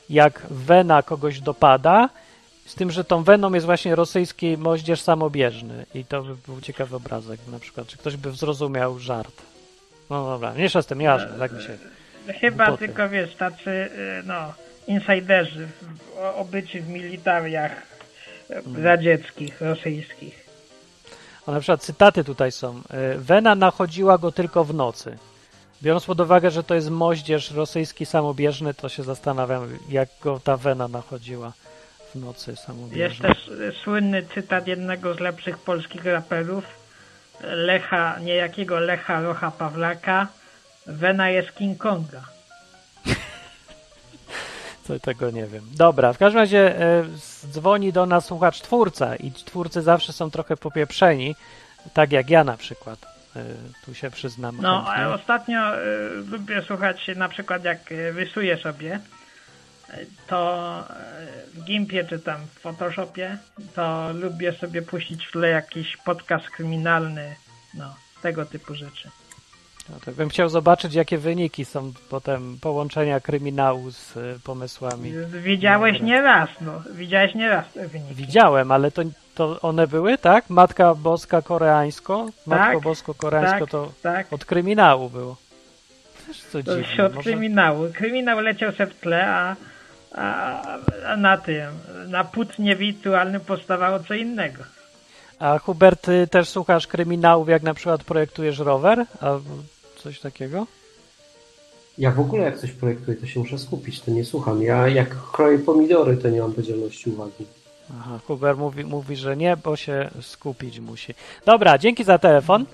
jak 0.09 0.41
wena 0.49 1.03
kogoś 1.03 1.39
dopada. 1.39 2.09
Z 2.65 2.75
tym, 2.75 2.91
że 2.91 3.03
tą 3.03 3.23
weną 3.23 3.53
jest 3.53 3.65
właśnie 3.65 3.95
rosyjski 3.95 4.57
moździerz 4.57 5.01
samobieżny. 5.01 5.85
I 5.95 6.05
to 6.05 6.23
by 6.23 6.35
był 6.47 6.61
ciekawy 6.61 6.95
obrazek, 6.95 7.39
na 7.51 7.59
przykład. 7.59 7.87
Czy 7.87 7.97
ktoś 7.97 8.17
by 8.17 8.31
zrozumiał 8.31 8.99
żart. 8.99 9.41
No 10.09 10.25
dobra, 10.25 10.53
nie 10.53 10.69
z 10.69 10.85
tym, 10.85 10.99
nieważne, 10.99 11.39
tak 11.39 11.51
mi 11.51 11.63
się. 11.63 11.77
chyba 12.41 12.77
tylko 12.77 13.09
wiesz, 13.09 13.35
tacy 13.35 13.69
y, 13.69 13.89
no, 14.25 14.53
insiderzy 14.87 15.67
obyci 16.35 16.81
w 16.81 16.89
militariach 16.89 17.71
radzieckich, 18.75 19.61
rosyjskich. 19.61 20.42
O, 21.47 21.51
na 21.51 21.59
przykład 21.59 21.81
cytaty 21.81 22.23
tutaj 22.23 22.51
są. 22.51 22.81
E, 22.89 23.17
Wena 23.17 23.55
nachodziła 23.55 24.17
go 24.17 24.31
tylko 24.31 24.63
w 24.63 24.73
nocy. 24.73 25.17
Biorąc 25.81 26.05
pod 26.05 26.19
uwagę, 26.21 26.51
że 26.51 26.63
to 26.63 26.75
jest 26.75 26.89
moździerz 26.89 27.51
rosyjski 27.51 28.05
samobieżny, 28.05 28.73
to 28.73 28.89
się 28.89 29.03
zastanawiam, 29.03 29.77
jak 29.89 30.09
go 30.21 30.39
ta 30.43 30.57
Wena 30.57 30.87
nachodziła 30.87 31.51
w 32.11 32.19
nocy 32.19 32.51
Jest 32.51 32.63
samobieżny. 32.63 33.27
też 33.29 33.47
y, 33.47 33.73
słynny 33.83 34.25
cytat 34.33 34.67
jednego 34.67 35.13
z 35.13 35.19
lepszych 35.19 35.57
polskich 35.57 36.05
raperów, 36.05 36.63
Lecha, 37.41 38.19
niejakiego 38.19 38.79
Lecha 38.79 39.21
Rocha 39.21 39.51
Pawlaka, 39.51 40.27
Wena 40.87 41.29
jest 41.29 41.55
King 41.55 41.77
Konga. 41.77 42.21
Co 44.83 44.99
tego 44.99 45.31
nie 45.31 45.45
wiem. 45.45 45.63
Dobra, 45.71 46.13
w 46.13 46.17
każdym 46.17 46.39
razie 46.39 46.81
e, 46.81 47.03
dzwoni 47.51 47.93
do 47.93 48.05
nas 48.05 48.25
słuchacz 48.25 48.61
twórca 48.61 49.15
i 49.15 49.31
twórcy 49.31 49.81
zawsze 49.81 50.13
są 50.13 50.31
trochę 50.31 50.57
popieprzeni, 50.57 51.35
tak 51.93 52.11
jak 52.11 52.29
ja 52.29 52.43
na 52.43 52.57
przykład. 52.57 52.99
E, 53.35 53.43
tu 53.85 53.93
się 53.93 54.11
przyznam. 54.11 54.57
No, 54.61 54.83
chętnie. 54.83 55.13
ostatnio 55.13 55.77
y, 55.77 56.09
lubię 56.31 56.61
słuchać 56.61 57.11
na 57.15 57.29
przykład 57.29 57.63
jak 57.63 57.79
rysuję 57.89 58.57
sobie, 58.57 58.99
to 60.27 60.83
w 61.53 61.63
Gimpie 61.63 62.05
czy 62.05 62.19
tam 62.19 62.41
w 62.55 62.59
Photoshopie, 62.59 63.37
to 63.75 64.13
lubię 64.13 64.53
sobie 64.53 64.81
puścić 64.81 65.25
w 65.25 65.31
tle 65.31 65.49
jakiś 65.49 65.97
podcast 65.97 66.49
kryminalny, 66.49 67.35
no, 67.73 67.95
tego 68.21 68.45
typu 68.45 68.75
rzeczy. 68.75 69.09
No, 69.89 69.95
to 70.05 70.11
bym 70.11 70.29
chciał 70.29 70.49
zobaczyć, 70.49 70.93
jakie 70.93 71.17
wyniki 71.17 71.65
są 71.65 71.93
potem 72.09 72.57
połączenia 72.61 73.19
kryminału 73.19 73.91
z 73.91 74.17
e, 74.17 74.19
pomysłami. 74.43 75.13
Widziałeś 75.43 75.93
Dobra. 75.93 76.07
nie 76.07 76.21
raz, 76.21 76.49
no, 76.61 76.81
widziałeś 76.91 77.35
nie 77.35 77.49
raz 77.49 77.73
te 77.73 77.87
wyniki. 77.87 78.15
Widziałem, 78.15 78.71
ale 78.71 78.91
to, 78.91 79.01
to 79.35 79.61
one 79.61 79.87
były, 79.87 80.17
tak? 80.17 80.49
Matka 80.49 80.95
Boska 80.95 81.41
koreańsko? 81.41 82.25
Matko 82.45 82.73
Tak, 82.73 82.81
Bosko 82.83 83.13
koreańsko 83.13 83.59
tak, 83.59 83.69
to 83.69 83.91
tak. 84.03 84.33
od 84.33 84.45
kryminału 84.45 85.09
było. 85.09 85.35
Też 86.27 86.41
co 86.41 86.63
To 86.63 86.75
dziwne, 86.81 87.05
od 87.05 87.13
może- 87.15 87.29
kryminału. 87.29 87.87
Kryminał 87.93 88.39
leciał 88.39 88.71
se 88.71 88.85
w 88.87 88.95
tle, 88.99 89.27
a, 89.35 89.55
a, 90.15 90.61
a 91.07 91.17
na 91.17 91.37
tym, 91.37 91.69
na 92.07 92.23
płótnie 92.23 92.75
wirtualnym 92.75 93.41
powstawało 93.41 93.99
co 93.99 94.13
innego. 94.13 94.63
A 95.39 95.59
Hubert, 95.59 96.01
ty 96.01 96.27
też 96.27 96.49
słuchasz 96.49 96.87
kryminałów, 96.87 97.49
jak 97.49 97.63
na 97.63 97.73
przykład 97.73 98.03
projektujesz 98.03 98.59
rower? 98.59 99.05
Albo 99.21 99.49
coś 100.03 100.19
takiego? 100.19 100.67
Ja 101.97 102.11
w 102.11 102.19
ogóle 102.19 102.43
jak 102.43 102.57
coś 102.57 102.71
projektuję, 102.71 103.17
to 103.17 103.25
się 103.27 103.39
muszę 103.39 103.57
skupić, 103.59 104.01
to 104.01 104.11
nie 104.11 104.25
słucham. 104.25 104.61
Ja 104.63 104.87
jak 104.87 105.31
kroję 105.31 105.59
pomidory, 105.59 106.17
to 106.17 106.29
nie 106.29 106.41
mam 106.41 106.53
podzielności 106.53 107.09
uwagi. 107.09 107.45
Aha, 107.99 108.19
Hubert 108.27 108.59
mówi, 108.59 108.83
mówi, 108.85 109.15
że 109.15 109.37
nie, 109.37 109.57
bo 109.57 109.75
się 109.75 110.09
skupić 110.21 110.79
musi. 110.79 111.13
Dobra, 111.45 111.77
dzięki 111.77 112.03
za 112.03 112.17
telefon. 112.17 112.65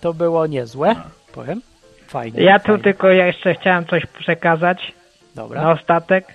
To 0.00 0.14
było 0.14 0.46
niezłe, 0.46 0.96
powiem. 1.32 1.62
Fajnie. 2.08 2.42
Ja 2.42 2.58
tu 2.58 2.66
fajnie. 2.66 2.82
tylko 2.82 3.08
ja 3.08 3.26
jeszcze 3.26 3.54
chciałem 3.54 3.86
coś 3.86 4.06
przekazać 4.06 4.92
Dobra. 5.34 5.62
na 5.62 5.72
ostatek. 5.72 6.26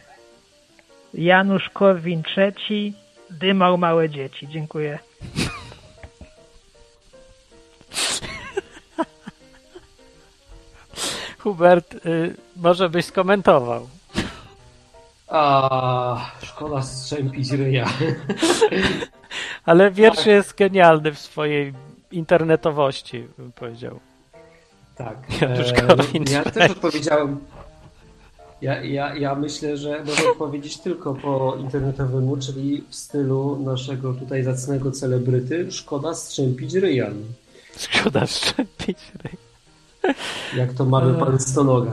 Janusz 1.14 1.70
Korwin 1.70 2.24
III 2.38 2.93
dymał 3.30 3.78
małe 3.78 4.10
dzieci. 4.10 4.47
Dziękuję. 4.47 4.99
Hubert, 11.44 12.06
y, 12.06 12.36
może 12.56 12.89
byś 12.89 13.06
skomentował. 13.06 13.88
A 15.28 16.32
szkoda 16.44 16.82
strzępić 16.82 17.52
ryja. 17.52 17.86
Ale 19.66 19.92
wiersz 19.92 20.26
jest 20.26 20.58
genialny 20.58 21.12
w 21.12 21.20
swojej 21.20 21.74
internetowości, 22.12 23.28
bym 23.38 23.52
powiedział. 23.52 24.00
Tak. 24.96 25.18
E, 25.42 25.82
Korwin 25.88 26.24
ja 26.32 26.44
też 26.44 26.72
odpowiedziałem. 26.72 27.39
Ja, 28.62 28.84
ja, 28.84 29.16
ja 29.16 29.36
myślę, 29.36 29.78
że 29.78 30.04
można 30.04 30.30
odpowiedzieć 30.32 30.78
tylko 30.78 31.14
po 31.14 31.56
internetowemu, 31.60 32.38
czyli 32.38 32.84
w 32.89 32.96
stylu 32.96 33.60
naszego 33.64 34.14
tutaj 34.14 34.44
zacnego 34.44 34.92
celebryty. 34.92 35.72
Szkoda 35.72 36.14
strzępić 36.14 36.74
ryja. 36.74 37.10
Szkoda 37.78 38.28
szczepić 38.28 38.98
ryj. 39.24 39.41
Jak 40.58 40.74
to 40.74 40.86
mamy 40.86 41.14
pan 41.20 41.39
Stonoga. 41.39 41.91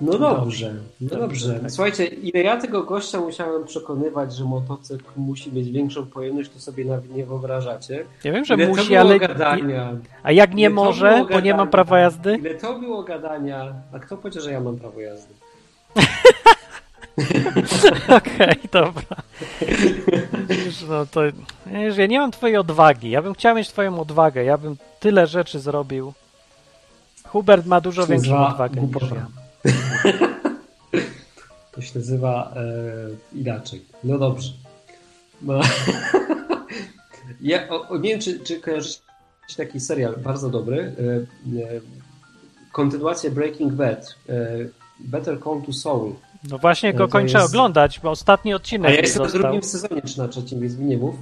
No 0.00 0.18
dobrze, 0.18 0.74
no 1.00 1.08
Dobrze, 1.08 1.18
dobrze. 1.48 1.60
tak. 1.60 1.70
Słuchajcie, 1.70 2.04
ile 2.06 2.42
ja 2.42 2.56
tego 2.60 2.82
gościa 2.82 3.20
musiałem 3.20 3.64
przekonywać, 3.64 4.34
że 4.34 4.44
motocykl 4.44 5.04
musi 5.16 5.52
mieć 5.52 5.70
większą 5.70 6.06
pojemność, 6.06 6.50
to 6.50 6.58
sobie 6.60 6.84
nawet 6.84 7.16
nie 7.16 7.26
wyobrażacie. 7.26 8.04
Ja 8.24 8.32
wiem, 8.32 8.44
że 8.44 8.54
ile 8.54 8.68
musi, 8.68 8.96
ale. 8.96 9.18
gadania. 9.18 9.92
A 10.22 10.32
jak 10.32 10.54
nie 10.54 10.70
może, 10.70 11.24
bo 11.30 11.40
nie 11.40 11.54
mam 11.54 11.68
prawa 11.68 11.98
jazdy? 11.98 12.36
Ile 12.36 12.54
to 12.54 12.78
było 12.78 13.02
gadania. 13.02 13.72
A 13.92 13.98
kto 13.98 14.16
powiedział, 14.16 14.42
że 14.42 14.52
ja 14.52 14.60
mam 14.60 14.76
prawo 14.76 15.00
jazdy? 15.00 15.34
Okej, 18.16 18.56
dobra. 18.72 19.16
Wiesz, 20.48 20.84
no 20.88 21.06
to. 21.06 21.20
Wiesz, 21.66 21.96
ja 21.96 22.06
nie 22.06 22.18
mam 22.18 22.30
twojej 22.30 22.56
odwagi. 22.56 23.10
Ja 23.10 23.22
bym 23.22 23.34
chciał 23.34 23.56
mieć 23.56 23.68
twoją 23.68 24.00
odwagę. 24.00 24.44
Ja 24.44 24.58
bym 24.58 24.76
tyle 25.00 25.26
rzeczy 25.26 25.60
zrobił. 25.60 26.12
Hubert 27.36 27.66
ma 27.66 27.80
dużo 27.80 28.06
większą 28.06 28.46
odwagę 28.46 28.80
niż 28.80 28.90
głupota. 28.90 29.16
ja. 29.16 29.26
To 31.72 31.82
się 31.82 31.98
nazywa 31.98 32.54
e, 32.56 33.38
inaczej. 33.38 33.84
No 34.04 34.18
dobrze. 34.18 34.52
No. 35.42 35.60
ja 37.40 37.68
o, 37.68 37.88
o, 37.88 37.96
nie 37.98 38.10
wiem, 38.10 38.20
czy, 38.20 38.40
czy 38.40 38.60
kojarzycie 38.60 39.00
taki 39.56 39.80
serial 39.80 40.16
bardzo 40.16 40.50
dobry. 40.50 40.78
E, 40.80 41.62
e, 41.62 41.80
kontynuacja 42.72 43.30
Breaking 43.30 43.72
Bad. 43.72 44.14
E, 44.28 44.32
Better 45.00 45.38
Call 45.44 45.62
to 45.66 45.72
Saul. 45.72 46.12
No 46.50 46.58
właśnie 46.58 46.94
go 46.94 47.06
To 47.06 47.12
kończę 47.12 47.38
jest- 47.38 47.50
oglądać, 47.50 48.00
bo 48.00 48.10
ostatni 48.10 48.52
A 48.52 48.56
odcinek 48.56 48.90
ja 48.90 48.96
mi 48.96 49.02
jestem 49.02 49.22
w 49.22 49.30
został. 49.30 49.42
drugim 49.42 49.62
sezonie, 49.62 50.02
czy 50.02 50.18
na 50.18 50.28
trzecim, 50.28 50.60
więc 50.60 50.76
mi 50.76 50.86
nie 50.86 50.98
mów. 50.98 51.14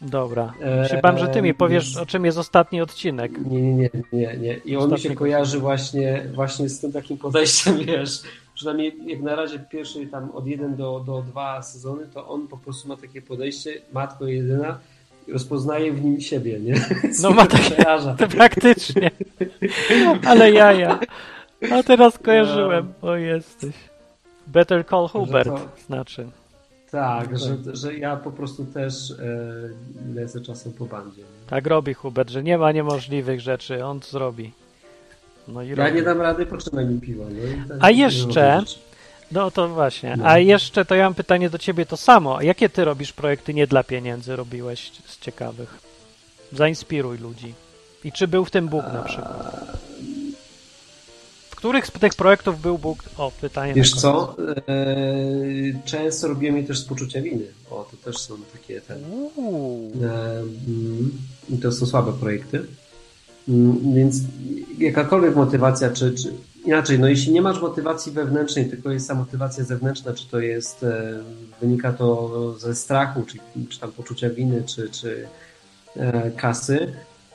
Dobra. 0.00 0.52
Się 0.90 0.98
bałem, 1.02 1.18
że 1.18 1.28
ty 1.28 1.42
mi 1.42 1.54
powiesz, 1.54 1.84
więc- 1.84 1.96
o 2.02 2.06
czym 2.06 2.24
jest 2.24 2.38
ostatni 2.38 2.80
odcinek. 2.80 3.32
Nie, 3.46 3.60
nie, 3.62 3.90
nie, 4.12 4.36
nie. 4.36 4.54
I 4.64 4.76
on 4.76 4.90
mi 4.92 4.98
się 5.00 5.14
kojarzy 5.14 5.58
właśnie, 5.58 6.26
właśnie 6.34 6.68
z 6.68 6.80
tym 6.80 6.92
takim 6.92 7.18
podejściem, 7.18 7.78
wiesz, 7.86 8.22
przynajmniej 8.54 8.96
jak 9.06 9.20
na 9.20 9.36
razie 9.36 9.58
pierwszy 9.58 10.06
tam 10.06 10.30
od 10.30 10.46
1 10.46 10.76
do, 10.76 11.00
do 11.06 11.22
2 11.22 11.62
sezony, 11.62 12.06
to 12.14 12.28
on 12.28 12.48
po 12.48 12.56
prostu 12.56 12.88
ma 12.88 12.96
takie 12.96 13.22
podejście, 13.22 13.70
matko 13.92 14.26
jedyna, 14.26 14.78
i 15.28 15.32
rozpoznaje 15.32 15.92
w 15.92 16.04
nim 16.04 16.20
siebie, 16.20 16.60
nie? 16.60 16.74
No 17.22 17.30
ma 17.30 17.46
takie-. 17.46 17.84
To 18.18 18.28
praktycznie. 18.38 19.10
Ale 20.26 20.52
jaja. 20.52 20.98
A 21.72 21.82
teraz 21.82 22.18
kojarzyłem. 22.18 22.92
O 23.02 23.14
jesteś. 23.16 23.74
Better 24.46 24.86
Call 24.86 25.08
Hubert 25.08 25.48
to- 25.48 25.68
znaczy. 25.86 26.28
Tak, 26.90 27.38
że, 27.38 27.56
że 27.76 27.94
ja 27.94 28.16
po 28.16 28.30
prostu 28.30 28.64
też 28.64 29.10
e, 29.10 29.14
lecę 30.14 30.40
czasem 30.40 30.72
po 30.72 30.86
bandzie. 30.86 31.22
Tak 31.46 31.66
robi 31.66 31.94
Hubert, 31.94 32.30
że 32.30 32.42
nie 32.42 32.58
ma 32.58 32.72
niemożliwych 32.72 33.40
rzeczy, 33.40 33.84
on 33.84 34.00
to 34.00 34.06
zrobi. 34.10 34.52
No 35.48 35.62
i 35.62 35.68
Ja 35.68 35.74
robi. 35.74 35.92
nie 35.92 36.02
dam 36.02 36.20
rady, 36.20 36.46
potrzymaj 36.46 36.86
mi 36.86 37.00
piwa. 37.00 37.24
No 37.24 37.68
tak, 37.68 37.76
A 37.80 37.90
jeszcze-. 37.90 38.62
No 39.32 39.50
to 39.50 39.68
właśnie. 39.68 40.16
No. 40.16 40.24
A 40.26 40.38
jeszcze 40.38 40.84
to 40.84 40.94
ja 40.94 41.04
mam 41.04 41.14
pytanie 41.14 41.50
do 41.50 41.58
ciebie 41.58 41.86
to 41.86 41.96
samo. 41.96 42.42
Jakie 42.42 42.68
ty 42.68 42.84
robisz 42.84 43.12
projekty 43.12 43.54
nie 43.54 43.66
dla 43.66 43.84
pieniędzy 43.84 44.36
robiłeś 44.36 44.92
z 45.06 45.18
ciekawych? 45.18 45.78
Zainspiruj 46.52 47.18
ludzi. 47.18 47.54
I 48.04 48.12
czy 48.12 48.28
był 48.28 48.44
w 48.44 48.50
tym 48.50 48.68
Bóg 48.68 48.84
na 48.92 49.02
przykład? 49.02 49.69
Których 51.60 51.86
z 51.86 51.90
tych 51.90 52.14
projektów 52.14 52.60
był 52.60 52.78
Bóg? 52.78 52.98
O, 53.16 53.32
pytanie. 53.40 53.74
Wiesz 53.74 53.94
co? 53.94 54.36
Eee, 54.66 55.74
często 55.84 56.28
robiłem 56.28 56.56
je 56.56 56.64
też 56.64 56.78
z 56.78 56.84
poczucia 56.84 57.22
winy. 57.22 57.44
O, 57.70 57.88
to 57.90 57.96
też 57.96 58.18
są 58.18 58.34
takie 58.52 58.80
te. 58.80 58.94
E, 58.94 58.98
mm, 58.98 61.10
I 61.50 61.58
to 61.58 61.72
są 61.72 61.86
słabe 61.86 62.12
projekty. 62.12 62.62
Mm, 63.48 63.94
Więc 63.94 64.16
jakakolwiek 64.78 65.36
motywacja, 65.36 65.90
czy, 65.90 66.14
czy 66.14 66.32
inaczej, 66.64 66.98
no 66.98 67.08
jeśli 67.08 67.32
nie 67.32 67.42
masz 67.42 67.60
motywacji 67.60 68.12
wewnętrznej, 68.12 68.70
tylko 68.70 68.90
jest 68.90 69.08
ta 69.08 69.14
motywacja 69.14 69.64
zewnętrzna, 69.64 70.14
czy 70.14 70.28
to 70.28 70.40
jest, 70.40 70.82
e, 70.82 71.22
wynika 71.60 71.92
to 71.92 72.30
ze 72.58 72.74
strachu, 72.74 73.22
czy, 73.26 73.38
czy 73.68 73.80
tam 73.80 73.92
poczucia 73.92 74.30
winy, 74.30 74.62
czy, 74.66 74.90
czy 74.90 75.28
e, 75.96 76.30
kasy, 76.30 76.92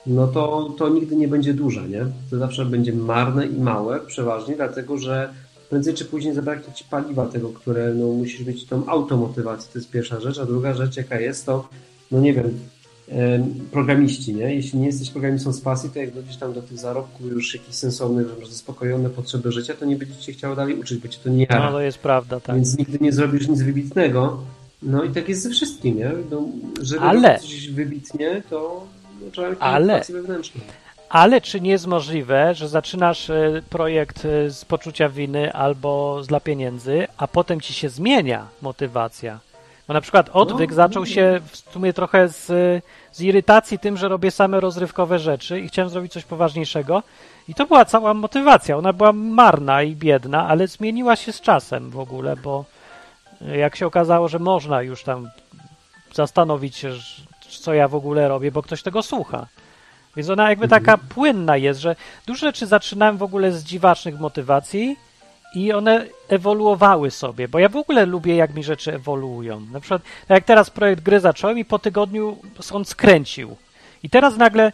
no 0.08 0.28
to, 0.28 0.74
to 0.78 0.90
nigdy 0.90 1.16
nie 1.16 1.28
będzie 1.28 1.54
duża, 1.54 1.88
nie? 1.88 2.06
To 2.30 2.38
zawsze 2.38 2.66
będzie 2.66 2.94
marne 2.94 3.46
i 3.48 3.58
małe, 3.60 4.00
przeważnie, 4.00 4.56
dlatego 4.56 4.98
że 4.98 5.34
prędzej 5.70 5.94
czy 5.94 6.06
później 6.06 6.34
zabraknie 6.34 6.74
ci 6.74 6.84
paliwa 6.90 7.26
tego, 7.26 7.50
które 7.50 7.94
no, 7.94 8.06
musisz 8.08 8.46
mieć 8.48 8.66
tą 8.66 8.86
automotywację, 8.88 9.70
to 9.74 9.80
jest 9.80 9.92
pierwsza 9.92 10.20
rzecz, 10.20 10.38
a 10.40 10.46
druga 10.46 10.74
rzecz 10.74 10.98
jaka 10.98 11.20
jest, 11.20 11.46
to 11.46 11.68
no 12.12 12.20
nie 12.20 12.34
wiem, 12.34 12.60
em, 13.10 13.44
programiści, 13.72 14.36
nie? 14.36 14.56
Jeśli 14.56 14.80
nie 14.80 14.86
jesteś 14.86 15.10
programistą 15.10 15.54
z 15.54 15.62
pasji, 15.62 15.90
to 15.90 16.00
jak 16.00 16.14
dojdziesz 16.14 16.38
tam 16.38 16.54
do 16.54 16.62
tych 16.62 16.78
zarobków 16.78 17.32
już 17.32 17.54
jakichś 17.54 17.76
sensownych, 17.76 18.28
że 18.28 18.34
masz 18.40 18.50
zaspokojone 18.50 19.10
potrzeby 19.10 19.52
życia, 19.52 19.74
to 19.74 19.86
nie 19.86 19.96
będziesz 19.96 20.26
się 20.26 20.32
chciał 20.32 20.56
dalej 20.56 20.80
uczyć, 20.80 21.00
bo 21.02 21.08
cię 21.08 21.20
to 21.24 21.30
nie 21.30 21.48
No 21.50 21.56
jara. 21.56 21.72
to 21.72 21.82
jest 21.82 21.98
prawda, 21.98 22.40
tak. 22.40 22.56
Więc 22.56 22.78
nigdy 22.78 22.98
nie 23.02 23.12
zrobisz 23.12 23.48
nic 23.48 23.62
wybitnego. 23.62 24.38
No 24.84 25.04
i 25.04 25.10
tak 25.10 25.30
jest 25.30 25.42
ze 25.44 25.50
wszystkim, 25.50 25.98
nie? 25.98 26.12
No, 26.32 26.48
żeby 26.82 27.02
Ale- 27.02 27.40
coś 27.40 27.70
wybitnie, 27.72 28.44
to 28.50 28.88
Ale-. 29.60 30.02
Ale 31.10 31.42
czy 31.42 31.62
nie 31.62 31.72
jest 31.72 31.88
możliwe, 31.88 32.56
że 32.56 32.68
zaczynasz 32.70 33.30
e, 33.30 33.62
projekt 33.70 34.26
e, 34.26 34.50
z 34.50 34.66
poczucia 34.66 35.10
winy 35.10 35.54
albo 35.54 36.24
z 36.24 36.28
dla 36.28 36.40
pieniędzy, 36.40 37.08
a 37.18 37.28
potem 37.28 37.62
ci 37.62 37.74
się 37.74 37.90
zmienia 37.90 38.48
motywacja? 38.62 39.40
Bo 39.88 39.94
na 39.94 40.02
przykład 40.02 40.30
odwyk 40.34 40.70
No, 40.70 40.76
zaczął 40.76 41.06
się 41.06 41.42
w 41.52 41.58
sumie 41.58 41.94
trochę 41.94 42.28
z, 42.30 42.46
z 43.12 43.22
irytacji 43.22 43.80
tym, 43.80 43.98
że 43.98 44.08
robię 44.08 44.32
same 44.32 44.60
rozrywkowe 44.60 45.20
rzeczy 45.20 45.60
i 45.60 45.68
chciałem 45.68 45.90
zrobić 45.90 46.14
coś 46.14 46.24
poważniejszego. 46.26 47.04
I 47.48 47.54
to 47.54 47.66
była 47.66 47.86
cała 47.86 48.14
motywacja. 48.14 48.78
Ona 48.78 48.94
była 48.94 49.14
marna 49.14 49.84
i 49.84 49.96
biedna, 49.96 50.48
ale 50.48 50.68
zmieniła 50.68 51.16
się 51.16 51.32
z 51.32 51.42
czasem 51.42 51.90
w 51.90 52.00
ogóle, 52.00 52.36
bo 52.36 52.66
e, 53.42 53.58
jak 53.58 53.76
się 53.76 53.88
okazało, 53.88 54.28
że 54.28 54.40
można 54.40 54.82
już 54.82 55.04
tam 55.04 55.30
zastanowić 56.14 56.76
się, 56.76 56.92
że- 56.94 57.24
co 57.60 57.74
ja 57.74 57.88
w 57.88 57.96
ogóle 57.96 58.28
robię, 58.28 58.52
bo 58.52 58.62
ktoś 58.62 58.84
tego 58.84 59.04
słucha. 59.04 59.48
Więc 60.16 60.30
ona 60.30 60.50
jakby 60.50 60.68
taka 60.68 60.98
płynna 60.98 61.58
jest, 61.58 61.80
że 61.80 61.96
dużo 62.26 62.40
rzeczy 62.40 62.68
zaczynałem 62.68 63.18
w 63.18 63.24
ogóle 63.24 63.52
z 63.52 63.64
dziwacznych 63.64 64.20
motywacji 64.20 64.98
i 65.56 65.74
one 65.74 66.06
ewoluowały 66.30 67.12
sobie, 67.12 67.48
bo 67.48 67.60
ja 67.60 67.70
w 67.70 67.76
ogóle 67.76 68.06
lubię, 68.06 68.36
jak 68.36 68.54
mi 68.54 68.64
rzeczy 68.64 68.94
ewoluują. 68.94 69.60
Na 69.60 69.80
przykład, 69.80 70.02
tak 70.02 70.36
jak 70.36 70.44
teraz 70.44 70.70
projekt 70.70 71.04
gry 71.04 71.20
zacząłem 71.20 71.60
i 71.60 71.66
po 71.66 71.80
tygodniu 71.80 72.38
on 72.72 72.86
skręcił. 72.86 73.56
I 74.04 74.10
teraz 74.10 74.38
nagle 74.38 74.72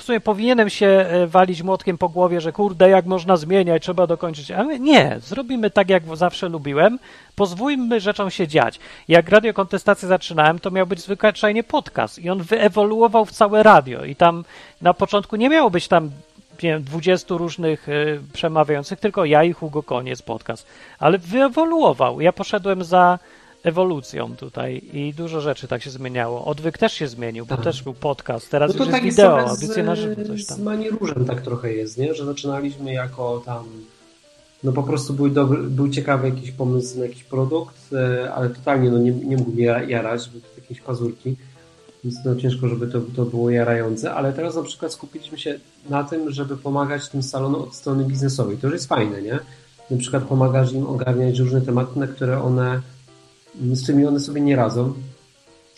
w 0.00 0.02
sumie 0.02 0.20
powinienem 0.20 0.70
się 0.70 0.86
e, 0.86 1.26
walić 1.26 1.62
młotkiem 1.62 1.98
po 1.98 2.08
głowie, 2.08 2.40
że 2.40 2.52
kurde, 2.52 2.88
jak 2.88 3.06
można 3.06 3.36
zmieniać, 3.36 3.82
trzeba 3.82 4.06
dokończyć. 4.06 4.50
Ale 4.50 4.78
nie, 4.78 5.16
zrobimy 5.20 5.70
tak, 5.70 5.90
jak 5.90 6.16
zawsze 6.16 6.48
lubiłem, 6.48 6.98
pozwólmy 7.36 8.00
rzeczom 8.00 8.30
się 8.30 8.48
dziać. 8.48 8.80
Jak 9.08 9.28
radio 9.28 9.54
kontestację 9.54 10.08
zaczynałem, 10.08 10.58
to 10.58 10.70
miał 10.70 10.86
być 10.86 11.00
zwyczajnie 11.00 11.64
podcast 11.64 12.18
i 12.18 12.30
on 12.30 12.42
wyewoluował 12.42 13.24
w 13.24 13.32
całe 13.32 13.62
radio 13.62 14.04
i 14.04 14.16
tam 14.16 14.44
na 14.80 14.94
początku 14.94 15.36
nie 15.36 15.48
miało 15.48 15.70
być 15.70 15.88
tam 15.88 16.10
nie 16.62 16.70
wiem, 16.70 16.82
20 16.82 17.34
różnych 17.34 17.88
y, 17.88 18.20
przemawiających, 18.32 19.00
tylko 19.00 19.24
ja 19.24 19.44
i 19.44 19.52
Hugo 19.52 19.82
Koniec 19.82 20.22
podcast. 20.22 20.66
Ale 20.98 21.18
wyewoluował. 21.18 22.20
Ja 22.20 22.32
poszedłem 22.32 22.84
za 22.84 23.18
ewolucją 23.64 24.36
tutaj 24.36 24.82
i 24.92 25.14
dużo 25.14 25.40
rzeczy 25.40 25.68
tak 25.68 25.82
się 25.82 25.90
zmieniało. 25.90 26.44
Odwyk 26.44 26.78
też 26.78 26.92
się 26.92 27.08
zmienił, 27.08 27.46
bo 27.46 27.56
Tak. 27.56 27.64
też 27.64 27.82
był 27.82 27.94
podcast, 27.94 28.50
teraz 28.50 28.70
No 28.72 28.78
to 28.78 28.84
już 28.84 28.92
tak 28.92 29.04
jest 29.04 29.16
wideo, 29.16 29.36
na 29.84 29.94
żywo, 29.94 30.24
coś 30.26 30.46
tam. 30.46 30.58
z 30.58 30.60
Mani 30.60 30.90
Różem 30.90 31.24
tak 31.24 31.40
trochę 31.42 31.72
jest, 31.72 31.98
nie? 31.98 32.14
Że 32.14 32.24
zaczynaliśmy 32.24 32.92
jako 32.92 33.42
tam 33.46 33.64
no 34.64 34.72
po 34.72 34.82
prostu 34.82 35.12
był, 35.14 35.28
dobry, 35.28 35.62
był 35.62 35.88
ciekawy 35.88 36.28
jakiś 36.28 36.50
pomysł 36.50 36.98
na 36.98 37.04
jakiś 37.04 37.24
produkt, 37.24 37.74
e, 37.92 38.32
ale 38.34 38.50
totalnie 38.50 38.90
no 38.90 38.98
nie, 38.98 39.10
nie 39.10 39.36
mógł 39.36 39.50
mnie 39.50 39.64
jarać, 39.88 40.28
były 40.28 40.42
to 40.42 40.48
jakieś 40.60 40.80
pazurki, 40.80 41.36
więc 42.04 42.16
no 42.24 42.36
ciężko, 42.36 42.68
żeby 42.68 42.86
to, 42.86 43.00
to 43.16 43.24
było 43.24 43.50
jarające, 43.50 44.14
ale 44.14 44.32
teraz 44.32 44.56
na 44.56 44.62
przykład 44.62 44.92
skupiliśmy 44.92 45.38
się 45.38 45.58
na 45.90 46.04
tym, 46.04 46.30
żeby 46.30 46.56
pomagać 46.56 47.08
tym 47.08 47.22
salonom 47.22 47.62
od 47.62 47.74
strony 47.74 48.04
biznesowej. 48.04 48.56
To 48.56 48.66
już 48.66 48.74
jest 48.74 48.88
fajne, 48.88 49.22
nie? 49.22 49.38
Na 49.90 49.96
przykład 49.98 50.24
pomagasz 50.24 50.72
im 50.72 50.86
ogarniać 50.86 51.38
różne 51.38 51.60
tematy, 51.60 51.98
na 51.98 52.06
które 52.06 52.42
one, 52.42 52.80
z 53.62 53.82
którymi 53.82 54.06
one 54.06 54.20
sobie 54.20 54.40
nie 54.40 54.56
radzą. 54.56 54.92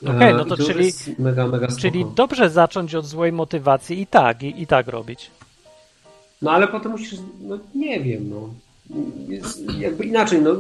Okej, 0.03 0.31
E, 0.31 0.35
no 0.35 0.45
to 0.45 0.57
już 0.57 0.67
czyli- 0.67 0.93
mega, 1.19 1.47
mega. 1.47 1.69
Czyli 1.69 2.07
dobrze 2.15 2.51
zacząć 2.51 2.95
od 2.95 3.07
złej 3.07 3.33
motywacji 3.33 4.01
i 4.01 4.07
tak, 4.07 4.43
i, 4.43 4.63
i 4.63 4.67
tak 4.67 4.89
robić. 4.89 5.31
No 6.43 6.51
ale 6.51 6.69
potem 6.69 6.93
musisz, 6.93 7.19
no 7.41 7.59
nie 7.75 8.01
wiem, 8.01 8.31
no. 8.31 8.49
Jest 9.29 9.73
jakby 9.79 10.05
inaczej, 10.05 10.43
no 10.43 10.51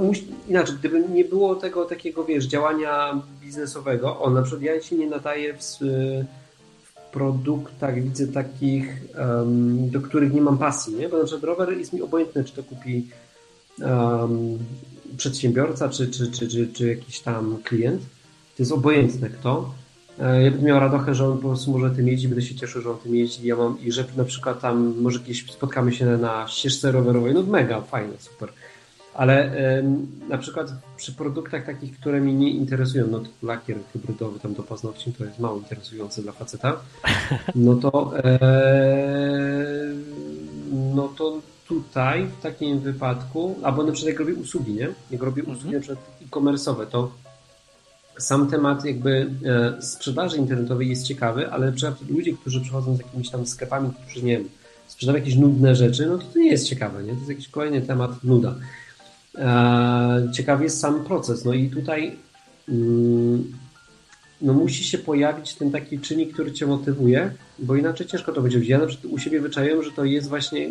inaczej, 0.49 0.77
gdyby 0.79 1.01
nie 1.09 1.25
było 1.25 1.55
tego 1.55 1.85
takiego, 1.85 2.25
wiesz, 2.25 2.45
działania 2.45 3.21
biznesowego, 3.41 4.21
o, 4.21 4.31
na 4.31 4.43
przykład 4.43 4.63
ja 4.63 4.83
się 4.83 4.97
nie 4.97 5.07
nadaję 5.07 5.55
w, 5.55 5.63
w 6.83 7.11
produktach, 7.13 8.03
widzę 8.03 8.27
takich, 8.29 9.03
em, 9.15 9.91
do 9.91 10.01
których 10.01 10.33
nie 10.35 10.41
mam 10.41 10.59
pasji, 10.59 10.95
nie? 10.95 11.09
Bo 11.09 11.19
na 11.19 11.25
przykład 11.25 11.45
rower 11.45 11.79
jest 11.79 11.93
mi 11.93 12.03
obojętny, 12.03 12.45
czy 12.45 12.53
to 12.53 12.63
kupi 12.63 13.07
em, 13.83 14.59
przedsiębiorca, 15.17 15.89
czy, 15.89 16.09
czy, 16.09 16.31
czy, 16.31 16.49
czy, 16.49 16.69
czy 16.73 16.89
jakiś 16.89 17.21
tam 17.21 17.57
klient. 17.65 18.03
To 18.57 18.63
jest 18.63 18.73
obojętne 18.73 19.31
kto. 19.31 19.75
E, 20.19 20.43
Ja 20.43 20.51
będę 20.51 20.67
miał 20.67 20.81
radochę, 20.81 21.15
że 21.15 21.27
on 21.29 21.39
po 21.39 21.49
prostu 21.49 21.71
może 21.71 21.95
tym 21.95 22.09
jeździ, 22.09 22.29
będę 22.29 22.43
się 22.43 22.55
cieszył, 22.55 22.83
że 22.83 22.91
on 22.91 22.99
tym 22.99 23.15
jeździ. 23.15 23.47
Ja 23.47 23.57
mam 23.57 23.81
i 23.81 23.93
że 23.93 24.05
na 24.17 24.25
przykład 24.25 24.61
tam 24.61 24.95
może 25.01 25.19
gdzieś 25.19 25.53
spotkamy 25.53 25.93
się 25.93 26.07
na 26.07 26.49
ścieżce 26.49 26.93
rowerowej, 26.93 27.35
no 27.35 27.43
mega, 27.43 27.81
fajne, 27.81 28.13
super. 28.19 28.49
Ale 29.15 29.53
na 30.29 30.39
przykład 30.39 30.73
przy 30.97 31.13
produktach 31.13 31.67
takich, 31.67 31.99
które 32.01 32.21
mnie 32.21 32.35
nie 32.35 32.51
interesują, 32.51 33.07
no 33.07 33.21
typu 33.21 33.47
lakier 33.47 33.77
hybrydowy 33.93 34.41
tam 34.41 34.55
do 34.55 34.63
paznokci, 34.63 35.13
to 35.13 35.25
jest 35.25 35.39
mało 35.39 35.59
interesujące 35.59 36.23
dla 36.23 36.33
faceta, 36.33 36.81
no 37.55 37.75
to 37.75 38.13
e, 38.19 38.39
no 40.95 41.09
to 41.09 41.41
tutaj 41.69 42.27
w 42.27 42.43
takim 42.43 42.81
wypadku, 42.81 43.59
albo 43.63 43.83
na 43.83 43.93
przykład 43.93 44.13
jak 44.13 44.21
robię 44.21 44.35
usługi, 44.35 44.73
nie? 44.73 44.89
Jak 45.11 45.23
robię 45.23 45.43
usługi 45.45 45.75
na 45.75 45.81
przykład 45.81 46.07
e-commerce'owe, 46.23 46.87
to 46.87 47.13
sam 48.19 48.51
temat 48.51 48.85
jakby 48.85 49.31
e, 49.45 49.83
sprzedaży 49.83 50.37
internetowej 50.37 50.89
jest 50.89 51.07
ciekawy, 51.07 51.51
ale 51.51 51.67
na 51.67 51.73
przykład 51.73 52.09
ludzie, 52.09 52.33
którzy 52.33 52.61
przychodzą 52.61 52.97
z 52.97 52.99
jakimiś 52.99 53.31
tam 53.31 53.47
sklepami, 53.47 53.91
którzy 54.03 54.25
nie 54.25 54.39
wiem, 54.39 54.49
sprzedają 54.87 55.19
jakieś 55.19 55.35
nudne 55.35 55.77
rzeczy, 55.77 56.07
no 56.07 56.19
to 56.19 56.25
to 56.25 56.39
nie 56.39 56.51
jest 56.51 56.69
ciekawe, 56.69 57.03
nie? 57.03 57.13
To 57.13 57.17
jest 57.17 57.29
jakiś 57.29 57.49
kolejny 57.49 57.83
temat 57.83 58.25
nuda. 58.25 58.55
E, 59.39 60.29
ciekawy 60.35 60.65
jest 60.65 60.81
sam 60.81 61.05
proces, 61.05 61.45
no 61.45 61.53
i 61.53 61.71
tutaj 61.71 62.17
mm, 62.69 63.53
no 64.41 64.53
musi 64.53 64.85
się 64.85 64.99
pojawić 64.99 65.55
ten 65.55 65.71
taki 65.71 65.99
czynnik, 65.99 66.33
który 66.33 66.53
cię 66.53 66.67
motywuje, 66.67 67.33
bo 67.59 67.77
inaczej 67.77 68.07
ciężko 68.07 68.33
to 68.33 68.43
będzie. 68.43 68.59
Ja 68.65 68.79
na 68.79 68.87
przykład 68.87 69.13
u 69.13 69.19
siebie 69.19 69.41
wyczaiłem, 69.41 69.83
że 69.83 69.93
to 69.93 70.05
jest 70.05 70.29
właśnie, 70.29 70.69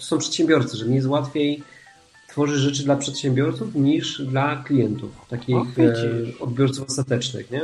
są 0.00 0.18
przedsiębiorcy, 0.18 0.76
że 0.76 0.86
mi 0.86 0.94
jest 0.94 1.06
łatwiej 1.08 1.62
tworzyć 2.28 2.60
rzeczy 2.60 2.82
dla 2.84 2.96
przedsiębiorców 2.96 3.74
niż 3.74 4.22
dla 4.22 4.56
klientów, 4.64 5.10
takich 5.30 5.56
widzisz. 5.76 6.04
e, 6.38 6.40
odbiorców 6.40 6.88
ostatecznych, 6.88 7.50
nie? 7.50 7.60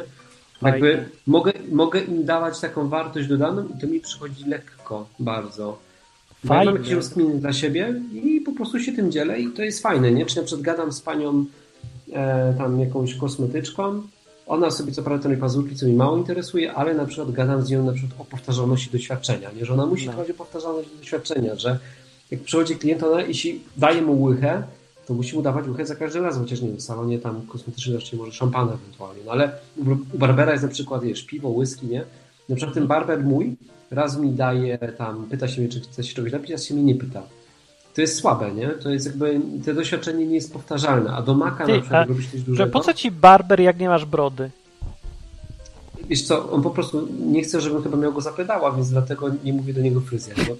Fajnie. 0.61 0.89
Jakby 0.89 1.05
mogę, 1.27 1.53
mogę 1.73 2.01
im 2.01 2.25
dawać 2.25 2.61
taką 2.61 2.89
wartość 2.89 3.29
dodaną 3.29 3.69
i 3.77 3.81
to 3.81 3.87
mi 3.87 4.01
przychodzi 4.01 4.45
lekko 4.45 5.09
bardzo. 5.19 5.79
Bo 6.45 6.55
ja 6.55 6.59
mam 6.59 6.65
Fajnie. 6.67 6.81
jakieś 6.81 6.93
rozkminy 6.95 7.35
dla 7.41 7.53
siebie 7.53 8.01
i 8.13 8.41
po 8.41 8.53
prostu 8.53 8.81
się 8.81 8.93
tym 8.93 9.13
dzielę 9.13 9.41
i 9.41 9.49
to 9.53 9.63
jest 9.63 9.83
fajne, 9.83 10.11
nie? 10.13 10.27
Czy 10.27 10.37
na 10.37 10.43
przykład 10.43 10.63
gadam 10.65 10.93
z 10.93 11.01
panią 11.01 11.45
e, 12.13 12.55
tam 12.59 12.81
jakąś 12.81 13.15
kosmetyczką, 13.15 14.03
ona 14.47 14.71
sobie 14.71 14.93
co 14.93 15.03
prawda 15.03 15.29
te 15.29 15.37
pazurki, 15.37 15.77
co 15.77 15.87
mi 15.87 15.93
mało 15.93 16.17
interesuje, 16.17 16.73
ale 16.75 16.95
na 16.95 17.05
przykład 17.07 17.31
gadam 17.33 17.63
z 17.67 17.71
nią 17.71 17.85
na 17.85 17.93
przykład 17.93 18.21
o 18.21 18.25
powtarzalności 18.25 18.91
doświadczenia, 18.91 19.51
nie? 19.53 19.65
Że 19.67 19.73
ona 19.75 19.87
musi 19.87 20.07
No. 20.07 20.13
no. 20.17 20.23
o 20.23 20.35
powtarzalność 20.35 20.89
doświadczenia, 20.99 21.55
że 21.55 21.79
jak 22.31 22.41
przychodzi 22.41 22.77
klient, 22.77 23.03
ona 23.03 23.23
jeśli 23.23 23.61
daje 23.77 24.03
mu 24.03 24.23
łychę, 24.23 24.63
to 25.07 25.15
musi 25.15 25.37
mu 25.37 25.43
dawać 25.43 25.69
łychę 25.69 25.87
za 25.87 25.95
każdy 25.95 26.21
raz, 26.21 26.39
chociaż 26.39 26.61
nie 26.61 26.69
wiem, 26.69 26.77
w 26.77 26.83
salonie 26.83 27.19
tam 27.19 27.43
kosmetycznym 27.47 27.97
raczej 27.97 28.19
może 28.19 28.33
szampana 28.33 28.73
ewentualnie, 28.73 29.23
no 29.27 29.33
ale 29.33 29.51
u 30.15 30.19
Barbera 30.19 30.53
jest 30.53 30.65
na 30.65 30.71
przykład, 30.71 31.03
wiesz, 31.05 31.23
piwo, 31.23 31.49
whisky, 31.49 31.87
nie? 31.87 32.05
Na 32.49 32.57
przykład 32.57 32.75
ten 32.75 32.87
barber 32.87 33.25
mój 33.25 33.57
raz 33.91 34.19
mi 34.19 34.31
daje 34.31 34.79
tam, 34.79 35.27
pyta 35.31 35.49
się 35.49 35.61
mnie, 35.61 35.71
czy 35.71 35.81
chce 35.81 36.05
się 36.05 36.15
czegoś 36.15 36.33
napić, 36.33 36.51
a 36.53 36.59
się 36.59 36.75
mnie 36.75 36.83
nie 36.83 36.95
pyta. 36.95 37.23
to 37.95 38.01
jest 38.01 38.17
słabe, 38.19 38.53
nie? 38.55 38.69
To 38.69 38.91
jest 38.91 39.07
jakby, 39.07 39.41
to 39.65 39.75
doświadczenie 39.75 40.27
nie 40.27 40.35
jest 40.35 40.53
powtarzalne, 40.53 41.11
a 41.13 41.23
do 41.23 41.35
maka 41.35 41.67
Ty, 41.67 41.73
na 41.73 41.81
przykład 41.81 42.03
a- 42.05 42.09
robisz 42.09 42.31
coś 42.31 42.41
Że 42.41 42.47
dużego. 42.47 42.71
po 42.73 42.81
co 42.81 42.95
ci 42.95 43.11
barber, 43.11 43.61
jak 43.61 43.79
nie 43.79 43.89
masz 43.89 44.05
brody? 44.05 44.51
Wiesz 46.09 46.23
co, 46.23 46.51
on 46.51 46.63
po 46.63 46.71
prostu 46.71 47.09
nie 47.21 47.43
chce, 47.43 47.61
żebym 47.61 47.83
chyba 47.83 47.97
miał 47.97 48.13
go 48.13 48.21
za 48.21 48.33
pedała, 48.33 48.73
więc 48.73 48.91
dlatego 48.91 49.31
nie 49.45 49.53
mówię 49.53 49.75
do 49.75 49.81
niego 49.81 50.01
fryzjer. 50.01 50.37
Bo... 50.49 50.57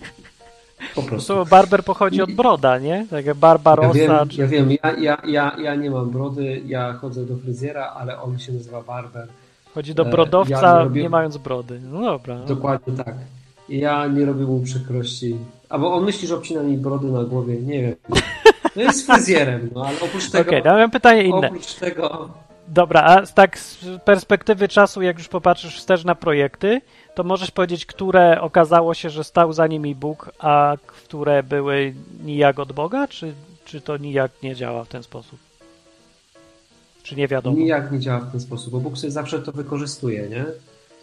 Po 0.95 1.03
prostu. 1.03 1.35
prostu 1.35 1.51
barber 1.51 1.85
pochodzi 1.85 2.23
od 2.23 2.33
broda, 2.33 2.79
nie? 2.79 3.07
Tak 3.11 3.27
jak 3.27 3.27
Ja 3.27 3.35
Barbarossa, 3.35 3.95
wiem, 3.95 4.29
czy... 4.29 4.41
ja, 4.41 4.47
wiem 4.47 4.71
ja, 4.71 4.93
ja, 4.99 5.19
ja, 5.27 5.57
ja 5.59 5.75
nie 5.75 5.91
mam 5.91 6.11
brody, 6.11 6.63
ja 6.67 6.93
chodzę 6.93 7.27
do 7.27 7.37
fryzjera, 7.37 7.95
ale 7.97 8.21
on 8.21 8.39
się 8.39 8.53
nazywa 8.53 8.83
barber. 8.83 9.29
Chodzi 9.75 9.95
do 9.95 10.03
e, 10.03 10.11
brodowca, 10.11 10.67
ja 10.67 10.79
nie 10.79 10.85
robię- 10.85 11.03
nie 11.03 11.09
mając 11.09 11.37
brody. 11.37 11.81
No 11.93 12.01
dobra. 12.01 12.39
no. 12.39 12.47
Dokładnie 12.47 12.95
tak. 13.05 13.15
Ja 13.69 14.07
nie 14.07 14.25
robię 14.25 14.45
mu 14.45 14.61
przykrości. 14.61 15.37
Albo 15.69 15.95
on 15.95 16.05
myśli, 16.05 16.29
że 16.29 16.35
obcina 16.35 16.63
mi 16.63 16.77
brody 16.77 17.07
na 17.07 17.25
głowie, 17.25 17.57
nie 17.61 17.83
wiem. 17.83 17.95
No 18.77 18.83
jest 18.83 19.07
fryzjerem, 19.07 19.71
no 19.75 19.87
ale 19.87 20.01
oprócz 20.01 20.31
tego... 20.31 20.49
Okej, 20.49 20.61
okay, 20.61 20.79
mam 20.79 20.91
pytanie 20.91 21.23
inne. 21.23 21.49
Oprócz 21.49 21.75
tego... 21.75 22.29
Dobra, 22.69 23.03
a 23.03 23.27
tak 23.27 23.59
z 23.59 23.87
perspektywy 24.05 24.69
czasu, 24.69 25.03
jak 25.03 25.19
już 25.19 25.29
popatrzysz 25.29 25.77
wstecz 25.79 26.05
na 26.05 26.15
projekty, 26.15 26.81
to 27.19 27.25
możesz 27.25 27.51
powiedzieć, 27.51 27.87
które 27.87 28.41
okazało 28.41 28.95
się, 28.95 29.11
że 29.11 29.25
stał 29.25 29.53
za 29.53 29.67
nimi 29.67 29.95
Bóg, 29.95 30.31
a 30.39 30.77
które 30.87 31.43
były 31.43 31.95
nijak 32.25 32.59
od 32.59 32.73
Boga, 32.73 33.09
czy, 33.09 33.35
czy 33.65 33.81
to 33.81 33.97
nijak 33.97 34.31
nie 34.43 34.55
działa 34.55 34.85
w 34.85 34.89
ten 34.89 35.03
sposób? 35.03 35.39
Czy 37.03 37.17
nie 37.17 37.29
wiadomo? 37.29 37.57
Nijak 37.57 37.93
nie 37.93 38.01
działa 38.01 38.21
w 38.21 38.31
ten 38.31 38.41
sposób, 38.41 38.73
bo 38.73 38.81
Bóg 38.81 38.99
sobie 38.99 39.11
zawsze 39.11 39.39
to 39.39 39.53
wykorzystuje, 39.53 40.29
nie? 40.29 40.45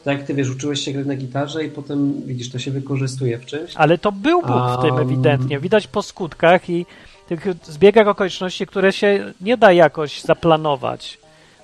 Tak 0.04 0.18
jak 0.18 0.28
ty 0.28 0.34
wiesz, 0.34 0.50
uczyłeś 0.50 0.80
się 0.80 0.92
grać 0.92 1.06
na 1.06 1.16
gitarze 1.16 1.66
i 1.66 1.70
potem 1.70 2.22
widzisz, 2.26 2.52
to 2.52 2.60
się 2.60 2.72
wykorzystuje 2.72 3.38
w 3.38 3.46
czymś. 3.46 3.76
Ale 3.76 3.98
to 3.98 4.12
był 4.12 4.42
Bóg 4.42 4.80
w 4.80 4.82
tym 4.82 4.96
Um. 4.96 5.04
ewidentnie. 5.04 5.60
Widać 5.60 5.88
po 5.88 6.02
skutkach 6.02 6.70
i 6.70 6.86
tych 7.28 7.48
zbiegach 7.64 8.08
okoliczności, 8.08 8.68
które 8.68 8.94
się 8.94 9.34
nie 9.42 9.58
da 9.58 9.72
jakoś 9.72 10.22
zaplanować. 10.22 11.18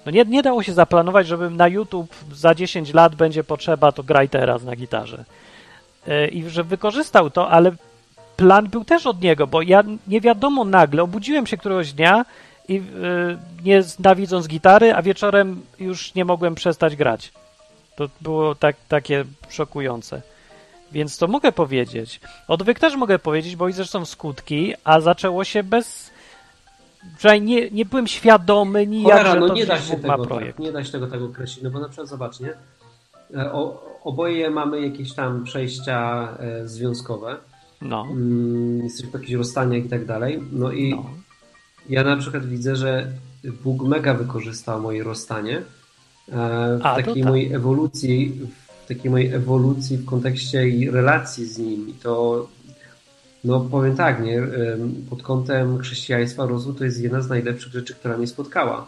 No 0.05 0.11
nie, 0.11 0.25
nie 0.25 0.43
dało 0.43 0.63
się 0.63 0.73
zaplanować, 0.73 1.27
żeby 1.27 1.49
na 1.49 1.67
YouTube 1.67 2.15
za 2.33 2.55
10 2.55 2.93
lat 2.93 3.15
będzie 3.15 3.43
potrzeba, 3.43 3.91
to 3.91 4.03
graj 4.03 4.29
teraz 4.29 4.63
na 4.63 4.75
gitarze. 4.75 5.25
E, 6.07 6.27
I 6.27 6.49
że 6.49 6.63
wykorzystał 6.63 7.29
to, 7.29 7.49
ale 7.49 7.71
plan 8.37 8.67
był 8.67 8.85
też 8.85 9.07
od 9.07 9.21
niego, 9.21 9.47
bo 9.47 9.61
ja 9.61 9.83
nie 10.07 10.21
wiadomo 10.21 10.65
nagle, 10.65 11.03
obudziłem 11.03 11.47
się 11.47 11.57
któregoś 11.57 11.93
dnia 11.93 12.25
i 12.67 12.77
e, 12.77 12.81
nie 13.63 13.83
znawidząc 13.83 14.47
gitary, 14.47 14.93
a 14.93 15.01
wieczorem 15.01 15.61
już 15.79 16.15
nie 16.15 16.25
mogłem 16.25 16.55
przestać 16.55 16.95
grać. 16.95 17.31
To 17.95 18.09
było 18.21 18.55
tak, 18.55 18.75
takie 18.87 19.25
szokujące. 19.49 20.21
Więc 20.91 21.17
to 21.17 21.27
mogę 21.27 21.51
powiedzieć. 21.51 22.19
Odwyk 22.47 22.79
też 22.79 22.95
mogę 22.95 23.19
powiedzieć, 23.19 23.55
bo 23.55 23.71
że 23.71 23.85
są 23.85 24.05
skutki, 24.05 24.73
a 24.83 24.99
zaczęło 24.99 25.43
się 25.43 25.63
bez. 25.63 26.10
Przynajmniej 27.17 27.61
nie, 27.63 27.71
nie 27.71 27.85
byłem 27.85 28.07
świadomy 28.07 28.87
nijak, 28.87 29.11
Cholera, 29.11 29.33
że 29.33 29.39
no 29.39 29.47
to 29.47 29.53
nie 29.53 29.65
da 29.65 29.81
się 29.81 29.93
ma 29.97 29.99
tego 29.99 30.25
projekt. 30.25 30.57
tak, 30.57 30.65
nie 30.65 30.71
da 30.71 30.83
się 30.83 30.91
tego 30.91 31.07
tak 31.07 31.21
określić, 31.21 31.63
no 31.63 31.71
bo 31.71 31.79
na 31.79 31.87
przykład 31.87 32.07
zobacz, 32.09 32.39
nie? 32.39 32.53
E, 33.35 33.51
O, 33.53 33.83
oboje 34.03 34.49
mamy 34.49 34.81
jakieś 34.81 35.13
tam 35.13 35.43
przejścia 35.43 36.27
e, 36.39 36.67
związkowe, 36.67 37.37
No, 37.81 38.07
mm, 38.11 38.83
jesteśmy 38.83 39.11
po 39.11 39.17
jakichś 39.17 39.33
rozstaniach 39.33 39.85
i 39.85 39.89
tak 39.89 40.05
dalej, 40.05 40.43
no 40.51 40.71
i 40.71 40.91
no. 40.91 41.05
ja 41.89 42.03
na 42.03 42.17
przykład 42.17 42.45
widzę, 42.45 42.75
że 42.75 43.07
Bóg 43.63 43.83
mega 43.83 44.13
wykorzystał 44.13 44.81
moje 44.81 45.03
rozstanie 45.03 45.57
e, 45.57 45.61
w 46.77 46.79
A, 46.83 46.95
takiej 46.95 47.23
tak. 47.23 47.29
mojej 47.31 47.53
ewolucji, 47.53 48.39
w 48.85 48.87
takiej 48.87 49.11
mojej 49.11 49.33
ewolucji 49.33 49.97
w 49.97 50.05
kontekście 50.05 50.67
i 50.69 50.89
relacji 50.89 51.45
z 51.45 51.57
Nim 51.57 51.89
i 51.89 51.93
to 51.93 52.47
no 53.43 53.59
powiem 53.59 53.95
tak, 53.95 54.23
nie, 54.23 54.41
pod 55.09 55.23
kątem 55.23 55.79
chrześcijaństwa 55.79 56.45
rozwód 56.45 56.77
to 56.77 56.83
jest 56.83 57.01
jedna 57.01 57.21
z 57.21 57.29
najlepszych 57.29 57.73
rzeczy, 57.73 57.93
która 57.93 58.17
mnie 58.17 58.27
spotkała. 58.27 58.87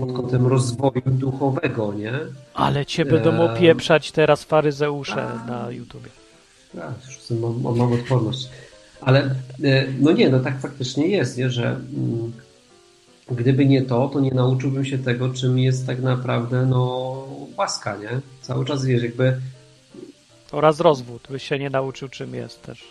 Pod 0.00 0.12
kątem 0.12 0.46
rozwoju 0.46 1.02
duchowego, 1.06 1.94
nie? 1.94 2.12
Ale 2.54 2.86
cię 2.86 3.04
będą 3.04 3.40
opieprzać 3.40 4.12
teraz 4.12 4.44
faryzeusze 4.44 5.28
na 5.46 5.70
YouTubie. 5.70 6.10
Ja, 6.74 6.92
już 7.06 7.16
jestem- 7.16 7.40
mam, 7.40 7.60
mam, 7.62 7.76
mam 7.76 7.92
odporność. 7.92 8.48
Ale 9.00 9.34
e, 9.64 9.86
no 10.00 10.12
nie, 10.12 10.28
no 10.28 10.40
tak 10.40 10.60
faktycznie 10.60 11.08
jest, 11.08 11.38
nie, 11.38 11.50
że 11.50 11.66
mm, 11.66 12.32
gdyby 13.30 13.66
nie 13.66 13.82
to, 13.82 14.08
to 14.08 14.20
nie 14.20 14.30
nauczyłbym 14.30 14.84
się 14.84 14.98
tego, 14.98 15.28
czym 15.28 15.58
jest 15.58 15.86
tak 15.86 16.02
naprawdę 16.02 16.66
no 16.66 17.12
łaska, 17.58 17.96
nie? 17.96 18.20
Cały 18.40 18.64
czas 18.64 18.84
wiesz, 18.84 19.02
jakby 19.02 19.40
Oraz 20.52 20.80
rozwód, 20.80 21.22
byś 21.30 21.42
się 21.48 21.58
nie 21.58 21.70
nauczył, 21.70 22.08
czym 22.08 22.34
jest 22.34 22.62
też. 22.62 22.84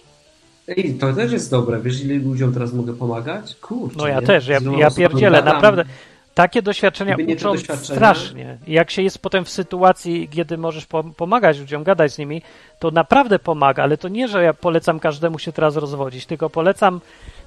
ej, 0.68 0.94
to 1.00 1.14
też 1.14 1.32
jest 1.32 1.52
dobre, 1.52 1.80
wiesz 1.82 2.02
ile 2.04 2.16
ludziom 2.16 2.54
teraz 2.54 2.74
mogę 2.74 2.94
pomagać? 2.94 3.56
Kurczę, 3.56 3.98
No 3.98 4.08
ja 4.08 4.20
nie? 4.20 4.28
też, 4.28 4.48
ja, 4.48 4.60
ja 4.78 4.92
pierdzielę, 4.92 5.42
naprawdę. 5.44 5.86
Takie 6.34 6.62
doświadczenia 6.62 7.16
uczą 7.36 7.54
doświadczenia- 7.54 7.96
strasznie. 7.96 8.58
I 8.68 8.74
Jak 8.74 8.92
się 8.92 9.02
jest 9.02 9.20
potem 9.20 9.46
w 9.46 9.50
sytuacji, 9.50 10.30
kiedy 10.32 10.58
możesz 10.58 10.86
pom- 10.88 11.14
pomagać 11.14 11.60
ludziom, 11.60 11.84
gadać 11.84 12.12
z 12.14 12.18
nimi, 12.18 12.42
to 12.80 12.92
naprawdę 12.92 13.40
pomaga, 13.40 13.84
ale 13.84 13.98
to 13.98 14.08
nie, 14.08 14.28
że 14.28 14.44
ja 14.44 14.54
polecam 14.54 15.00
każdemu 15.00 15.40
się 15.40 15.52
teraz 15.52 15.76
rozwodzić, 15.76 16.26
tylko 16.26 16.50
polecam 16.50 17.02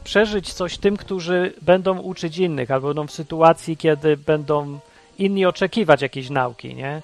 przeżyć 0.04 0.52
coś 0.52 0.78
tym, 0.78 0.96
którzy 0.96 1.52
będą 1.62 1.98
uczyć 1.98 2.38
innych, 2.38 2.70
albo 2.70 2.86
będą 2.86 3.06
w 3.06 3.12
sytuacji, 3.12 3.76
kiedy 3.76 4.16
będą 4.16 4.78
inni 5.18 5.46
oczekiwać 5.46 6.02
jakiejś 6.02 6.30
nauki, 6.30 6.74
nie? 6.74 7.02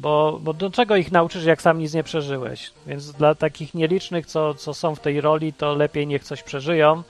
Bo, 0.00 0.38
bo 0.42 0.52
do 0.52 0.70
czego 0.70 0.96
ich 0.96 1.12
nauczysz, 1.12 1.44
jak 1.44 1.62
sam 1.62 1.78
nic 1.78 1.94
nie 1.94 2.02
przeżyłeś? 2.02 2.70
Więc 2.86 3.12
dla 3.12 3.34
takich 3.34 3.74
nielicznych, 3.74 4.26
co, 4.26 4.54
co 4.54 4.74
są 4.74 4.94
w 4.94 5.00
tej 5.00 5.20
roli, 5.20 5.52
to 5.52 5.74
lepiej 5.74 6.06
niech 6.06 6.24
coś 6.24 6.42
przeżyją 6.42 7.02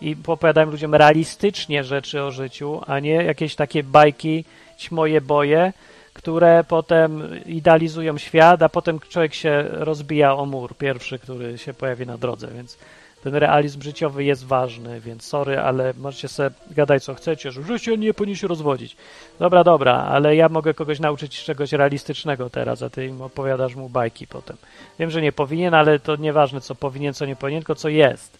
i 0.00 0.16
opowiadają 0.26 0.70
ludziom 0.70 0.94
realistycznie 0.94 1.84
rzeczy 1.84 2.22
o 2.22 2.30
życiu, 2.30 2.80
a 2.86 3.00
nie 3.00 3.14
jakieś 3.14 3.54
takie 3.54 3.82
bajki, 3.82 4.44
moje 4.90 5.20
boje, 5.20 5.72
które 6.12 6.64
potem 6.68 7.40
idealizują 7.46 8.18
świat, 8.18 8.62
a 8.62 8.68
potem 8.68 9.00
człowiek 9.00 9.34
się 9.34 9.64
rozbija 9.70 10.36
o 10.36 10.46
mur 10.46 10.76
pierwszy, 10.76 11.18
który 11.18 11.58
się 11.58 11.74
pojawi 11.74 12.06
na 12.06 12.18
drodze, 12.18 12.48
więc 12.48 12.78
ten 13.26 13.34
realizm 13.34 13.82
życiowy 13.82 14.24
jest 14.24 14.44
ważny, 14.44 15.00
więc 15.00 15.24
sorry, 15.24 15.58
ale 15.58 15.94
możecie 15.98 16.28
sobie 16.28 16.50
gadać 16.70 17.04
co 17.04 17.14
chcecie, 17.14 17.50
że 17.52 17.78
się 17.78 17.96
nie 17.98 18.14
powinien 18.14 18.36
się 18.36 18.46
rozwodzić. 18.46 18.96
Dobra, 19.38 19.64
dobra, 19.64 19.92
ale 19.92 20.36
ja 20.36 20.48
mogę 20.48 20.74
kogoś 20.74 21.00
nauczyć 21.00 21.44
czegoś 21.44 21.72
realistycznego 21.72 22.50
teraz, 22.50 22.82
a 22.82 22.90
ty 22.90 23.06
im 23.06 23.22
opowiadasz 23.22 23.74
mu 23.74 23.88
bajki 23.88 24.26
potem. 24.26 24.56
Wiem, 24.98 25.10
że 25.10 25.22
nie 25.22 25.32
powinien, 25.32 25.74
ale 25.74 25.98
to 25.98 26.16
nieważne 26.16 26.60
co 26.60 26.74
powinien, 26.74 27.14
co 27.14 27.26
nie 27.26 27.36
powinien, 27.36 27.60
tylko 27.60 27.74
co 27.74 27.88
jest. 27.88 28.38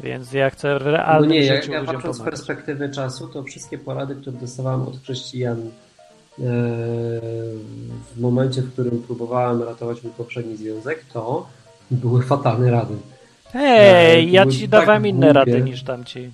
Więc 0.00 0.32
ja 0.32 0.50
chcę 0.50 0.78
w 0.78 0.84
No 1.20 1.26
nie, 1.26 1.44
jak 1.44 1.68
ja 1.68 1.84
patrząc 1.84 2.16
z 2.16 2.20
perspektywy 2.20 2.90
czasu, 2.90 3.28
to 3.28 3.42
wszystkie 3.42 3.78
porady, 3.78 4.14
które 4.14 4.36
dostawałem 4.36 4.82
od 4.82 5.02
chrześcijan 5.02 5.58
e, 5.58 5.62
w 8.14 8.20
momencie, 8.20 8.62
w 8.62 8.72
którym 8.72 9.02
próbowałem 9.02 9.62
ratować 9.62 10.02
mój 10.02 10.12
poprzedni 10.12 10.56
związek, 10.56 11.04
to 11.12 11.46
były 11.90 12.22
fatalne 12.22 12.70
rady. 12.70 12.94
Hej, 13.52 14.30
ja 14.32 14.46
ci 14.46 14.60
tak 14.60 14.70
dawałem 14.70 15.06
inne 15.06 15.32
rady 15.32 15.62
niż 15.62 15.82
tamci. 15.82 16.30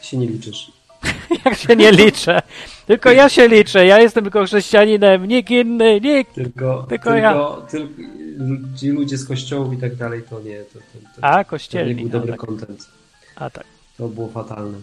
Ty 0.00 0.06
się 0.06 0.16
nie 0.16 0.26
liczysz. 0.26 0.72
Jak 1.44 1.54
się 1.58 1.76
nie 1.76 1.92
liczę. 1.92 2.42
Tylko 2.86 3.10
ja 3.12 3.28
się 3.28 3.48
liczę. 3.48 3.86
Ja 3.86 3.98
jestem 4.00 4.24
tylko 4.24 4.44
chrześcijaninem, 4.44 5.26
nikt 5.26 5.50
inny, 5.50 6.00
nikt. 6.00 6.34
Tylko, 6.34 6.86
Tylko 6.88 7.14
ja. 7.14 7.56
tylko 7.70 7.88
ci 8.76 8.88
ludzie 8.88 9.18
z 9.18 9.24
kościołów 9.28 9.72
i 9.74 9.76
tak 9.76 9.94
dalej, 9.96 10.22
to 10.30 10.40
nie. 10.40 10.58
To, 10.64 10.78
to, 10.78 10.98
to, 11.20 11.24
A, 11.24 11.32
to 11.32 11.38
nie 11.38 11.44
kościelni. 11.44 11.94
był 12.02 12.08
dobry 12.08 12.30
tak. 12.32 12.40
content. 12.40 12.86
A 13.36 13.50
tak. 13.50 13.64
To 13.98 14.08
było 14.08 14.28
fatalne. 14.28 14.78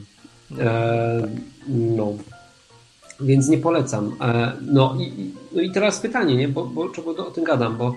E, 0.59 1.27
no. 1.67 2.13
Więc 3.19 3.47
nie 3.47 3.57
polecam. 3.57 4.15
E, 4.21 4.51
no, 4.61 4.95
i, 4.99 5.03
i- 5.21 5.31
no 5.51 5.61
i 5.61 5.71
teraz 5.71 5.99
pytanie, 5.99 6.35
nie? 6.35 6.47
Bo, 6.47 6.65
bo 6.65 6.89
czego 6.89 7.27
o 7.27 7.31
tym 7.31 7.43
gadam, 7.43 7.77
bo 7.77 7.95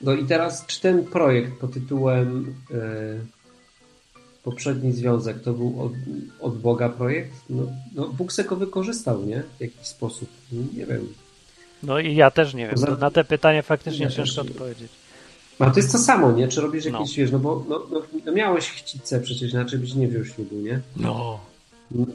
no 0.00 0.12
i 0.12 0.24
teraz, 0.24 0.66
czy 0.66 0.80
ten 0.80 1.04
projekt 1.04 1.52
pod 1.60 1.72
tytułem 1.74 2.54
e, 2.70 2.76
Poprzedni 4.44 4.92
Związek 4.92 5.40
to 5.42 5.52
był 5.52 5.82
od, 5.82 5.92
od 6.40 6.58
Boga 6.58 6.88
projekt? 6.88 7.32
No, 7.50 7.62
no 7.94 8.08
Bóg 8.08 8.32
se 8.32 8.44
go 8.44 8.56
wykorzystał, 8.56 9.22
nie? 9.24 9.42
W 9.58 9.60
jakiś 9.60 9.86
sposób. 9.86 10.28
Nie 10.76 10.86
wiem. 10.86 11.08
No 11.82 11.98
i 11.98 12.14
ja 12.14 12.30
też 12.30 12.54
nie 12.54 12.66
wiem. 12.66 12.74
Poza- 12.74 12.86
To 12.86 12.96
na 12.96 13.10
te 13.10 13.24
pytania 13.24 13.62
faktycznie 13.62 14.04
Ja 14.04 14.10
ciężko 14.10 14.40
odpowiedzieć. 14.40 14.92
A 15.58 15.70
to 15.70 15.76
jest 15.80 15.92
to 15.92 15.98
samo, 15.98 16.32
nie? 16.32 16.48
Czy 16.48 16.60
robisz 16.60 16.84
No. 16.84 16.98
jakieś, 16.98 17.16
wiesz, 17.16 17.30
no 17.32 17.38
bo 17.38 17.64
no, 17.68 17.82
no, 17.90 18.02
no 18.26 18.32
miałeś 18.32 18.70
chcicę 18.70 19.20
przecież, 19.20 19.52
inaczej 19.52 19.78
byś 19.78 19.94
nie 19.94 20.08
wziął 20.08 20.24
ślubu, 20.24 20.56
nie? 20.56 20.80
No. 20.96 21.40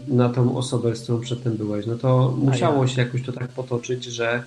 na 0.07 0.29
tą 0.29 0.57
osobę, 0.57 0.95
z 0.95 1.01
którą 1.03 1.19
przedtem 1.21 1.57
byłeś, 1.57 1.85
no 1.85 1.95
to 1.95 2.33
musiało 2.37 2.87
się 2.87 3.01
jakoś 3.01 3.23
to 3.23 3.31
tak 3.31 3.47
potoczyć, 3.47 4.03
że, 4.05 4.43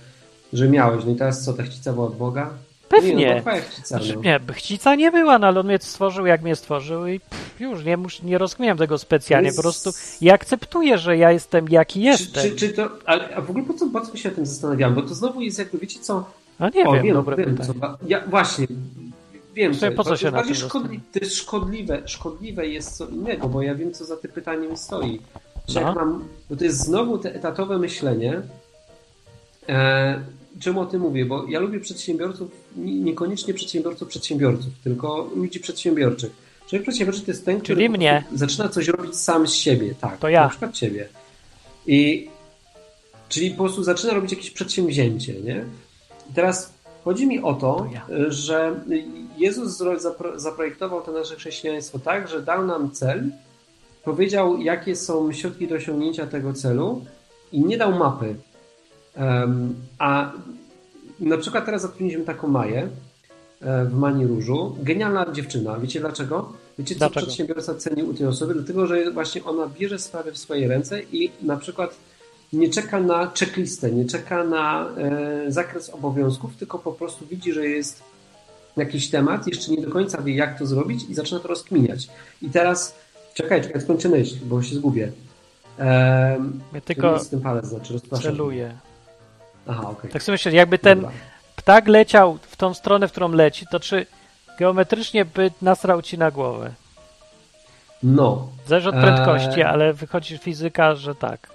że 0.53 0.69
miałeś. 0.69 1.05
No 1.05 1.13
i 1.13 1.17
teraz 1.17 1.45
co, 1.45 1.53
ta 1.53 1.63
chcica 1.63 1.93
była 1.93 2.07
od 2.07 2.17
Boga? 2.17 2.51
Pewnie. 2.93 3.15
Nie, 3.15 3.43
no, 3.47 3.53
chcica, 3.71 3.87
Znaczy, 3.99 4.17
nie, 4.17 4.41
chcica 4.53 4.95
nie 4.95 5.11
była, 5.11 5.39
no 5.39 5.47
ale 5.47 5.61
on 5.61 5.67
mnie 5.67 5.79
stworzył 5.81 6.27
jak 6.27 6.43
mnie 6.43 6.57
stworzył 6.57 7.07
i 7.07 7.21
pff, 7.21 7.61
już 7.61 7.85
nie, 7.85 7.97
mus, 7.97 8.23
nie 8.23 8.39
rozkminiam 8.39 8.79
tego 8.79 8.99
specjalnie. 8.99 9.53
To 9.53 9.63
Po 9.63 9.69
jest- 9.69 9.83
prostu 9.85 10.01
ja 10.21 10.35
akceptuję, 10.35 10.99
że 10.99 11.17
ja 11.17 11.33
jestem 11.33 11.69
jaki 11.69 12.01
Czy, 12.01 12.07
jestem. 12.07 12.43
czy, 12.43 12.57
czy 12.57 12.69
to, 12.69 12.89
ale 13.07 13.35
a 13.37 13.41
w 13.41 13.51
ogóle 13.51 13.65
po 13.65 13.75
co, 13.75 13.87
po 13.87 14.01
co 14.01 14.17
się 14.17 14.29
o 14.29 14.33
tym 14.33 14.47
zastanawiam? 14.47 14.95
Bo 14.95 15.03
to 15.03 15.15
znowu 15.15 15.41
jest 15.41 15.59
jakby, 15.59 15.79
wiecie 15.79 16.01
co? 16.01 16.25
No 16.61 16.69
nie 16.75 16.85
o, 16.85 16.93
wiem, 16.93 17.03
wiem, 17.03 17.15
dobre 17.15 17.37
wiem 17.37 17.57
pytanie. 17.57 17.81
co, 17.81 17.99
ja 18.07 18.21
właśnie, 18.27 18.67
wiem, 19.55 19.75
Sobie 19.75 19.93
po 19.93 20.05
co 20.05 20.11
to 20.11 20.17
się 20.17 20.27
jest 20.27 20.33
na 20.33 20.39
bardziej 20.39 20.57
szkodli, 20.57 21.01
to 21.13 21.19
jest 21.19 21.37
szkodliwe, 21.37 22.03
szkodliwe 22.07 22.67
jest 22.67 22.97
co 22.97 23.07
innego, 23.07 23.49
bo 23.49 23.63
ja 23.63 23.75
wiem, 23.75 23.93
co 23.93 24.05
za 24.05 24.17
tym 24.17 24.31
pytaniem 24.33 24.77
stoi. 24.77 25.21
Że 25.69 25.81
No. 25.81 25.87
jak 25.87 25.97
mam, 25.97 26.25
bo 26.51 26.57
to 26.57 26.65
jest 26.65 26.79
znowu 26.79 27.19
te 27.19 27.35
etatowe 27.35 27.79
myślenie. 27.79 28.43
E, 29.69 30.21
czemu 30.61 30.81
o 30.81 30.87
tym 30.87 31.01
mówię? 31.01 31.25
Bo 31.25 31.45
ja 31.49 31.61
lubię 31.61 31.81
przedsiębiorców, 31.81 32.51
nie- 32.77 33.01
niekoniecznie 33.01 33.55
przedsiębiorców 33.55 34.09
przedsiębiorców, 34.09 34.73
tylko 34.85 35.31
ludzi 35.37 35.61
przedsiębiorczych. 35.61 36.33
Człowiek 36.69 36.83
przedsiębiorczy 36.83 37.21
to 37.23 37.31
jest 37.31 37.45
ten, 37.45 37.61
który 37.61 37.89
zaczyna 38.35 38.69
coś 38.69 38.89
robić 38.89 39.17
sam 39.17 39.49
z 39.49 39.53
siebie. 39.55 39.95
Tak, 40.01 40.19
To 40.19 40.29
ja. 40.29 40.43
Na 40.43 40.49
przykład 40.49 40.73
ciebie. 40.75 41.09
I 41.87 42.29
czyli 43.29 43.51
po 43.51 43.57
prostu 43.57 43.83
zaczyna 43.83 44.15
robić 44.15 44.33
jakieś 44.33 44.51
przedsięwzięcie, 44.51 45.35
nie? 45.41 45.65
I 46.31 46.35
teraz 46.35 46.73
chodzi 47.05 47.27
mi 47.27 47.41
o 47.43 47.55
to, 47.55 47.77
To 47.77 47.87
ja. 47.95 48.07
że 48.29 48.81
Jezus 49.39 49.83
zaprojektował 50.37 51.03
to 51.03 51.13
nasze 51.13 51.37
chrześcijaństwo 51.37 51.99
tak, 51.99 52.29
że 52.29 52.43
dał 52.43 52.67
nam 52.67 52.91
cel, 52.91 53.31
powiedział, 54.05 54.59
jakie 54.61 54.97
są 54.97 55.33
środki 55.33 55.69
do 55.69 55.75
osiągnięcia 55.75 56.27
tego 56.27 56.53
celu 56.53 57.05
i 57.53 57.61
nie 57.65 57.79
dał 57.79 57.93
mapy. 57.99 58.35
A 59.99 60.33
na 61.21 61.39
przykład 61.39 61.65
teraz 61.67 61.83
zatrudniliśmy 61.83 62.25
taką 62.25 62.49
Maję 62.49 62.89
e, 63.61 63.85
w 63.85 63.95
Mani 63.95 64.27
Różu. 64.27 64.77
Genialna 64.83 65.33
dziewczyna. 65.33 65.79
Wiecie 65.79 66.01
dlaczego? 66.01 66.53
Wiecie, 66.79 66.95
co 66.95 66.99
Dlaczego? 66.99 67.27
przedsiębiorca 67.27 67.75
ceni 67.75 68.03
u 68.03 68.15
tej 68.15 68.27
osoby? 68.27 68.55
Dlatego, 68.55 68.87
że 68.87 69.11
właśnie 69.11 69.45
ona 69.45 69.67
bierze 69.79 69.99
sprawy 69.99 70.33
w 70.33 70.39
swoje 70.39 70.69
ręce 70.69 71.03
i 71.03 71.31
na 71.43 71.57
przykład 71.57 71.97
nie 72.53 72.71
czeka 72.71 73.01
na 73.01 73.31
checklistę, 73.39 73.93
nie 73.93 74.05
czeka 74.05 74.45
na 74.45 74.89
e, 74.97 75.53
zakres 75.53 75.91
obowiązków, 75.91 76.57
tylko 76.57 76.79
po 76.79 76.93
prostu 76.93 77.27
widzi, 77.27 77.53
że 77.53 77.67
jest 77.67 78.03
jakiś 78.77 79.11
temat, 79.11 79.47
jeszcze 79.47 79.73
nie 79.73 79.83
do 79.83 79.91
końca 79.91 80.23
wie, 80.23 80.35
jak 80.35 80.59
to 80.59 80.67
zrobić 80.67 81.05
i 81.09 81.15
zaczyna 81.15 81.41
to 81.41 81.49
rozkminiać. 81.49 82.09
I 82.43 82.51
teraz, 82.51 82.95
czekaj, 83.35 83.63
czekaj, 83.63 83.83
skończę 83.83 84.09
myśl, 84.09 84.37
bo 84.45 84.63
się 84.63 84.75
zgubię. 84.75 85.13
Ehm, 85.79 86.61
Ja 86.75 86.81
tylko 86.81 87.19
z 87.19 87.29
tym 87.29 87.41
palec 87.41 87.67
znaczy, 87.67 88.01
celuję. 88.23 88.79
Aha, 89.67 89.91
okej. 89.91 90.11
Tak 90.11 90.23
sobie 90.23 90.35
myślę, 90.35 90.53
jakby 90.53 90.79
ten 90.79 91.01
Dobra. 91.01 91.17
ptak 91.57 91.89
leciał 91.89 92.39
w 92.43 92.57
tą 92.57 92.75
stronę, 92.75 93.09
w 93.09 93.11
którą 93.11 93.33
leci, 93.33 93.67
to 93.71 93.81
czy 93.81 94.07
geometrycznie 94.59 95.25
by 95.25 95.51
nasrał 95.63 96.03
ci 96.03 96.19
na 96.19 96.31
głowę? 96.31 96.73
No. 98.03 98.49
Zależy 98.67 98.89
od 98.89 98.95
Eee. 98.95 99.03
prędkości, 99.03 99.63
ale 99.63 99.93
wychodzi 99.93 100.39
fizyka, 100.39 100.95
że 100.95 101.15
tak. 101.15 101.51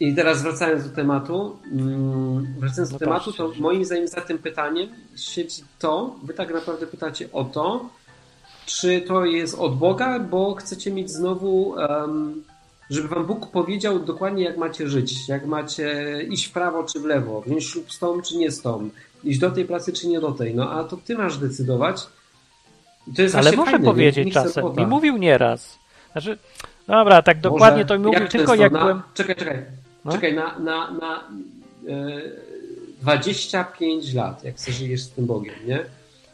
I 0.00 0.14
teraz 0.14 0.42
wracając 0.42 0.88
do 0.90 0.96
tematu, 0.96 1.56
mm, 1.72 2.54
wracając 2.58 2.92
do 2.92 2.98
tematu, 2.98 3.32
to 3.32 3.52
moim 3.58 3.84
zdaniem 3.84 4.08
za 4.08 4.20
tym 4.20 4.38
pytaniem 4.38 4.88
siedzi 5.16 5.62
to, 5.78 6.16
wy 6.22 6.34
tak 6.34 6.54
naprawdę 6.54 6.86
pytacie 6.86 7.28
o 7.32 7.44
to, 7.44 7.88
czy 8.66 9.00
to 9.00 9.24
jest 9.24 9.58
od 9.58 9.76
Boga, 9.78 10.18
bo 10.18 10.54
chcecie 10.54 10.92
mieć 10.92 11.10
znowu, 11.10 11.78
em, 11.80 12.42
żeby 12.90 13.08
wam 13.08 13.26
Bóg 13.26 13.50
powiedział 13.50 13.98
dokładnie 13.98 14.44
jak 14.44 14.56
macie 14.56 14.88
żyć, 14.88 15.28
jak 15.28 15.46
macie 15.46 16.18
iść 16.30 16.46
w 16.46 16.52
prawo 16.52 16.84
czy 16.84 17.00
w 17.00 17.04
lewo, 17.04 17.40
wziąć 17.40 17.64
ślub 17.64 17.92
z 17.92 17.98
tą 17.98 18.22
czy 18.22 18.36
nie 18.36 18.50
z 18.50 18.62
tą, 18.62 18.90
iść 19.24 19.38
do 19.38 19.50
tej 19.50 19.64
pracy 19.64 19.92
czy 19.92 20.08
nie 20.08 20.20
do 20.20 20.32
tej, 20.32 20.54
no 20.54 20.70
a 20.70 20.84
to 20.84 20.96
ty 20.96 21.14
masz 21.14 21.38
decydować. 21.38 22.06
I 23.06 23.14
to 23.14 23.22
jest 23.22 23.34
Ale 23.34 23.52
może 23.52 23.70
fajne, 23.70 23.84
powiedzieć 23.84 24.34
czasem. 24.34 24.64
Mi 24.76 24.86
mówił 24.86 25.16
nieraz. 25.16 25.78
Znaczy, 26.12 26.38
dobra, 26.86 27.22
tak 27.22 27.40
dokładnie 27.40 27.84
to 27.84 27.98
mi 27.98 28.04
mówił 28.04 28.20
jak 28.20 28.30
tylko 28.30 28.54
jak 28.54 28.72
na, 28.72 28.80
byłem... 28.80 29.02
Czekaj, 29.14 29.36
czekaj. 29.36 29.64
No? 30.04 30.12
Czekaj, 30.12 30.34
na, 30.34 30.58
na, 30.58 30.90
na 30.90 31.24
e, 31.88 32.22
25 33.00 34.14
lat, 34.14 34.44
jak 34.44 34.60
sobie 34.60 34.76
żyjesz 34.76 35.02
z 35.02 35.10
tym 35.10 35.26
Bogiem, 35.26 35.54
nie? 35.66 35.84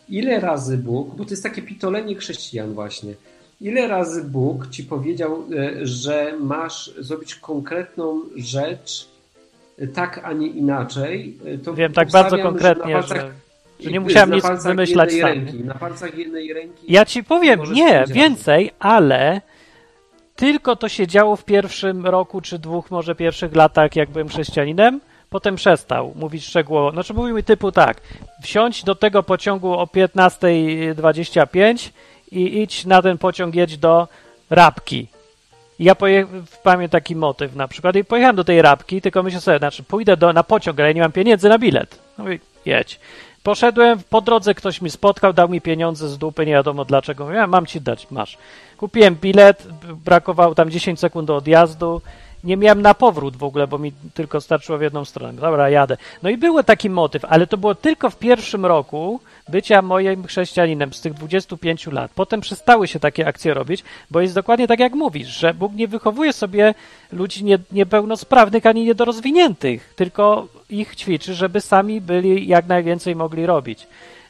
Ile 0.08 0.40
razy 0.40 0.78
Bóg, 0.78 1.14
bo 1.16 1.24
to 1.24 1.30
jest 1.30 1.42
takie 1.42 1.62
pitolenie 1.62 2.14
chrześcijan 2.14 2.74
właśnie, 2.74 3.14
ile 3.62 3.88
razy 3.88 4.24
Bóg 4.24 4.68
ci 4.70 4.84
powiedział, 4.84 5.44
e, 5.56 5.86
że 5.86 6.34
masz 6.40 6.90
zrobić 6.98 7.34
konkretną 7.34 8.20
rzecz 8.36 9.08
e, 9.78 9.86
tak, 9.86 10.20
a 10.24 10.32
nie 10.32 10.46
inaczej, 10.46 11.38
e, 11.46 11.58
to 11.58 11.74
Wiem 11.74 11.92
tak 11.92 12.10
bardzo 12.10 12.38
konkretnie, 12.38 12.94
palcach- 12.94 13.16
że, 13.16 13.30
że 13.80 13.90
nie 13.90 14.00
musiałem 14.00 14.32
nic 14.32 14.44
wymyślać 14.64 15.12
sam. 15.12 15.22
Ręki, 15.22 15.64
na 15.64 15.74
palcach 15.74 16.18
jednej 16.18 16.52
ręki. 16.52 16.84
Ja 16.88 17.04
ci 17.04 17.24
powiem, 17.24 17.60
nie, 17.72 18.04
więcej, 18.08 18.70
ale 18.78 19.40
tylko 20.36 20.76
to 20.76 20.88
się 20.88 21.06
działo 21.06 21.36
w 21.36 21.44
pierwszym 21.44 22.06
roku 22.06 22.40
czy 22.40 22.58
dwóch, 22.58 22.90
może 22.90 23.14
pierwszych 23.14 23.56
latach, 23.56 23.96
jak 23.96 24.10
byłem 24.10 24.28
chrześcijaninem. 24.28 25.00
Potem 25.30 25.56
przestał 25.56 26.12
mówić 26.16 26.44
szczegółowo. 26.44 26.90
Znaczy 26.90 27.14
mówił 27.14 27.36
mi 27.36 27.44
typu 27.44 27.72
tak, 27.72 28.00
wsiądź 28.42 28.84
do 28.84 28.94
tego 28.94 29.22
pociągu 29.22 29.72
o 29.72 29.84
15.25 29.84 31.90
i 32.32 32.62
idź 32.62 32.84
na 32.84 33.02
ten 33.02 33.18
pociąg, 33.18 33.54
jedź 33.54 33.76
do 33.76 34.08
Rabki. 34.50 35.08
I 35.78 35.84
ja 35.84 35.94
pamiętam 36.62 36.88
taki 36.88 37.16
motyw 37.16 37.56
na 37.56 37.68
przykład 37.68 37.96
i 37.96 38.04
pojechałem 38.04 38.36
do 38.36 38.44
tej 38.44 38.62
Rabki, 38.62 39.00
tylko 39.00 39.22
myślę 39.22 39.40
sobie, 39.40 39.58
znaczy 39.58 39.82
pójdę 39.82 40.16
do, 40.16 40.32
na 40.32 40.42
pociąg, 40.42 40.80
ale 40.80 40.88
ja 40.88 40.94
nie 40.94 41.00
mam 41.00 41.12
pieniędzy 41.12 41.48
na 41.48 41.58
bilet. 41.58 41.98
I 42.18 42.40
jedź. 42.64 43.00
Poszedłem, 43.42 43.98
po 44.10 44.20
drodze 44.20 44.54
ktoś 44.54 44.82
mi 44.82 44.90
spotkał, 44.90 45.32
dał 45.32 45.48
mi 45.48 45.60
pieniądze 45.60 46.08
z 46.08 46.18
dupy, 46.18 46.46
nie 46.46 46.52
wiadomo 46.52 46.84
dlaczego. 46.84 47.32
Ja 47.32 47.46
mam 47.46 47.66
ci 47.66 47.80
dać, 47.80 48.10
masz. 48.10 48.38
Kupiłem 48.76 49.16
bilet, 49.16 49.66
brakowało 50.04 50.54
tam 50.54 50.70
10 50.70 51.00
sekund 51.00 51.26
do 51.26 51.36
odjazdu. 51.36 52.00
Nie 52.44 52.56
miałem 52.56 52.82
na 52.82 52.94
powrót 52.94 53.36
w 53.36 53.44
ogóle, 53.44 53.66
bo 53.66 53.78
mi 53.78 53.92
tylko 54.14 54.40
starczyło 54.40 54.78
w 54.78 54.82
jedną 54.82 55.04
stronę. 55.04 55.32
Dobra, 55.32 55.70
jadę. 55.70 55.96
No 56.22 56.30
i 56.30 56.36
był 56.36 56.62
taki 56.62 56.90
motyw, 56.90 57.24
ale 57.24 57.46
to 57.46 57.56
było 57.56 57.74
tylko 57.74 58.10
w 58.10 58.16
pierwszym 58.16 58.66
roku 58.66 59.20
bycia 59.48 59.82
moim 59.82 60.26
chrześcijaninem 60.26 60.92
z 60.92 61.00
tych 61.00 61.14
25 61.14 61.86
lat. 61.86 62.10
Potem 62.14 62.40
przestały 62.40 62.88
się 62.88 63.00
takie 63.00 63.26
akcje 63.26 63.54
robić, 63.54 63.84
bo 64.10 64.20
jest 64.20 64.34
dokładnie 64.34 64.68
tak 64.68 64.80
jak 64.80 64.94
mówisz, 64.94 65.28
że 65.28 65.54
Bóg 65.54 65.72
nie 65.72 65.88
wychowuje 65.88 66.32
sobie 66.32 66.74
ludzi 67.12 67.44
nie, 67.44 67.58
niepełnosprawnych 67.72 68.66
ani 68.66 68.84
niedorozwiniętych, 68.84 69.94
tylko 69.96 70.48
ich 70.70 70.96
ćwiczy, 70.96 71.34
żeby 71.34 71.60
sami 71.60 72.00
byli 72.00 72.46
jak 72.46 72.66
najwięcej 72.66 73.16
mogli 73.16 73.46
robić. 73.46 73.86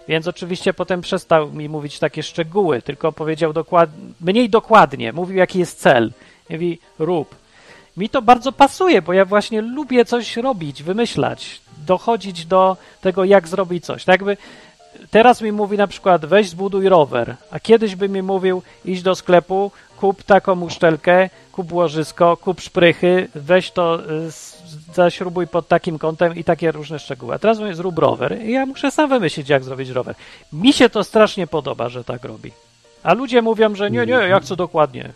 Więc 0.08 0.26
oczywiście 0.28 0.74
potem 0.74 1.00
przestał 1.00 1.52
mi 1.52 1.68
mówić 1.68 1.98
takie 1.98 2.22
szczegóły, 2.22 2.82
tylko 2.82 3.12
powiedział 3.12 3.52
dokład, 3.52 3.90
mniej 4.20 4.50
dokładnie, 4.50 5.12
mówił 5.12 5.36
jaki 5.36 5.58
jest 5.58 5.80
cel. 5.80 6.12
Mówi 6.50 6.78
rób. 6.98 7.34
Mi 7.96 8.08
to 8.08 8.22
bardzo 8.22 8.52
pasuje, 8.52 9.02
bo 9.02 9.12
ja 9.12 9.24
właśnie 9.24 9.62
lubię 9.62 10.04
coś 10.04 10.36
robić, 10.36 10.82
wymyślać, 10.82 11.60
dochodzić 11.86 12.46
do 12.46 12.76
tego, 13.00 13.24
jak 13.24 13.48
zrobić 13.48 13.84
coś. 13.84 14.04
Tak 14.04 14.12
jakby 14.20 14.36
teraz 15.12 15.42
mi 15.42 15.52
mówi 15.52 15.76
na 15.76 15.86
przykład 15.86 16.26
weź 16.26 16.48
zbuduj 16.48 16.88
rower, 16.88 17.36
a 17.50 17.60
kiedyś 17.60 17.96
by 17.96 18.08
mi 18.08 18.22
mówił 18.22 18.62
idź 18.84 19.02
do 19.02 19.14
sklepu, 19.14 19.70
kup 20.00 20.22
taką 20.22 20.60
uszczelkę, 20.60 21.30
kup 21.52 21.72
łożysko, 21.72 22.36
kup 22.36 22.60
szprychy, 22.60 23.28
weź 23.34 23.70
to, 23.70 24.00
y, 24.00 24.30
zaśrubuj 24.94 25.46
pod 25.46 25.68
takim 25.68 25.98
kątem 25.98 26.36
i 26.36 26.44
takie 26.44 26.72
różne 26.72 26.98
szczegóły. 26.98 27.34
A 27.34 27.38
teraz 27.38 27.58
mówię 27.58 27.74
zrób 27.74 27.98
rower 27.98 28.42
i 28.42 28.52
ja 28.52 28.66
muszę 28.66 28.90
sam 28.90 29.08
wymyślić, 29.08 29.48
jak 29.48 29.64
zrobić 29.64 29.88
rower. 29.88 30.14
Mi 30.52 30.72
się 30.72 30.88
to 30.88 31.04
strasznie 31.04 31.46
podoba, 31.46 31.88
że 31.88 32.04
tak 32.04 32.24
robi. 32.24 32.52
A 33.02 33.14
ludzie 33.14 33.42
mówią, 33.42 33.74
że 33.74 33.90
nie, 33.90 34.06
nie, 34.06 34.12
ja 34.12 34.40
chcę 34.40 34.56
dokładnie. 34.56 35.12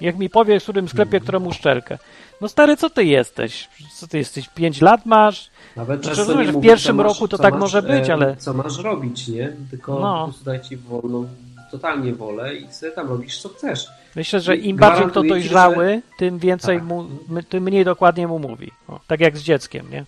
Niech 0.00 0.18
mi 0.18 0.30
powie, 0.30 0.60
w 0.60 0.62
którym 0.62 0.88
sklepie, 0.88 1.20
którą 1.20 1.44
uszczelkę. 1.44 1.98
No 2.40 2.48
stary, 2.48 2.76
co 2.76 2.90
ty 2.90 3.04
jesteś? 3.04 3.68
Co 3.96 4.06
ty 4.06 4.18
jesteś? 4.18 4.48
Pięć 4.48 4.80
lat 4.80 5.06
masz? 5.06 5.50
Nawet 5.76 6.02
Znaczy, 6.04 6.18
rozumiem, 6.18 6.46
że 6.46 6.52
w 6.52 6.60
pierwszym 6.60 6.96
masz- 6.96 7.06
roku 7.06 7.28
to 7.28 7.38
tak 7.38 7.52
masz, 7.52 7.60
może 7.60 7.82
być, 7.82 8.08
e, 8.08 8.12
ale- 8.12 8.36
Co 8.36 8.54
masz 8.54 8.78
robić, 8.78 9.28
nie? 9.28 9.56
Tylko 9.70 10.00
No. 10.00 10.18
po 10.18 10.24
prostu 10.24 10.44
daj 10.44 10.60
ci 10.60 10.76
wolną, 10.76 11.28
totalnie 11.70 12.14
wolę 12.14 12.54
i 12.56 12.72
sobie 12.72 12.92
tam 12.92 13.08
robisz, 13.08 13.40
co 13.42 13.48
chcesz. 13.48 13.88
Myślę, 14.16 14.40
że 14.40 14.56
im 14.56 14.76
bardziej 14.76 15.06
kto 15.06 15.22
dojrzały, 15.22 16.02
tym 16.18 16.38
więcej 16.38 16.76
Tak. 16.76 16.84
mu, 16.86 17.04
tym 17.48 17.62
mniej 17.64 17.84
dokładnie 17.84 18.28
mu 18.28 18.38
mówi. 18.38 18.70
O, 18.88 19.00
tak 19.06 19.20
jak 19.20 19.38
z 19.38 19.42
dzieckiem, 19.42 19.90
nie? 19.90 20.04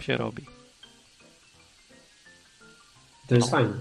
Się 0.00 0.16
robi. 0.16 0.42
To 3.28 3.34
jest 3.34 3.50
No. 3.52 3.56
fajne. 3.56 3.74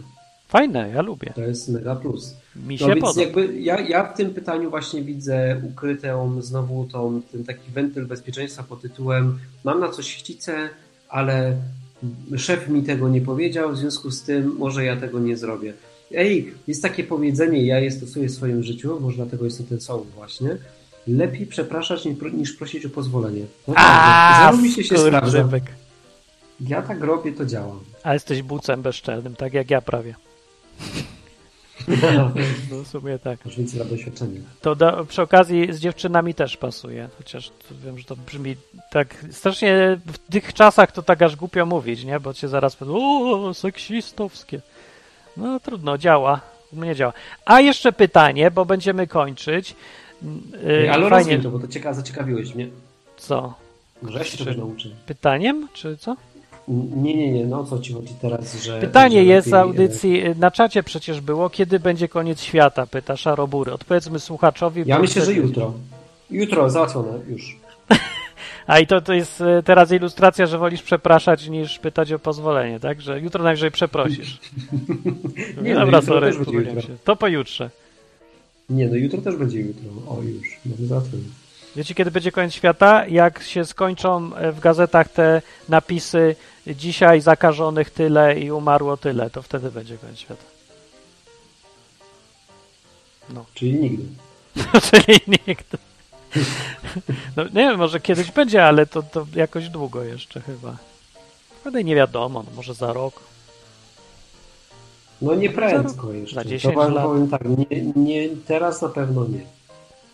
Fajne, 0.48 0.90
ja 0.90 1.02
lubię. 1.02 1.32
To 1.36 1.42
jest 1.42 1.70
mega 1.70 1.96
plus. 1.96 2.36
Mi 2.56 2.78
No 2.82 2.88
się 2.88 2.94
więc 2.96 3.02
podoba. 3.02 3.22
jakby 3.22 3.60
ja, 3.62 3.80
ja 3.80 4.04
w 4.14 4.18
tym 4.18 4.34
pytaniu 4.34 4.70
właśnie 4.70 5.02
widzę 5.02 5.62
ukrytą 5.64 6.42
znowu 6.42 6.86
tą, 6.92 7.22
ten 7.32 7.44
taki 7.44 7.72
wentyl 7.72 8.06
bezpieczeństwa 8.06 8.64
pod 8.64 8.82
tytułem 8.82 9.40
mam 9.64 9.80
na 9.80 9.90
coś 9.90 10.16
chcicę, 10.16 10.70
ale 11.10 11.58
szef 12.38 12.70
mi 12.70 12.84
tego 12.84 13.10
nie 13.10 13.22
powiedział, 13.22 13.72
w 13.72 13.78
związku 13.78 14.12
z 14.12 14.22
tym 14.22 14.56
może 14.58 14.86
ja 14.86 14.96
tego 14.96 15.20
nie 15.20 15.38
zrobię. 15.38 15.74
Ej, 16.16 16.54
jest 16.68 16.82
takie 16.82 17.04
powiedzenie, 17.04 17.66
ja 17.66 17.80
je 17.80 17.92
stosuję 17.92 18.28
w 18.30 18.32
swoim 18.32 18.64
życiu, 18.64 19.00
może 19.00 19.16
dlatego 19.16 19.46
jestem 19.46 19.66
ten 19.66 19.82
soul 19.82 20.06
właśnie. 20.16 20.58
Lepiej 21.08 21.48
przepraszać 21.48 22.08
niż, 22.34 22.54
prosić 22.54 22.86
o 22.86 22.90
pozwolenie. 22.90 23.46
No 23.68 23.74
A, 23.78 24.44
zarobiście 24.52 24.84
się 24.84 24.98
sprawdza. 24.98 25.50
Ja 26.68 26.82
tak 26.82 27.02
robię, 27.04 27.32
to 27.32 27.46
działam. 27.46 27.80
A 28.04 28.14
jesteś 28.14 28.42
bucem 28.42 28.82
bezczelnym, 28.82 29.36
tak 29.36 29.54
jak 29.54 29.72
ja 29.72 29.82
prawie. 29.82 30.16
No 32.72 32.84
w 32.84 32.88
sumie 32.88 33.20
tak. 33.20 33.46
Masz 33.46 33.58
więcej 33.58 33.80
lat 33.80 33.88
doświadczenia. 33.90 34.40
To 34.62 34.76
przy 35.06 35.22
okazji 35.22 35.74
z 35.74 35.80
dziewczynami 35.80 36.34
też 36.34 36.58
pasuje, 36.58 37.10
chociaż 37.18 37.52
wiem, 37.86 37.98
że 37.98 38.04
to 38.04 38.16
brzmi 38.16 38.56
tak 38.92 39.16
strasznie 39.32 40.00
w 40.06 40.18
tych 40.18 40.54
czasach 40.54 40.92
to 40.92 41.04
tak 41.04 41.22
aż 41.22 41.36
głupio 41.36 41.66
mówić, 41.66 42.04
nie? 42.04 42.20
Bo 42.20 42.34
cię 42.34 42.48
zaraz 42.48 42.76
powiedzą, 42.76 42.98
o, 43.48 43.54
seksistowskie. 43.54 44.62
No 45.38 45.60
trudno, 45.60 45.98
działa. 45.98 46.42
U 46.74 46.76
mnie 46.76 46.96
działa. 46.96 47.14
A 47.46 47.62
jeszcze 47.62 47.92
pytanie, 47.92 48.52
bo 48.52 48.66
będziemy 48.66 49.08
kończyć. 49.08 49.76
Yy, 50.64 50.92
Ale 50.94 51.10
fajnie. 51.10 51.40
to, 51.40 51.52
bo 51.52 51.60
to 51.60 51.68
cieka 51.68 51.94
zaciekawiłeś 51.94 52.56
mnie. 52.56 52.68
Co? 53.18 53.54
Może 54.02 54.18
ja 54.20 54.24
się 54.26 54.38
czegoś 54.38 54.58
nauczę. 54.58 54.90
Pytaniem, 55.06 55.68
czy 55.74 55.98
co? 55.98 56.16
Nie, 56.68 57.16
nie, 57.16 57.32
nie, 57.32 57.46
no 57.46 57.60
o 57.60 57.64
co 57.64 57.80
ci 57.80 57.94
chodzi 57.94 58.14
teraz, 58.22 58.64
że... 58.64 58.80
Pytanie 58.80 59.24
jest 59.24 59.50
z 59.50 59.54
e, 59.54 59.60
audycji, 59.60 60.24
na 60.40 60.52
czacie 60.52 60.84
przecież 60.84 61.22
było, 61.22 61.50
kiedy 61.50 61.80
będzie 61.80 62.08
koniec 62.08 62.42
świata, 62.42 62.88
pyta 62.88 63.18
Szarobury. 63.18 63.74
Odpowiedzmy 63.74 64.20
słuchaczowi. 64.20 64.84
Ja 64.86 65.00
myślę, 65.00 65.26
że 65.26 65.34
jutro. 65.34 65.74
Jutro, 66.32 66.70
załatwione, 66.70 67.20
już. 67.30 67.58
A 68.68 68.80
i 68.80 68.88
to, 68.88 69.02
to 69.02 69.14
jest 69.14 69.42
e, 69.42 69.64
teraz 69.64 69.92
ilustracja, 69.92 70.46
że 70.46 70.58
wolisz 70.58 70.84
przepraszać 70.84 71.48
niż 71.48 71.80
pytać 71.80 72.14
o 72.14 72.20
pozwolenie, 72.20 72.80
tak? 72.80 73.02
Że 73.02 73.20
jutro 73.20 73.44
najwyżej 73.44 73.72
przeprosisz. 73.72 74.40
Nie, 75.64 75.74
no, 75.74 75.80
Dobra, 75.80 76.00
jutro 76.00 76.02
sorry, 76.02 76.34
też 76.66 76.86
się. 76.86 76.98
To 77.04 77.16
pojutrze. 77.16 77.70
Nie, 78.70 78.88
no 78.88 78.96
jutro 78.96 79.22
też 79.22 79.36
będzie 79.36 79.60
jutro. 79.60 79.90
O, 80.08 80.22
już, 80.22 80.60
mamy 80.66 80.88
załatwione. 80.88 81.24
Wiecie, 81.76 81.96
kiedy 81.96 82.12
będzie 82.12 82.32
koniec 82.32 82.54
świata? 82.54 83.06
Jak 83.08 83.44
się 83.44 83.66
skończą 83.66 84.36
e, 84.36 84.52
w 84.52 84.60
gazetach 84.60 85.10
te 85.10 85.42
napisy 85.70 86.36
dzisiaj 86.68 87.22
zakażonych 87.22 87.90
tyle 87.90 88.40
i 88.40 88.52
umarło 88.52 88.98
tyle, 88.98 89.30
to 89.30 89.42
wtedy 89.42 89.72
będzie 89.72 89.98
koniec 89.98 90.20
świata. 90.20 90.44
Czyli 93.54 93.74
nigdy. 93.74 94.04
Czyli 94.82 95.20
nigdy. 95.28 95.78
No 97.36 97.44
nie 97.44 97.50
wiem, 97.52 97.78
może 97.78 98.00
kiedyś 98.00 98.32
będzie, 98.32 98.66
ale 98.66 98.86
to, 98.86 99.04
to 99.04 99.26
jakoś 99.36 99.70
długo 99.70 100.04
jeszcze 100.04 100.42
chyba. 100.42 100.76
Wtedy 101.62 101.84
nie 101.84 101.96
wiadomo, 101.96 102.44
no 102.44 102.56
może 102.56 102.74
za 102.74 102.94
rok. 102.94 103.22
No 105.22 105.36
nie 105.36 105.50
prędko 105.50 106.14
jeszcze. 106.14 106.36
za 106.36 106.44
To 106.44 106.50
10 106.50 106.76
wam 106.76 106.94
lat. 106.94 107.04
powiem 107.04 107.30
tak, 107.30 107.42
nie, 107.46 107.82
nie, 107.96 108.30
teraz 108.48 108.82
na 108.82 108.90
pewno 108.90 109.28
nie. 109.28 109.42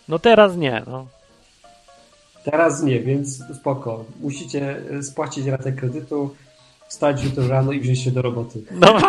No 0.08 0.20
teraz 0.20 0.56
nie, 0.56 0.84
no. 0.88 1.08
Teraz 2.52 2.84
nie, 2.84 3.00
więc 3.00 3.44
spoko. 3.56 4.06
Musicie 4.22 4.78
e, 4.92 5.04
spłacić 5.04 5.48
ratę 5.48 5.72
kredytu, 5.72 6.36
wstać 6.88 7.24
jutro 7.24 7.48
rano 7.48 7.72
i 7.72 7.80
wziąć 7.80 8.04
się 8.04 8.12
do 8.12 8.22
roboty. 8.22 8.62
No. 8.82 9.00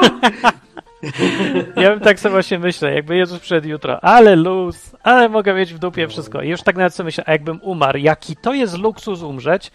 ja 1.83 1.91
bym 1.91 2.01
tak 2.01 2.21
sobie 2.21 2.33
właśnie 2.33 2.59
myślę, 2.59 2.95
jakby 2.95 3.17
Jezus 3.17 3.39
przyszedł 3.39 3.69
jutro, 3.69 4.05
ale 4.05 4.37
luz, 4.37 4.97
ale 5.03 5.29
mogę 5.29 5.55
mieć 5.55 5.75
w 5.75 5.79
dupie 5.79 6.09
wszystko. 6.09 6.43
I 6.43 6.49
już 6.49 6.63
tak 6.63 6.77
nawet 6.77 6.95
sobie 6.95 7.05
myślę, 7.05 7.25
a 7.27 7.33
jakbym 7.33 7.63
umarł, 7.63 7.99
jaki 7.99 8.37
to 8.37 8.55
jest 8.55 8.79
luksus 8.79 9.23
umrzeć, 9.23 9.71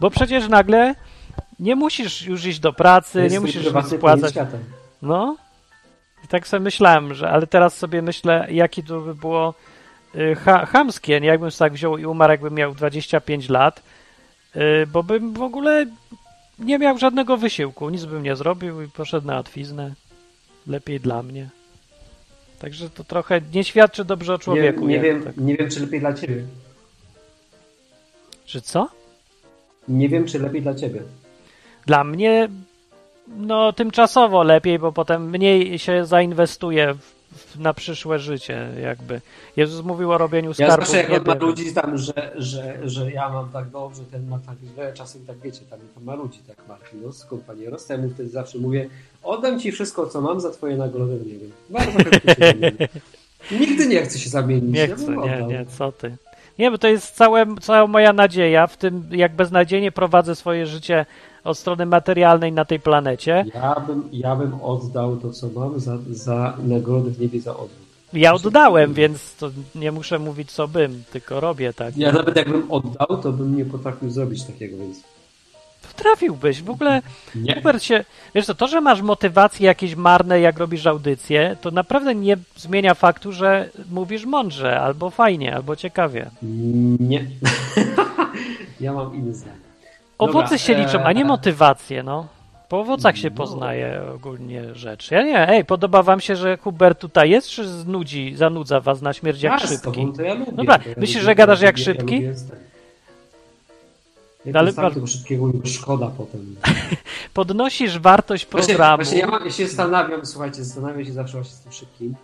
bo 0.00 0.10
przecież 0.10 0.48
nagle 0.48 0.94
nie 1.60 1.76
musisz 1.76 2.26
już 2.26 2.44
iść 2.44 2.60
do 2.60 2.72
pracy, 2.72 3.22
jest 3.22 3.32
nie 3.32 3.40
musisz 3.40 3.66
spłacać. 3.96 4.34
No. 5.02 5.36
I 6.24 6.28
tak 6.28 6.48
sobie 6.48 6.60
myślałem, 6.60 7.14
że, 7.14 7.30
ale 7.30 7.46
teraz 7.46 7.76
sobie 7.76 8.02
myślę, 8.02 8.46
jaki 8.50 8.82
to 8.82 9.00
by 9.00 9.14
było 9.14 9.54
ha, 10.44 10.66
chamskie? 10.66 11.20
Jakbym 11.22 11.50
tak 11.50 11.72
wziął 11.72 11.98
i 11.98 12.06
umarł, 12.06 12.30
jakbym 12.30 12.54
miał 12.54 12.74
25 12.74 13.48
lat, 13.48 13.82
y, 14.56 14.86
bo 14.86 15.02
bym 15.02 15.32
w 15.32 15.42
ogóle 15.42 15.86
nie 16.58 16.78
miał 16.78 16.98
żadnego 16.98 17.36
wysiłku, 17.36 17.90
nic 17.90 18.04
bym 18.04 18.22
nie 18.22 18.36
zrobił 18.36 18.82
i 18.82 18.88
poszedł 18.88 19.26
na 19.26 19.34
łatwiznę. 19.34 19.94
Lepiej 20.66 21.00
dla 21.00 21.22
mnie. 21.22 21.48
Także 22.58 22.90
to 22.90 23.04
trochę 23.04 23.40
nie 23.54 23.64
świadczy 23.64 24.04
dobrze 24.04 24.34
o 24.34 24.38
człowieku. 24.38 24.80
Nie, 24.80 24.96
nie, 24.96 25.00
wiem, 25.00 25.22
tak. 25.22 25.36
nie 25.36 25.56
wiem, 25.56 25.70
czy 25.70 25.80
lepiej 25.80 26.00
dla 26.00 26.14
ciebie. 26.14 26.44
Czy 28.46 28.60
co? 28.60 28.88
Nie 29.88 30.08
wiem, 30.08 30.26
czy 30.26 30.38
lepiej 30.38 30.62
dla 30.62 30.74
ciebie. 30.74 31.02
Dla 31.86 32.04
mnie 32.04 32.48
no 33.36 33.72
tymczasowo 33.72 34.42
lepiej, 34.42 34.78
bo 34.78 34.92
potem 34.92 35.30
mniej 35.30 35.78
się 35.78 36.04
zainwestuje 36.04 36.94
w, 36.94 37.17
na 37.58 37.74
przyszłe 37.74 38.18
życie 38.18 38.68
jakby. 38.82 39.20
Jezus 39.56 39.84
mówił 39.84 40.12
o 40.12 40.18
robieniu 40.18 40.48
Ja 40.48 40.54
skarbów. 40.54 40.86
zawsze 40.86 41.02
jak 41.02 41.20
on 41.20 41.26
ma 41.26 41.46
ludzi 41.46 41.74
tam, 41.74 41.98
że, 41.98 42.32
że, 42.36 42.78
że 42.84 43.12
ja 43.12 43.28
mam 43.28 43.48
tak 43.50 43.70
dobrze, 43.70 44.02
ten 44.10 44.28
ma 44.28 44.38
tak 44.38 44.56
źle, 44.74 44.92
czasem 44.92 45.26
tak 45.26 45.36
wiecie, 45.38 45.60
tam, 45.70 45.78
tam 45.94 46.04
ma 46.04 46.14
ludzi 46.14 46.38
tak 46.48 46.56
Marcin, 46.68 47.00
no 47.02 47.12
skąd 47.12 47.42
panie 47.42 47.70
Rosta, 47.70 47.94
ja 47.94 48.00
mu 48.00 48.10
wtedy 48.10 48.28
zawsze 48.28 48.58
mówię, 48.58 48.88
oddam 49.22 49.60
ci 49.60 49.72
wszystko, 49.72 50.06
co 50.06 50.20
mam 50.20 50.40
za 50.40 50.50
twoje 50.50 50.76
nagrody 50.76 51.18
w 51.18 51.26
niebie. 51.26 51.46
Bardzo 51.70 51.98
chętnie. 52.38 52.88
Nigdy 53.60 53.86
nie 53.86 54.02
chcę 54.02 54.18
się 54.18 54.30
zamienić. 54.30 54.74
Nie 54.74 54.86
ja 54.86 54.96
chcę, 54.96 55.16
nie, 55.16 55.42
nie, 55.48 55.66
co 55.66 55.92
ty. 55.92 56.16
Nie, 56.58 56.70
bo 56.70 56.78
to 56.78 56.88
jest 56.88 57.14
całe, 57.14 57.46
cała 57.60 57.86
moja 57.86 58.12
nadzieja 58.12 58.66
w 58.66 58.76
tym, 58.76 59.08
jak 59.10 59.32
beznadziejnie 59.34 59.92
prowadzę 59.92 60.34
swoje 60.36 60.66
życie 60.66 61.06
od 61.44 61.58
strony 61.58 61.86
materialnej 61.86 62.52
na 62.52 62.64
tej 62.64 62.80
planecie. 62.80 63.44
Ja 63.54 63.80
bym, 63.86 64.08
ja 64.12 64.36
bym 64.36 64.54
oddał 64.62 65.16
to, 65.16 65.30
co 65.30 65.48
mam 65.54 65.80
za, 65.80 65.98
za 66.10 66.56
nagrody 66.62 67.10
w 67.10 67.20
niebie 67.20 67.40
za 67.40 67.50
odwrót. 67.50 67.88
Ja 68.12 68.34
oddałem, 68.34 68.94
więc 68.94 69.36
to 69.36 69.50
nie 69.74 69.92
muszę 69.92 70.18
mówić 70.18 70.52
co 70.52 70.68
bym, 70.68 71.02
tylko 71.12 71.40
robię 71.40 71.72
tak. 71.72 71.96
Ja 71.96 72.12
nawet 72.12 72.36
jakbym 72.36 72.70
oddał, 72.70 73.22
to 73.22 73.32
bym 73.32 73.56
nie 73.56 73.64
potrafił 73.64 74.10
zrobić 74.10 74.44
takiego, 74.44 74.76
więc 74.76 75.02
Potrafiłbyś, 75.82 76.62
w 76.62 76.70
ogóle 76.70 77.02
nie. 77.34 77.54
Hubert 77.54 77.82
się, 77.82 78.04
wiesz 78.34 78.46
co, 78.46 78.54
to, 78.54 78.68
że 78.68 78.80
masz 78.80 79.02
motywacje 79.02 79.66
jakieś 79.66 79.94
marne, 79.94 80.40
jak 80.40 80.58
robisz 80.58 80.86
audycję, 80.86 81.56
to 81.60 81.70
naprawdę 81.70 82.14
nie 82.14 82.36
zmienia 82.56 82.94
faktu, 82.94 83.32
że 83.32 83.70
mówisz 83.90 84.24
mądrze, 84.24 84.80
albo 84.80 85.10
fajnie, 85.10 85.54
albo 85.54 85.76
ciekawie. 85.76 86.30
Nie. 87.00 87.26
ja 88.80 88.92
mam 88.92 89.14
inny 89.14 89.34
zdanie. 89.34 89.67
Owoce 90.18 90.42
Dobra, 90.42 90.58
się 90.58 90.74
liczą, 90.74 91.02
a 91.04 91.12
nie 91.12 91.20
eee, 91.20 91.26
motywacje, 91.28 92.02
no. 92.02 92.26
Po 92.68 92.80
owocach 92.80 93.16
się 93.18 93.30
No. 93.30 93.36
poznaje 93.36 94.02
ogólnie 94.14 94.74
rzeczy. 94.74 95.14
Ja 95.14 95.22
nie, 95.22 95.48
ej, 95.48 95.64
podoba 95.64 96.02
wam 96.02 96.20
się, 96.20 96.36
że 96.36 96.56
Hubert 96.56 96.98
tutaj 97.00 97.30
jest, 97.30 97.48
czy 97.48 97.68
znudzi, 97.68 98.34
zanudza 98.36 98.80
was 98.80 99.02
na 99.02 99.12
śmierć 99.12 99.42
jak 99.42 99.60
Ja 99.60 99.66
z 99.66 99.70
szybki? 99.70 99.84
tobą 99.84 100.12
to 100.12 100.22
ja 100.22 100.34
lubię. 100.34 100.52
Dobra, 100.52 100.78
to 100.78 100.88
ja 100.88 100.94
myślisz, 100.98 101.24
że 101.24 101.34
gadasz 101.34 101.60
ja 101.60 101.66
jak 101.66 101.78
szybki? 101.78 102.22
Ja. 102.22 102.30
Jak 104.44 104.56
Ale 104.56 104.72
tego 104.72 105.06
szybkiego 105.06 105.52
szkoda 105.64 106.10
potem. 106.18 106.56
Podnosisz 107.34 107.98
wartość 107.98 108.46
Właśnie, 108.50 108.74
programu. 108.74 108.96
właśnie 108.96 109.18
ja, 109.18 109.26
mam, 109.26 109.44
ja 109.44 109.50
się 109.50 109.66
zastanawiam, 109.66 110.26
słuchajcie, 110.26 110.64
zastanawiam 110.64 111.04
się 111.04 111.12
zawsze 111.12 111.32
właśnie 111.32 111.54
z 111.56 111.60
tym 111.60 111.72
szybkim. 111.72 112.14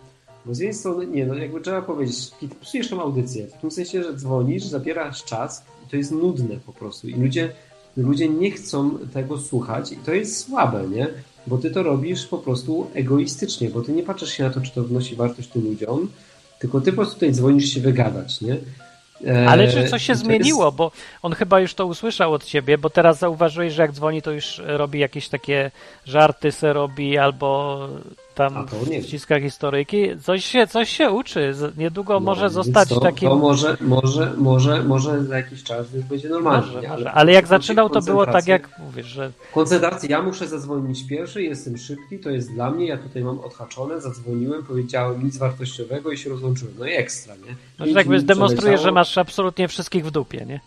Bo 0.45 0.53
z 0.55 0.59
jednej 0.59 0.73
strony, 0.73 1.07
nie 1.07 1.25
no, 1.25 1.33
jakby 1.33 1.61
trzeba 1.61 1.81
powiedzieć, 1.81 2.17
kiedy 2.41 2.55
psujesz 2.55 2.89
tą 2.89 3.01
audycję, 3.01 3.47
w 3.47 3.53
tym 3.61 3.71
sensie, 3.71 4.03
że 4.03 4.13
dzwonisz, 4.13 4.63
zabierasz 4.63 5.23
czas 5.23 5.63
i 5.85 5.89
to 5.89 5.97
jest 5.97 6.11
nudne 6.11 6.55
po 6.65 6.73
prostu. 6.73 7.07
I 7.09 7.13
ludzie, 7.13 7.49
ludzie 7.97 8.29
nie 8.29 8.51
chcą 8.51 8.97
tego 9.13 9.37
słuchać 9.37 9.91
i 9.91 9.97
to 9.97 10.13
jest 10.13 10.45
słabe, 10.45 10.87
nie? 10.87 11.07
Bo 11.47 11.57
ty 11.57 11.71
to 11.71 11.83
robisz 11.83 12.25
po 12.25 12.37
prostu 12.37 12.87
egoistycznie, 12.93 13.69
bo 13.69 13.81
ty 13.81 13.91
nie 13.91 14.03
patrzysz 14.03 14.29
się 14.29 14.43
na 14.43 14.49
to, 14.49 14.61
czy 14.61 14.71
to 14.71 14.83
wnosi 14.83 15.15
wartość 15.15 15.49
tym 15.49 15.63
ludziom, 15.63 16.09
tylko 16.59 16.81
ty 16.81 16.91
po 16.91 16.95
prostu 16.95 17.13
tutaj 17.13 17.31
dzwonisz 17.31 17.73
się 17.73 17.81
wygadać, 17.81 18.41
nie? 18.41 18.57
E, 19.27 19.49
Ale 19.49 19.71
czy 19.71 19.89
coś 19.89 20.03
się 20.03 20.13
to 20.13 20.19
zmieniło? 20.19 20.71
Bo 20.71 20.91
on 21.21 21.33
chyba 21.33 21.59
już 21.59 21.73
to 21.73 21.85
usłyszał 21.85 22.33
od 22.33 22.45
ciebie, 22.45 22.77
bo 22.77 22.89
teraz 22.89 23.19
zauważyłeś, 23.19 23.73
że 23.73 23.81
jak 23.81 23.91
dzwoni, 23.91 24.21
to 24.21 24.31
już 24.31 24.61
robi 24.65 24.99
jakieś 24.99 25.29
takie 25.29 25.71
żarty 26.05 26.51
se 26.51 26.73
robi, 26.73 27.17
albo 27.17 27.79
tam 28.35 28.67
wciska 29.03 29.39
historyjki. 29.39 30.07
Coś 30.23 30.45
się, 30.45 30.67
coś 30.67 30.89
się 30.89 31.11
uczy. 31.11 31.53
Niedługo 31.77 32.13
No, 32.13 32.19
może 32.19 32.49
zostać 32.49 32.89
to, 32.89 32.99
takim... 32.99 33.29
To 33.29 33.35
może, 33.35 33.77
może, 33.81 34.33
może, 34.37 34.83
może 34.83 35.23
za 35.23 35.37
jakiś 35.37 35.63
czas 35.63 35.93
już 35.93 36.03
będzie 36.03 36.29
normalnie. 36.29 36.75
Może, 36.75 36.87
może. 36.87 37.11
Ale 37.11 37.31
jak 37.31 37.47
zaczynał, 37.47 37.89
to 37.89 38.01
było 38.01 38.25
tak 38.25 38.47
jak 38.47 38.79
mówisz, 38.79 39.07
że 39.07 39.31
Koncentracja, 39.53 40.09
ja 40.09 40.21
muszę 40.21 40.47
zadzwonić 40.47 41.07
pierwszy, 41.07 41.43
jestem 41.43 41.77
szybki, 41.77 42.19
to 42.19 42.29
jest 42.29 42.53
dla 42.53 42.71
mnie, 42.71 42.87
ja 42.87 42.97
tutaj 42.97 43.23
mam 43.23 43.39
odhaczone, 43.39 44.01
zadzwoniłem, 44.01 44.63
powiedziałem 44.63 45.23
nic 45.23 45.37
wartościowego 45.37 46.11
i 46.11 46.17
się 46.17 46.29
rozłączyłem. 46.29 46.75
No 46.79 46.85
i 46.85 46.91
ekstra, 46.91 47.35
nie? 47.35 47.55
no, 47.79 47.85
że 47.85 47.91
jakby 47.91 48.23
przeleciało. 48.23 48.77
że 48.77 48.91
masz 48.91 49.17
absolutnie 49.17 49.67
wszystkich 49.67 50.05
w 50.05 50.11
dupie, 50.11 50.45
nie? 50.45 50.59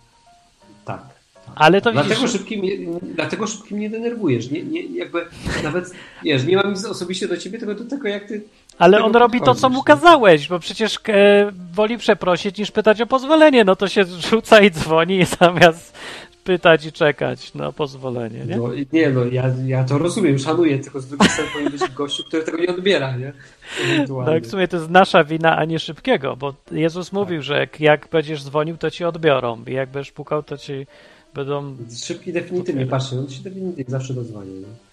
Tak. 0.85 1.18
Tak. 1.49 1.57
Ale 1.57 1.81
to 1.81 1.93
Dlatego 1.93 2.15
widzisz... 2.15 2.33
szybkim, 2.33 2.63
nie, 2.63 2.79
dlatego 3.15 3.47
szybkim 3.47 3.81
nie 3.81 3.91
denerwujesz. 3.91 4.51
Nie, 4.51 4.63
nie, 4.63 4.83
jakby 4.83 5.27
nawet, 5.65 5.91
wiesz, 6.25 6.45
nie 6.45 6.57
mam 6.57 6.71
nic 6.71 6.85
osobiście 6.85 7.29
do 7.29 7.37
ciebie, 7.37 7.59
tylko 7.59 7.75
do 7.75 7.85
tego, 7.85 8.09
jak 8.09 8.29
ty 8.29 8.43
Ale 8.79 9.05
on 9.05 9.13
robi 9.13 9.41
to, 9.41 9.55
co 9.55 9.69
mu 9.69 9.83
kazałeś, 9.83 10.49
bo 10.49 10.59
przecież 10.59 10.99
e, 11.09 11.53
woli 11.75 11.99
przeprosić 11.99 12.59
niż 12.59 12.71
pytać 12.71 13.01
o 13.01 13.07
pozwolenie. 13.07 13.65
No 13.65 13.77
to 13.77 13.89
się 13.89 14.05
rzuca 14.05 14.61
i 14.61 14.71
dzwoni 14.71 15.25
zamiast 15.41 15.99
pytać 16.49 16.87
i 16.87 16.93
czekać 16.93 17.55
na 17.55 17.73
pozwolenie, 17.73 18.45
nie? 18.45 18.57
No, 18.57 18.69
nie 18.93 19.11
no, 19.11 19.25
ja, 19.25 19.45
ja 19.67 19.85
to 19.85 19.99
rozumiem, 19.99 20.39
szanuję, 20.39 20.79
tylko 20.79 21.01
z 21.01 21.09
drugiej 21.09 21.29
strony 21.29 21.51
powinien 21.53 21.73
być 21.73 21.91
gościu, 21.91 22.25
który 22.25 22.43
tego 22.43 22.59
nie 22.59 22.69
odbiera, 22.69 23.17
nie? 23.17 23.33
Tak, 24.27 24.43
w 24.43 24.51
sumie 24.51 24.69
to 24.69 24.77
jest 24.77 24.91
nasza 24.91 25.25
wina, 25.25 25.57
a 25.57 25.65
nie 25.65 25.79
szybkiego, 25.79 26.37
bo 26.37 26.55
Jezus 26.71 27.13
mówił, 27.13 27.43
że 27.43 27.59
jak, 27.59 27.81
jak 27.81 28.09
będziesz 28.13 28.45
dzwonił, 28.45 28.77
to 28.77 28.91
ci 28.91 29.05
odbiorą 29.05 29.65
i 29.67 29.73
jak 29.73 29.91
będziesz 29.91 30.13
pukał, 30.13 30.43
to 30.43 30.57
ci 30.57 30.87
będą... 31.35 31.77
Szybki 32.05 32.33
definitywnie, 32.33 32.87
patrzcie, 32.87 33.19
on 33.19 33.31
się 33.31 33.43
definitywnie 33.43 33.93
zawsze 33.93 34.15
dozwania. 34.15 34.51
Nie? 34.51 34.89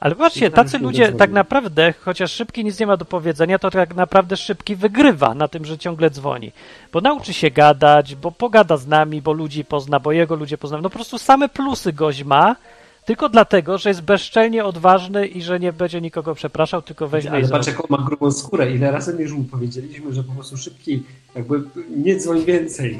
Ale 0.00 0.14
właśnie, 0.14 0.50
tacy 0.50 0.78
ludzie 0.78 1.12
tak 1.12 1.30
naprawdę, 1.30 1.94
chociaż 2.00 2.32
szybki 2.32 2.64
nic 2.64 2.80
nie 2.80 2.86
ma 2.86 2.96
do 2.96 3.04
powiedzenia, 3.04 3.58
to 3.58 3.70
tak 3.70 3.94
naprawdę 3.94 4.36
szybki 4.36 4.76
wygrywa 4.76 5.34
na 5.34 5.48
tym, 5.48 5.64
że 5.64 5.78
ciągle 5.78 6.10
dzwoni. 6.10 6.52
Bo 6.92 7.00
nauczy 7.00 7.32
się 7.32 7.50
gadać, 7.50 8.14
bo 8.14 8.30
pogada 8.32 8.76
z 8.76 8.86
nami, 8.86 9.22
bo 9.22 9.32
ludzi 9.32 9.64
pozna, 9.64 10.00
bo 10.00 10.12
jego 10.12 10.34
ludzie 10.34 10.58
poznają. 10.58 10.82
No 10.82 10.90
po 10.90 10.94
prostu 10.94 11.18
same 11.18 11.48
plusy 11.48 11.92
gość 11.92 12.24
ma, 12.24 12.56
tylko 13.04 13.28
dlatego, 13.28 13.78
że 13.78 13.88
jest 13.90 14.02
bezczelnie 14.02 14.64
odważny 14.64 15.26
i 15.26 15.42
że 15.42 15.60
nie 15.60 15.72
będzie 15.72 16.00
nikogo 16.00 16.34
przepraszał, 16.34 16.82
tylko 16.82 17.08
weźmie 17.08 17.30
i 17.30 17.34
Ale 17.34 17.44
zrobi. 17.44 17.58
patrz, 17.58 17.68
jaką 17.76 17.84
ma 17.88 18.04
grubą 18.06 18.30
skórę. 18.30 18.72
Ile 18.72 18.90
razy 18.90 19.16
już 19.22 19.32
mu 19.32 19.44
powiedzieliśmy, 19.44 20.12
że 20.14 20.24
po 20.24 20.32
prostu 20.32 20.56
szybki, 20.56 21.02
jakby 21.34 21.62
nie 21.96 22.16
dzwoń 22.16 22.44
więcej. 22.44 22.98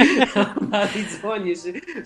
Ale 0.72 0.88
dzwoni, 1.18 1.56
że, 1.56 1.62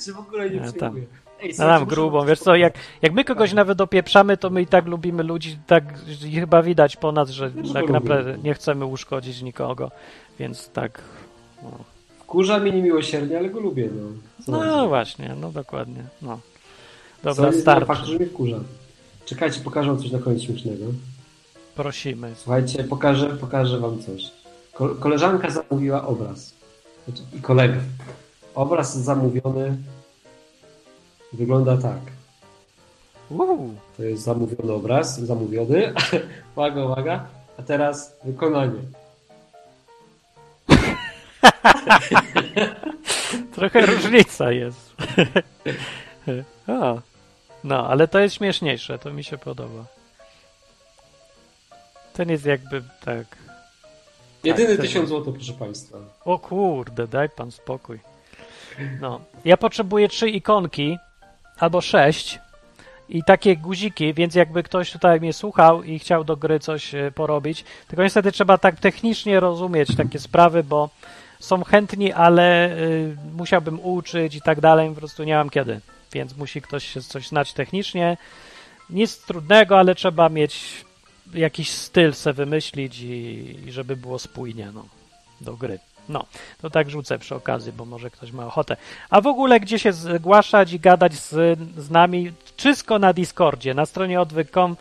że 0.06 0.12
w 0.12 0.18
ogóle 0.18 0.50
nie 0.50 0.60
tam. 0.60 0.72
przyjmuje. 0.72 1.04
Ej, 1.42 1.54
No 1.58 1.66
nam 1.66 1.84
grubą, 1.84 2.26
wiesz 2.26 2.38
co, 2.40 2.56
jak, 2.56 2.74
jak 3.02 3.12
my 3.12 3.24
kogoś 3.24 3.52
nawet 3.52 3.80
opieprzamy, 3.80 4.36
to 4.36 4.50
my 4.50 4.62
i 4.62 4.66
tak 4.66 4.86
lubimy 4.86 5.22
ludzi, 5.22 5.58
tak 5.66 5.84
i 6.26 6.32
chyba 6.32 6.62
widać 6.62 6.96
po 6.96 7.12
nas, 7.12 7.30
że 7.30 7.50
Też 7.50 7.72
tak 7.72 7.86
go 7.86 7.92
naprawdę 7.92 8.38
nie 8.44 8.54
chcemy 8.54 8.86
uszkodzić 8.86 9.42
nikogo, 9.42 9.90
więc 10.38 10.68
tak. 10.70 11.02
No, 11.62 11.70
Wkurza 12.20 12.58
mnie 12.58 12.72
niemiłosiernie, 12.72 13.38
ale 13.38 13.48
go 13.50 13.60
lubię. 13.60 13.88
No, 14.48 14.60
no 14.60 14.76
mam 14.76 14.88
właśnie, 14.88 15.34
no 15.40 15.50
dokładnie. 15.50 16.04
No. 16.22 16.38
Co 17.22 17.34
Dobra, 17.34 17.44
faktu, 17.44 17.60
starczy. 17.60 18.04
że 18.06 18.14
mnie 18.16 18.26
wkurza. 18.26 18.56
Czekajcie, 19.24 19.60
pokażę 19.60 19.88
wam 19.88 19.98
coś 20.02 20.10
na 20.10 20.18
koniec 20.18 20.42
śmiesznego. 20.42 20.84
Prosimy. 21.74 22.32
Słuchajcie, 22.36 22.84
pokażę, 22.84 23.36
pokażę 23.36 23.80
wam 23.80 24.02
coś. 24.02 24.22
Ko- 24.72 24.94
koleżanka 24.94 25.50
zamówiła 25.50 26.06
obraz. 26.06 26.54
Znaczy, 27.08 27.22
I 27.38 27.40
kolega. 27.40 27.76
Obraz 28.54 28.98
zamówiony 28.98 29.76
wygląda 31.32 31.76
tak. 31.76 31.98
Uuu, 33.30 33.74
To 33.96 34.02
jest 34.02 34.22
zamówiony 34.22 34.72
obraz, 34.72 35.20
zamówiony. 35.20 35.92
uwaga, 36.56 36.84
uwaga. 36.84 37.26
A 37.58 37.62
teraz 37.62 38.16
wykonanie. 38.24 38.80
trochę 43.54 43.86
różnica 43.86 44.52
jest. 44.52 44.90
o, 46.68 47.00
no, 47.64 47.88
ale 47.88 48.08
to 48.08 48.18
jest 48.18 48.34
śmieszniejsze, 48.34 48.98
to 48.98 49.12
mi 49.12 49.24
się 49.24 49.38
podoba. 49.38 49.84
Ten 52.12 52.30
jest 52.30 52.46
jakby 52.46 52.82
tak. 53.04 53.26
Jedyny 54.44 54.76
to- 54.76 54.82
tysiąc 54.82 55.08
złotych, 55.08 55.34
proszę 55.34 55.52
Państwa. 55.52 55.98
O 56.24 56.38
kurde, 56.38 57.08
daj 57.08 57.28
pan 57.28 57.50
spokój. 57.50 58.00
No, 59.00 59.20
ja 59.44 59.56
potrzebuję 59.56 60.08
trzy 60.08 60.30
ikonki 60.30 60.98
albo 61.58 61.80
sześć 61.80 62.38
i 63.08 63.24
takie 63.24 63.56
guziki, 63.56 64.14
więc 64.14 64.34
jakby 64.34 64.62
ktoś 64.62 64.92
tutaj 64.92 65.20
mnie 65.20 65.32
słuchał 65.32 65.82
i 65.82 65.98
chciał 65.98 66.24
do 66.24 66.36
gry 66.36 66.60
coś 66.60 66.94
e, 66.94 67.12
porobić, 67.14 67.64
tylko 67.88 68.02
niestety 68.02 68.32
trzeba 68.32 68.58
tak 68.58 68.80
technicznie 68.80 69.40
rozumieć 69.40 69.96
takie 69.96 70.18
sprawy, 70.18 70.64
bo 70.64 70.90
są 71.40 71.64
chętni, 71.64 72.12
ale 72.12 72.76
y, 72.78 73.16
musiałbym 73.36 73.80
uczyć 73.80 74.34
i 74.34 74.40
tak 74.40 74.60
dalej, 74.60 74.88
po 74.88 74.94
prostu 74.94 75.24
nie 75.24 75.34
mam 75.34 75.50
kiedy, 75.50 75.80
więc 76.16 76.36
musi 76.36 76.62
ktoś 76.62 76.92
się 76.92 77.02
coś 77.02 77.28
znać 77.28 77.52
technicznie. 77.52 78.16
Nic 78.90 79.18
trudnego, 79.18 79.78
ale 79.78 79.94
trzeba 79.94 80.28
mieć 80.28 80.84
jakiś 81.34 81.70
styl 81.70 82.14
se 82.14 82.32
wymyślić 82.32 83.00
i, 83.00 83.08
i 83.66 83.72
żeby 83.72 83.96
było 83.96 84.18
spójnie 84.18 84.70
no, 84.74 84.86
do 85.40 85.56
gry. 85.56 85.78
No, 86.08 86.26
to 86.62 86.70
tak 86.70 86.90
rzucę 86.90 87.18
przy 87.18 87.34
okazji, 87.34 87.72
bo 87.72 87.84
może 87.84 88.10
ktoś 88.10 88.32
ma 88.32 88.46
ochotę. 88.46 88.76
A 89.10 89.20
w 89.20 89.26
ogóle 89.26 89.60
gdzie 89.60 89.78
się 89.78 89.92
zgłaszać 89.92 90.72
i 90.72 90.80
gadać 90.80 91.14
z, 91.14 91.58
z 91.78 91.90
nami? 91.90 92.32
Wszystko 92.56 92.98
na 92.98 93.12
Discordzie. 93.12 93.74
Na 93.74 93.86
stronie 93.86 94.20
odwyk.com 94.20 94.76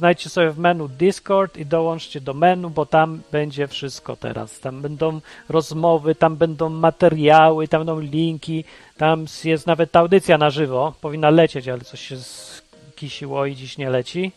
znajdźcie 0.00 0.30
sobie 0.30 0.50
w 0.50 0.58
menu 0.58 0.88
Discord 0.88 1.56
i 1.56 1.66
dołączcie 1.66 2.20
do 2.20 2.34
menu, 2.34 2.70
bo 2.70 2.86
tam 2.86 3.20
będzie 3.32 3.68
wszystko 3.68 4.16
teraz. 4.16 4.60
Tam 4.60 4.82
będą 4.82 5.20
rozmowy, 5.48 6.14
tam 6.14 6.36
będą 6.36 6.68
materiały, 6.68 7.68
tam 7.68 7.80
będą 7.80 8.00
linki, 8.00 8.64
tam 8.96 9.26
jest 9.44 9.66
nawet 9.66 9.96
audycja 9.96 10.38
na 10.38 10.50
żywo. 10.50 10.94
Powinna 11.00 11.30
lecieć, 11.30 11.68
ale 11.68 11.80
coś 11.80 12.00
się 12.00 12.16
skisiło 12.16 13.46
i 13.46 13.56
dziś 13.56 13.78
nie 13.78 13.90
leci. 13.90 14.32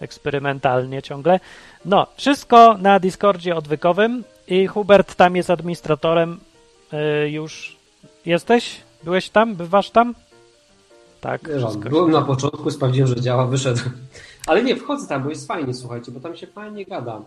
Eksperymentalnie 0.00 1.02
ciągle. 1.02 1.40
No, 1.84 2.06
wszystko 2.16 2.78
na 2.78 3.00
Discordzie 3.00 3.56
odwykowym 3.56 4.24
i 4.48 4.66
Hubert 4.66 5.14
tam 5.14 5.36
jest 5.36 5.50
administratorem. 5.50 6.40
Yy, 6.92 7.30
już 7.30 7.76
jesteś? 8.26 8.80
Byłeś 9.02 9.28
tam? 9.30 9.54
Bywasz 9.54 9.90
tam? 9.90 10.14
Tak, 11.20 11.40
Byłem 11.90 12.10
na 12.10 12.22
początku, 12.22 12.70
sprawdziłem, 12.70 13.08
że 13.08 13.20
działa, 13.20 13.46
wyszedłem. 13.46 13.90
Ale 14.46 14.62
nie, 14.62 14.76
wchodzę 14.76 15.08
tam, 15.08 15.22
bo 15.22 15.30
jest 15.30 15.46
fajnie, 15.46 15.74
słuchajcie, 15.74 16.12
bo 16.12 16.20
tam 16.20 16.36
się 16.36 16.46
fajnie 16.46 16.84
gada. 16.84 17.20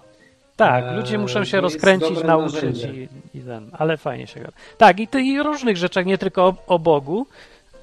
Tak, 0.56 0.84
Eee, 0.86 0.96
ludzie 0.96 1.18
muszą 1.18 1.44
się 1.46 1.62
rozkręcić, 1.62 2.24
nauczyć 2.24 2.84
i, 2.84 3.10
i 3.38 3.42
ten, 3.42 3.70
ale 3.74 3.98
fajnie 3.98 4.28
się 4.28 4.40
gada. 4.40 4.54
Tak, 4.78 5.00
i, 5.00 5.08
ty, 5.08 5.22
i 5.22 5.44
różnych 5.44 5.78
rzeczach, 5.78 6.06
nie 6.06 6.18
tylko 6.18 6.44
o, 6.48 6.54
o 6.68 6.80
Bogu, 6.80 7.26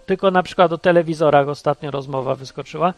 tylko 0.07 0.31
na 0.31 0.43
przykład 0.43 0.73
o 0.73 0.79
telewizorach 0.79 1.49
ostatnio 1.49 1.91
rozmowa 1.91 2.35
wyskoczyła. 2.35 2.95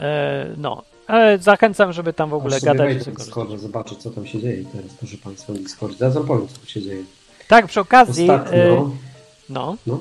E, 0.00 0.46
no, 0.56 0.82
ale 1.06 1.38
zachęcam, 1.38 1.92
żeby 1.92 2.12
tam 2.12 2.30
w 2.30 2.34
ogóle 2.34 2.56
Aż 2.56 2.62
gadać. 2.62 2.86
wejdę. 2.86 3.10
Discorda, 3.12 3.56
zobaczę, 3.56 3.96
co 3.96 4.10
tam 4.10 4.26
się 4.26 4.40
dzieje 4.40 4.64
teraz, 4.72 4.90
proszę 4.98 5.16
Państwa, 5.24 5.52
na 5.52 5.58
Discordzie. 5.58 5.98
Zaraz 5.98 6.14
wam 6.14 6.26
powiem, 6.26 6.48
co 6.48 6.66
się 6.70 6.82
dzieje. 6.82 7.04
Tak, 7.48 7.66
przy 7.66 7.80
okazji, 7.80 8.30
e, 8.30 8.34
Ostatnio, 8.34 8.90
no, 9.48 9.76
no, 9.86 10.00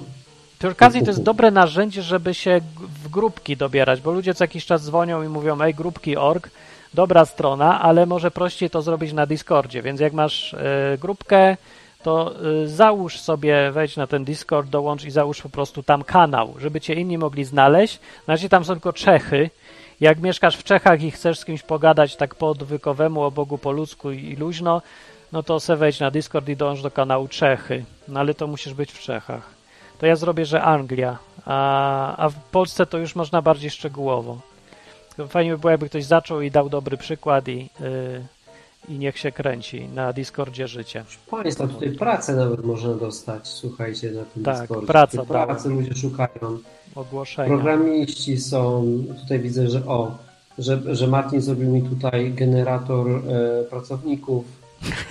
Przy 0.62 0.70
okazji 0.70 1.02
to 1.02 1.08
jest 1.08 1.24
dobre 1.24 1.52
narzędzie, 1.52 2.02
żeby 2.02 2.34
się 2.34 2.62
w 3.04 3.10
grupki 3.10 3.58
dobierać, 3.58 4.02
bo 4.02 4.12
ludzie 4.12 4.34
co 4.34 4.44
jakiś 4.44 4.66
czas 4.66 4.86
dzwonią 4.86 5.24
i 5.24 5.28
mówią, 5.28 5.62
ej, 5.62 5.74
grupki.org, 5.74 6.50
dobra 6.94 7.26
strona, 7.26 7.82
ale 7.82 8.06
może 8.06 8.32
prościej 8.32 8.70
to 8.70 8.82
zrobić 8.82 9.14
na 9.14 9.26
Discordzie, 9.26 9.82
więc 9.82 10.00
jak 10.00 10.14
masz 10.14 10.54
e, 10.54 10.98
grupkę, 11.00 11.58
to 12.04 12.34
e, 12.64 12.68
załóż 12.68 13.20
sobie, 13.20 13.72
wejdź 13.72 13.98
na 13.98 14.08
ten 14.08 14.26
Discord, 14.26 14.70
dołącz 14.70 15.04
i 15.04 15.12
załóż 15.12 15.42
po 15.42 15.50
prostu 15.50 15.84
tam 15.84 16.04
kanał, 16.04 16.54
żeby 16.60 16.82
cię 16.82 16.94
inni 16.94 17.18
mogli 17.18 17.44
znaleźć. 17.44 18.00
Na 18.28 18.34
razie 18.34 18.50
tam 18.50 18.66
są 18.66 18.74
tylko 18.74 18.94
Czechy. 18.94 19.50
Jak 20.02 20.20
mieszkasz 20.20 20.58
w 20.58 20.64
Czechach 20.64 21.04
i 21.04 21.12
chcesz 21.12 21.40
z 21.40 21.46
kimś 21.46 21.64
pogadać 21.64 22.16
tak 22.16 22.36
po 22.36 22.50
odwykowemu, 22.50 23.24
o 23.24 23.32
Bogu 23.32 23.58
po 23.58 23.72
ludzku 23.72 24.12
i 24.12 24.36
luźno, 24.36 24.82
no 25.32 25.44
to 25.44 25.60
se 25.60 25.78
wejdź 25.78 26.00
na 26.00 26.12
Discord 26.12 26.50
i 26.50 26.56
dąż 26.56 26.82
do 26.82 26.92
kanału 26.92 27.28
Czechy. 27.28 27.84
No 28.08 28.20
ale 28.20 28.34
to 28.34 28.48
musisz 28.48 28.74
być 28.74 28.92
w 28.92 29.00
Czechach 29.00 29.61
to 30.02 30.08
ja 30.08 30.16
zrobię, 30.16 30.46
że 30.46 30.62
Anglia, 30.62 31.18
a, 31.46 32.18
a 32.18 32.30
w 32.30 32.36
Polsce 32.36 32.86
to 32.86 32.98
już 32.98 33.16
można 33.16 33.42
bardziej 33.42 33.70
szczegółowo. 33.70 34.38
Fajnie 35.30 35.52
by 35.52 35.58
było, 35.58 35.72
jakby 35.72 35.90
ktoś 35.90 36.06
zaczął 36.06 36.42
i 36.42 36.52
dał 36.52 36.70
dobry 36.70 36.98
przykład 36.98 37.48
i, 37.48 37.70
yy, 37.80 38.26
i 38.90 38.94
niech 38.98 39.18
się 39.18 39.32
kręci 39.32 39.88
na 39.94 40.14
Discordzie 40.14 40.68
życie. 40.68 41.04
proszę 41.28 41.44
Państwa, 41.44 41.68
tutaj 41.68 41.92
pracę 41.92 42.36
nawet 42.36 42.66
można 42.66 42.94
dostać, 42.94 43.48
słuchajcie, 43.48 44.12
na 44.12 44.24
tym 44.26 44.44
Tak, 44.44 44.60
Discordzie. 44.60 44.88
praca 44.88 45.26
dała. 45.26 45.46
pracy 45.46 45.70
ludzie 45.70 45.96
szukają. 45.96 46.58
Ogłoszenia. 46.96 47.48
Programiści 47.48 48.38
są, 48.38 48.86
tutaj 49.22 49.40
widzę, 49.40 49.70
że 49.70 49.86
o, 49.88 50.12
że, 50.58 50.96
że 50.96 51.08
Martin 51.08 51.42
zrobił 51.42 51.70
mi 51.70 51.82
tutaj 51.82 52.32
generator 52.34 53.08
e, 53.10 53.64
pracowników. 53.64 54.46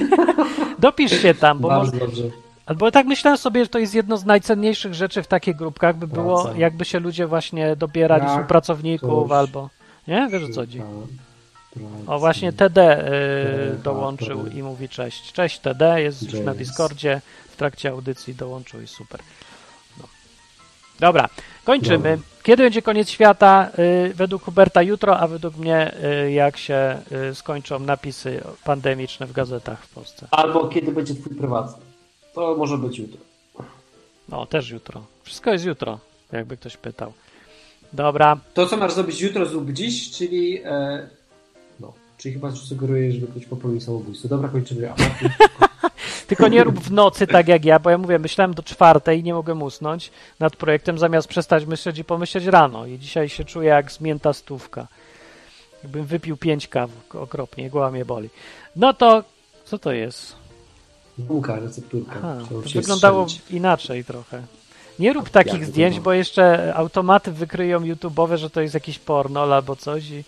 Dopisz 0.79 1.23
się 1.23 1.35
tam, 1.35 1.59
bo 1.59 1.69
Bardzo 1.69 1.93
może, 1.93 1.99
dobrze. 2.07 2.23
Albo 2.71 2.91
tak 2.91 3.07
myślałem 3.07 3.39
sobie, 3.39 3.65
że 3.65 3.69
to 3.69 3.79
jest 3.79 3.95
jedno 3.95 4.17
z 4.17 4.25
najcenniejszych 4.25 4.95
rzeczy 4.95 5.23
w 5.23 5.27
takich 5.27 5.57
grupkach, 5.57 5.97
by 5.97 6.07
było, 6.07 6.43
Praca. 6.43 6.59
jakby 6.59 6.85
się 6.85 7.01
ludzie 7.01 7.27
właśnie 7.27 7.77
dobierali 7.77 8.23
Jak 8.23 8.31
współpracowników 8.31 9.33
albo... 9.33 9.71
Nie? 10.09 10.29
Wiesz 10.33 10.43
o 10.43 10.49
co 10.49 10.61
chodzi? 10.61 10.83
O, 12.07 12.19
właśnie 12.19 12.53
TD 12.53 12.81
y, 12.81 13.05
Generator. 13.05 13.83
dołączył 13.83 14.47
i 14.47 14.63
mówi 14.63 14.89
cześć. 14.89 15.33
Cześć 15.33 15.59
TD, 15.59 16.03
jest 16.03 16.23
już 16.23 16.41
na. 16.41 16.55
Discordzie, 16.55 17.21
w 17.51 17.57
trakcie 17.57 17.91
audycji 17.91 18.35
dołączył 18.35 18.81
i 18.81 18.87
super. 18.87 19.21
No. 19.99 20.05
Dobra, 21.01 21.29
kończymy. 21.65 22.19
Kiedy 22.43 22.63
będzie 22.63 22.83
koniec 22.83 23.09
świata? 23.09 23.69
Y, 23.79 24.15
według 24.15 24.43
Huberta 24.43 24.83
jutro, 24.83 25.19
a 25.19 25.27
według 25.27 25.57
mnie 25.57 25.95
y, 26.25 26.31
jak 26.33 26.57
się 26.57 26.99
y, 27.31 27.35
skończą 27.35 27.79
napisy 27.79 28.41
pandemiczne 28.65 29.27
w 29.27 29.33
gazetach 29.33 29.85
w 29.85 29.95
Polsce. 29.95 30.27
Albo 30.31 30.69
kiedy 30.69 30.93
będzie 30.93 31.15
twój 31.15 31.37
prywatny. 31.37 31.90
To 32.35 32.55
może 32.57 32.79
być 32.79 32.99
jutro. 32.99 33.21
No, 34.29 34.47
też 34.47 34.71
jutro. 34.71 35.03
Wszystko 35.23 35.53
jest 35.53 35.65
jutro, 35.65 35.99
jakby 36.33 36.57
ktoś 36.57 36.77
pytał. 36.77 37.13
Dobra, 37.93 38.39
To, 38.55 38.67
co 38.67 38.77
masz 38.77 38.93
zrobić 38.93 39.21
jutro, 39.21 39.47
zrób 39.47 39.71
dziś, 39.71 40.11
czyli 40.11 40.63
e, 40.65 41.09
no, 41.81 41.93
czyli 42.19 42.35
chyba 42.35 42.51
sugeruję, 42.51 43.13
żeby 43.13 43.27
ktoś 43.27 43.47
popełnił 43.47 43.81
samobójstwo. 43.81 44.29
Dobra, 44.29 44.49
kończymy. 44.59 44.93
Tylko 46.27 46.49
nie 46.49 46.65
rób 46.65 46.81
w 46.81 46.91
nocy 46.93 47.27
tak 47.27 47.49
jak 47.49 47.65
ja, 47.65 47.79
bo 47.79 47.91
ja 47.91 47.99
mówię, 47.99 48.19
myślałem 48.19 48.55
do 48.55 48.63
czwartej 48.63 49.21
i 49.21 49.23
nie 49.23 49.35
mogłem 49.35 49.63
usnąć 49.63 50.11
nad 50.41 50.57
projektem, 50.57 50.99
zamiast 50.99 51.29
przestać 51.29 51.67
myśleć 51.67 51.99
i 51.99 52.05
pomyśleć 52.05 52.45
rano. 52.45 52.87
I 52.87 52.99
dzisiaj 52.99 53.29
się 53.29 53.45
czuję 53.45 53.69
jak 53.69 53.93
zmięta 53.93 54.33
stówka. 54.33 54.87
Jakbym 55.83 56.05
wypił 56.05 56.37
pięć 56.37 56.69
kaw 56.69 56.91
okropnie, 57.15 57.71
głowa 57.71 57.91
mnie 57.91 58.05
boli. 58.05 58.29
No 58.77 58.93
to, 58.95 59.25
co 59.65 59.79
to 59.79 59.93
jest? 59.93 60.40
Gumka, 61.21 61.61
recepturka. 61.61 62.15
Aha, 62.17 62.39
się 62.67 62.81
wyglądało 62.81 63.29
strzelić. 63.29 63.51
inaczej 63.51 64.05
trochę. 64.05 64.43
Nie 64.99 65.13
rób 65.13 65.31
takich 65.31 65.67
zdjęć, 65.67 66.01
bo 66.01 66.13
jeszcze 66.13 66.75
automaty 66.75 67.33
wykryją 67.33 67.81
YouTube'owe, 67.81 68.37
że 68.37 68.51
to 68.51 68.61
jest 68.61 68.75
jakiś 68.75 68.99
porno 68.99 69.43
albo 69.43 69.77
coś 69.77 70.11
i 70.11 70.25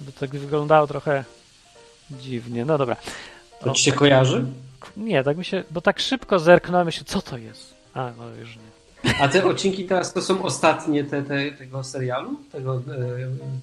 by 0.00 0.12
tak 0.12 0.30
wyglądało 0.30 0.86
trochę 0.86 1.24
dziwnie. 2.10 2.64
No 2.64 2.78
dobra. 2.78 2.96
To 3.60 3.70
ci 3.70 3.82
się 3.82 3.92
kojarzy? 3.92 4.44
Nie, 4.96 5.24
tak 5.24 5.36
mi 5.36 5.44
się, 5.44 5.64
bo 5.70 5.80
tak 5.80 6.00
szybko 6.00 6.38
zerknąłem, 6.38 6.86
myślę, 6.86 7.04
co 7.06 7.22
to 7.22 7.38
jest? 7.38 7.74
A, 7.94 8.10
no 8.18 8.28
już 8.40 8.56
nie. 8.56 8.70
A 9.20 9.28
te 9.28 9.44
odcinki 9.44 9.84
teraz 9.84 10.12
to 10.12 10.22
są 10.22 10.42
ostatnie 10.42 11.04
te, 11.04 11.22
te, 11.22 11.52
tego 11.52 11.84
serialu? 11.84 12.36
Tego, 12.52 12.76
e, 12.76 12.80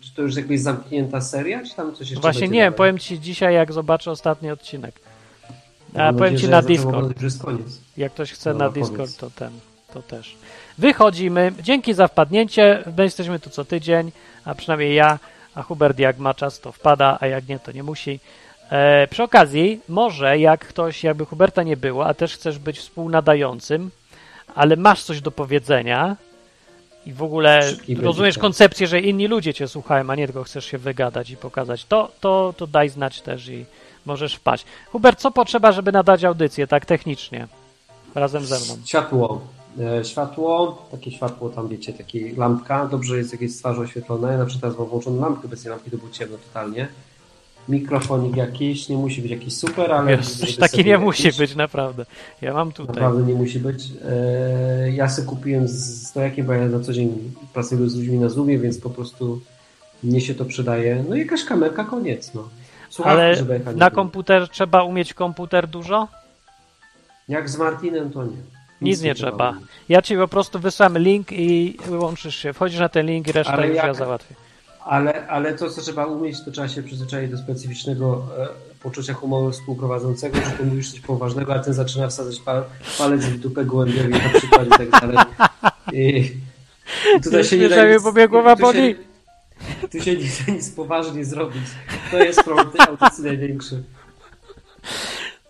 czy 0.01 0.15
to 0.15 0.21
już 0.21 0.36
jakby 0.36 0.59
zamknięta 0.59 1.21
seria, 1.21 1.63
czy 1.65 1.75
tam 1.75 1.95
coś 1.95 2.09
jeszcze 2.09 2.21
Właśnie 2.21 2.47
nie 2.47 2.71
powiem 2.71 2.99
ci 2.99 3.19
dzisiaj, 3.19 3.53
jak 3.53 3.73
zobaczę 3.73 4.11
ostatni 4.11 4.51
odcinek. 4.51 4.95
A 5.96 6.14
powiem 6.14 6.38
ci 6.38 6.50
na 6.50 6.62
Discord. 6.62 7.14
Jak 7.98 8.14
ktoś 8.14 8.32
chce 8.32 8.54
No, 8.54 8.60
na 8.60 8.70
powiedz. 8.70 8.90
Discord, 8.90 9.18
to 9.18 9.30
ten, 9.30 9.52
to 9.94 10.02
też. 10.02 10.36
Wychodzimy. 10.78 11.54
Dzięki 11.62 11.94
za 11.94 12.08
wpadnięcie. 12.08 12.84
My 12.98 13.04
jesteśmy 13.04 13.40
tu 13.40 13.50
co 13.50 13.66
tydzień, 13.66 14.12
a 14.46 14.56
przynajmniej 14.56 14.96
ja, 14.96 15.20
a 15.56 15.64
Hubert 15.64 16.00
jak 16.00 16.18
ma 16.18 16.34
czas, 16.34 16.60
to 16.60 16.72
wpada, 16.72 17.18
a 17.22 17.28
jak 17.28 17.48
nie, 17.48 17.60
to 17.60 17.72
nie 17.72 17.84
musi. 17.84 18.20
E, 18.70 19.08
przy 19.08 19.24
okazji, 19.24 19.82
może 19.90 20.40
jak 20.40 20.68
ktoś, 20.68 21.04
jakby 21.04 21.26
Huberta 21.26 21.64
nie 21.64 21.78
było, 21.78 22.06
a 22.06 22.14
też 22.14 22.34
chcesz 22.34 22.60
być 22.60 22.80
współnadającym, 22.80 23.92
ale 24.56 24.76
masz 24.76 25.04
coś 25.04 25.22
do 25.22 25.32
powiedzenia 25.32 26.16
i 27.06 27.14
w 27.14 27.24
ogóle 27.24 27.64
Szybki 27.70 27.96
rozumiesz 27.96 28.36
tak. 28.36 28.42
koncepcję, 28.42 28.88
że 28.88 29.00
inni 29.00 29.28
ludzie 29.28 29.54
cię 29.54 29.68
słuchają, 29.68 30.10
a 30.10 30.16
nie 30.16 30.28
tylko 30.28 30.44
chcesz 30.44 30.66
się 30.66 30.78
wygadać 30.78 31.30
i 31.30 31.38
pokazać, 31.38 31.86
to, 31.86 32.12
to, 32.20 32.54
to 32.58 32.68
daj 32.68 32.90
znać 32.90 33.22
też 33.22 33.48
i 33.48 33.66
możesz 34.08 34.36
wpaść. 34.36 34.66
Hubert, 34.91 35.20
co 35.20 35.32
potrzeba, 35.32 35.72
żeby 35.72 35.91
nadać 35.91 36.24
audycję 36.24 36.68
tak 36.68 36.86
technicznie? 36.86 37.47
Razem 38.16 38.45
ze 38.45 38.55
mną. 38.60 38.78
Światło. 38.86 39.41
E, 39.80 40.05
Światło, 40.05 40.82
takie 40.91 41.12
światło 41.12 41.49
tam 41.49 41.68
wiecie, 41.68 41.93
takie 41.93 42.36
lampka, 42.38 42.86
dobrze 42.88 43.18
jest 43.18 43.32
jakieś 43.32 43.51
z 43.51 43.58
twarzy 43.58 43.82
oświetlone. 43.82 44.32
Ja 44.32 44.38
na 44.38 44.45
przykład 44.45 44.62
teraz 44.62 44.80
mam 44.80 44.88
włączoną 44.89 45.22
lampkę, 45.22 45.47
obecnie 45.47 45.70
lampki 45.70 45.91
to 45.91 45.97
było 45.97 46.10
ciemno 46.12 46.38
totalnie. 46.38 46.88
Mikrofonik 47.70 48.36
jakiś, 48.36 48.89
nie 48.89 48.97
musi 48.97 49.22
być 49.22 49.32
jakiś 49.32 49.53
super, 49.58 49.91
ale... 49.91 50.18
Taki 50.60 50.86
nie 50.86 50.97
musi 50.97 51.24
jakiś- 51.24 51.39
być, 51.39 51.55
naprawdę. 51.55 52.05
Ja 52.41 52.53
mam 52.53 52.72
tutaj. 52.72 52.95
Naprawdę 52.95 53.24
nie 53.24 53.34
musi 53.34 53.60
być. 53.60 53.84
E, 54.05 54.91
Ja 54.91 55.10
sobie 55.10 55.28
kupiłem 55.28 55.68
z 55.68 56.08
stojakiem, 56.08 56.45
bo 56.45 56.53
ja 56.53 56.66
na 56.68 56.80
co 56.80 56.93
dzień 56.93 57.34
pracuję 57.53 57.89
z 57.89 57.95
ludźmi 57.95 58.18
na 58.18 58.30
Zoomie, 58.30 58.60
więc 58.60 58.78
po 58.78 58.89
prostu 58.89 59.41
mnie 60.03 60.22
się 60.22 60.36
to 60.36 60.45
przydaje. 60.45 61.03
No 61.10 61.16
i 61.16 61.20
jakaś 61.20 61.43
kamerka, 61.43 61.84
koniec. 61.84 62.34
No. 62.34 62.49
Słuchawki, 62.98 63.22
Ale 63.22 63.60
nie 63.60 63.74
na 63.76 63.91
komputer 63.91 64.50
trzeba 64.50 64.84
umieć 64.84 65.14
komputer 65.14 65.68
dużo? 65.68 66.08
Jak 67.30 67.50
z 67.50 67.58
Martinem, 67.58 68.12
to 68.12 68.24
nie. 68.24 68.38
Nic 68.82 69.02
nie 69.02 69.16
trzeba. 69.16 69.54
Ja 69.89 70.02
ci 70.02 70.18
po 70.18 70.28
prostu 70.28 70.60
wysłam 70.60 70.98
link 70.98 71.32
i 71.32 71.78
łączysz 71.89 72.36
się. 72.36 72.54
Wchodzisz 72.54 72.80
na 72.80 72.89
ten 72.89 73.06
link 73.06 73.28
i 73.28 73.32
resztę 73.32 73.54
Ale 73.54 73.68
już 73.68 73.78
ja 73.78 73.93
załatwię. 73.93 74.36
Ale, 74.86 75.28
ale 75.28 75.54
to, 75.54 75.70
co 75.70 75.82
trzeba 75.82 76.06
umieć, 76.06 76.45
to 76.45 76.52
trzeba 76.52 76.68
się 76.68 76.84
przyzwyczaić 76.84 77.32
do 77.32 77.38
specyficznego 77.38 78.28
e, 78.38 78.48
poczucia 78.84 79.14
humoru 79.14 79.52
współprowadzącego, 79.52 80.38
że 80.38 80.52
to 80.52 80.64
mówisz 80.64 80.91
coś 80.91 81.00
poważnego, 81.00 81.54
a 81.56 81.60
ten 81.60 81.74
zaczyna 81.74 82.08
wsadzać 82.08 82.39
pa, 82.39 82.64
palec 82.98 83.26
w 83.26 83.39
dupę 83.39 83.66
gołębiowi 83.66 84.10
na 84.10 84.39
przykład 84.39 84.68
i 84.68 84.70
tak 84.70 84.89
dalej. 84.89 85.18
I, 85.93 86.32
tutaj 87.24 87.43
się 87.43 87.58
nie 87.58 87.70
da 87.70 87.86
mi 87.86 87.93
nic, 87.93 88.04
pobiegła 88.04 88.41
głowa 88.41 88.56
tu 88.56 88.62
się, 88.62 88.66
boli. 88.66 88.95
Tu 89.91 90.01
się 90.01 90.16
nie 90.16 90.24
da 90.47 90.53
nic 90.53 90.70
poważnie 90.70 91.26
zrobić. 91.26 91.64
To 92.12 92.18
jest 92.18 92.43
problem 92.43 92.70
tej 92.70 92.88
audycji 92.88 93.24
największy. 93.24 93.84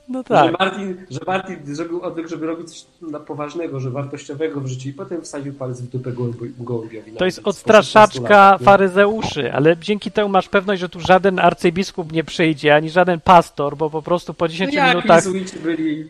No 0.09 0.19
Że, 0.19 0.23
tak. 0.23 0.59
Martin, 0.59 0.97
że 1.09 1.19
Martin 1.27 1.75
zrobił 1.75 2.01
odwyk, 2.01 2.27
żeby 2.27 2.45
robić 2.45 2.69
coś 2.69 2.85
na 3.11 3.19
poważnego, 3.19 3.79
że 3.79 3.89
wartościowego 3.89 4.61
w 4.61 4.67
życiu 4.67 4.89
i 4.89 4.93
potem 4.93 5.21
wsadził 5.21 5.53
palec 5.53 5.81
w 5.81 5.89
dupę 5.89 6.11
gołębi- 6.11 6.51
gołębiowi. 6.59 7.11
To 7.11 7.25
jest 7.25 7.41
Po 7.41 7.51
16 7.51 7.79
odstraszaczka 7.79 8.57
faryzeuszy, 8.57 9.53
ale 9.53 9.77
dzięki 9.77 10.11
temu 10.11 10.29
masz 10.29 10.49
pewność, 10.49 10.81
że 10.81 10.89
tu 10.89 10.99
żaden 10.99 11.39
arcybiskup 11.39 12.11
nie 12.11 12.23
przyjdzie, 12.23 12.75
ani 12.75 12.89
żaden 12.89 13.19
pastor, 13.19 13.77
bo 13.77 13.89
po 13.89 14.01
prostu 14.01 14.33
po 14.33 14.47
10 14.47 14.73
no 14.73 14.79
jak 14.79 14.95
minutach 14.95 15.23
byli... 15.63 16.07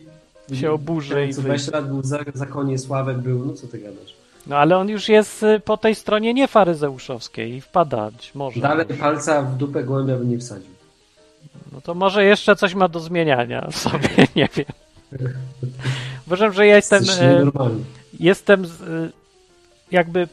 się 0.52 0.72
oburzy 0.72 1.26
i 1.26 1.34
Co 1.34 1.42
wyjdzie. 1.42 1.64
20 1.64 1.72
lat 1.72 1.88
był 1.88 2.02
za, 2.02 2.18
zakonie 2.34 2.78
Sławek 2.78 3.18
był, 3.18 3.46
no 3.46 3.52
co 3.52 3.66
ty 3.66 3.78
gadasz? 3.78 4.14
No 4.46 4.56
ale 4.56 4.76
on 4.76 4.88
już 4.88 5.08
jest 5.08 5.42
y, 5.42 5.60
po 5.60 5.76
tej 5.76 5.94
stronie 5.94 6.34
niefaryzeuszowskiej 6.34 7.54
i 7.54 7.60
wpadać 7.60 8.34
może. 8.34 8.60
Dalej 8.60 8.86
palca 8.86 9.42
w 9.42 9.56
dupę 9.56 9.84
gołębia 9.84 10.16
by 10.16 10.26
nie 10.26 10.38
wsadził. 10.38 10.70
No 11.72 11.80
to 11.80 11.94
może 11.94 12.24
jeszcze 12.24 12.56
coś 12.56 12.74
ma 12.74 12.88
do 12.88 13.00
zmieniania 13.00 13.68
w 13.70 13.76
sobie, 13.88 14.08
nie 14.36 14.48
wiem. 14.56 14.66
Uważam, 16.26 16.52
że 16.52 16.66
ja 16.66 16.76
jestem, 16.76 17.04
nienormalny. 17.20 17.84
jestem 18.20 18.64
e, 18.64 18.68
jakby 19.90 20.28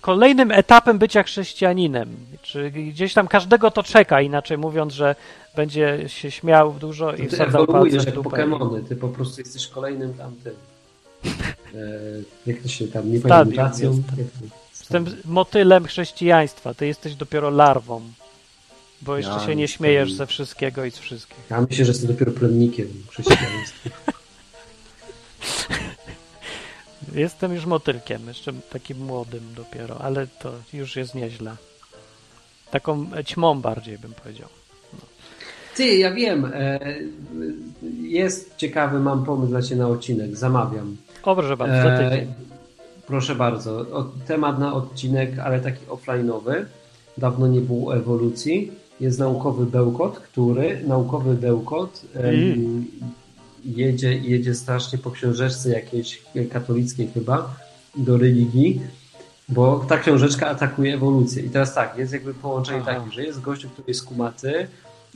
kolejnym 0.00 0.50
etapem 0.50 0.98
bycia 0.98 1.22
chrześcijaninem. 1.22 2.16
Czy 2.42 2.70
gdzieś 2.70 3.14
tam 3.14 3.28
każdego 3.28 3.70
to 3.70 3.82
czeka, 3.82 4.20
inaczej 4.20 4.58
mówiąc, 4.58 4.92
że 4.94 5.16
będzie 5.56 6.04
się 6.06 6.30
śmiał 6.30 6.72
dużo 6.72 7.14
i 7.14 7.28
wsadzał 7.28 7.66
palce 7.66 7.98
w 7.98 8.04
jak 8.06 8.14
dupę. 8.14 8.30
Pokemony, 8.30 8.82
ty 8.82 8.96
po 8.96 9.08
prostu 9.08 9.40
jesteś 9.40 9.66
kolejnym 9.66 10.14
tamtym. 10.14 10.52
E, 11.24 11.30
jak 12.46 12.62
to 12.62 12.68
się 12.68 12.88
tam, 12.88 13.12
nie 13.12 13.20
pamiętam, 13.20 13.72
jestem. 14.72 15.06
Motylem 15.24 15.84
chrześcijaństwa, 15.84 16.74
ty 16.74 16.86
jesteś 16.86 17.14
dopiero 17.14 17.50
larwą. 17.50 18.02
Bo 19.02 19.16
jeszcze 19.16 19.32
Ja 19.32 19.46
się 19.46 19.56
nie 19.56 19.68
śmiejesz 19.68 20.12
ze 20.12 20.26
wszystkiego 20.26 20.84
i 20.84 20.90
z 20.90 20.98
wszystkich. 20.98 21.38
Ja 21.50 21.60
myślę, 21.60 21.84
że 21.84 21.92
jestem 21.92 22.08
dopiero 22.08 22.32
plemnikiem 22.32 22.88
chrześcijaństwa. 23.10 23.90
Jestem 27.14 27.54
już 27.54 27.66
motylkiem, 27.66 28.28
jeszcze 28.28 28.52
takim 28.70 28.98
młodym 28.98 29.54
dopiero, 29.56 30.00
ale 30.00 30.26
to 30.26 30.52
już 30.72 30.96
jest 30.96 31.14
nieźle. 31.14 31.56
Taką 32.70 33.06
ćmą 33.24 33.60
bardziej 33.60 33.98
bym 33.98 34.12
powiedział. 34.12 34.48
Ty, 35.76 35.96
ja 35.96 36.12
wiem, 36.12 36.50
e, 36.54 36.80
jest 38.02 38.56
ciekawy, 38.56 39.00
mam 39.00 39.24
pomysł 39.24 39.50
dla 39.50 39.62
Ciebie 39.62 39.76
na 39.76 39.88
odcinek, 39.88 40.36
zamawiam. 40.36 40.96
O, 41.24 41.36
proszę 41.36 41.56
bardzo, 41.56 41.74
E, 41.74 42.26
proszę 43.06 43.34
bardzo, 43.34 43.70
o, 43.78 44.04
temat 44.26 44.58
na 44.58 44.74
odcinek, 44.74 45.38
ale 45.38 45.60
taki 45.60 45.86
offline'owy. 45.86 46.64
Dawno 47.18 47.46
nie 47.46 47.60
było 47.60 47.96
ewolucji. 47.96 48.72
Jest 49.00 49.18
naukowy 49.18 49.66
bełkot, 49.66 50.18
który, 50.18 50.80
naukowy 50.86 51.34
bełkot 51.34 52.02
Mm. 52.16 52.86
jedzie, 53.64 54.14
jedzie 54.18 54.54
strasznie 54.54 54.98
po 54.98 55.10
książeczce 55.10 55.70
jakiejś 55.70 56.22
katolickiej 56.52 57.08
chyba 57.14 57.56
do 57.96 58.16
religii, 58.16 58.80
bo 59.48 59.84
ta 59.88 59.98
książeczka 59.98 60.48
atakuje 60.48 60.94
ewolucję. 60.94 61.42
I 61.42 61.50
teraz 61.50 61.74
tak, 61.74 61.98
jest 61.98 62.12
jakby 62.12 62.34
połączenie 62.34 62.80
Aha. 62.82 62.94
takie, 62.94 63.12
że 63.12 63.24
jest 63.24 63.40
gościu, 63.40 63.68
który 63.68 63.88
jest 63.88 64.04
kumaty, 64.04 64.66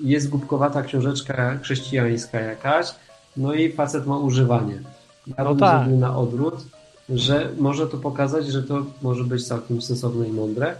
jest 0.04 0.28
głupkowata 0.28 0.82
książeczka 0.82 1.59
chrześcijańska 1.59 2.40
jakaś, 2.40 2.86
no 3.36 3.54
i 3.54 3.72
facet 3.72 4.06
ma 4.06 4.18
używanie. 4.18 4.80
Ja 5.39 5.45
No 5.45 5.51
bym 5.51 5.59
tak. 5.59 5.79
zrobił 5.81 6.01
na 6.01 6.16
odwrót, 6.16 6.55
że 7.09 7.53
może 7.59 7.87
to 7.87 7.97
pokazać, 7.99 8.47
że 8.47 8.62
to 8.62 8.87
może 9.03 9.24
być 9.24 9.47
całkiem 9.47 9.83
sensowne 9.83 10.29
i 10.29 10.33
mądre 10.33 10.76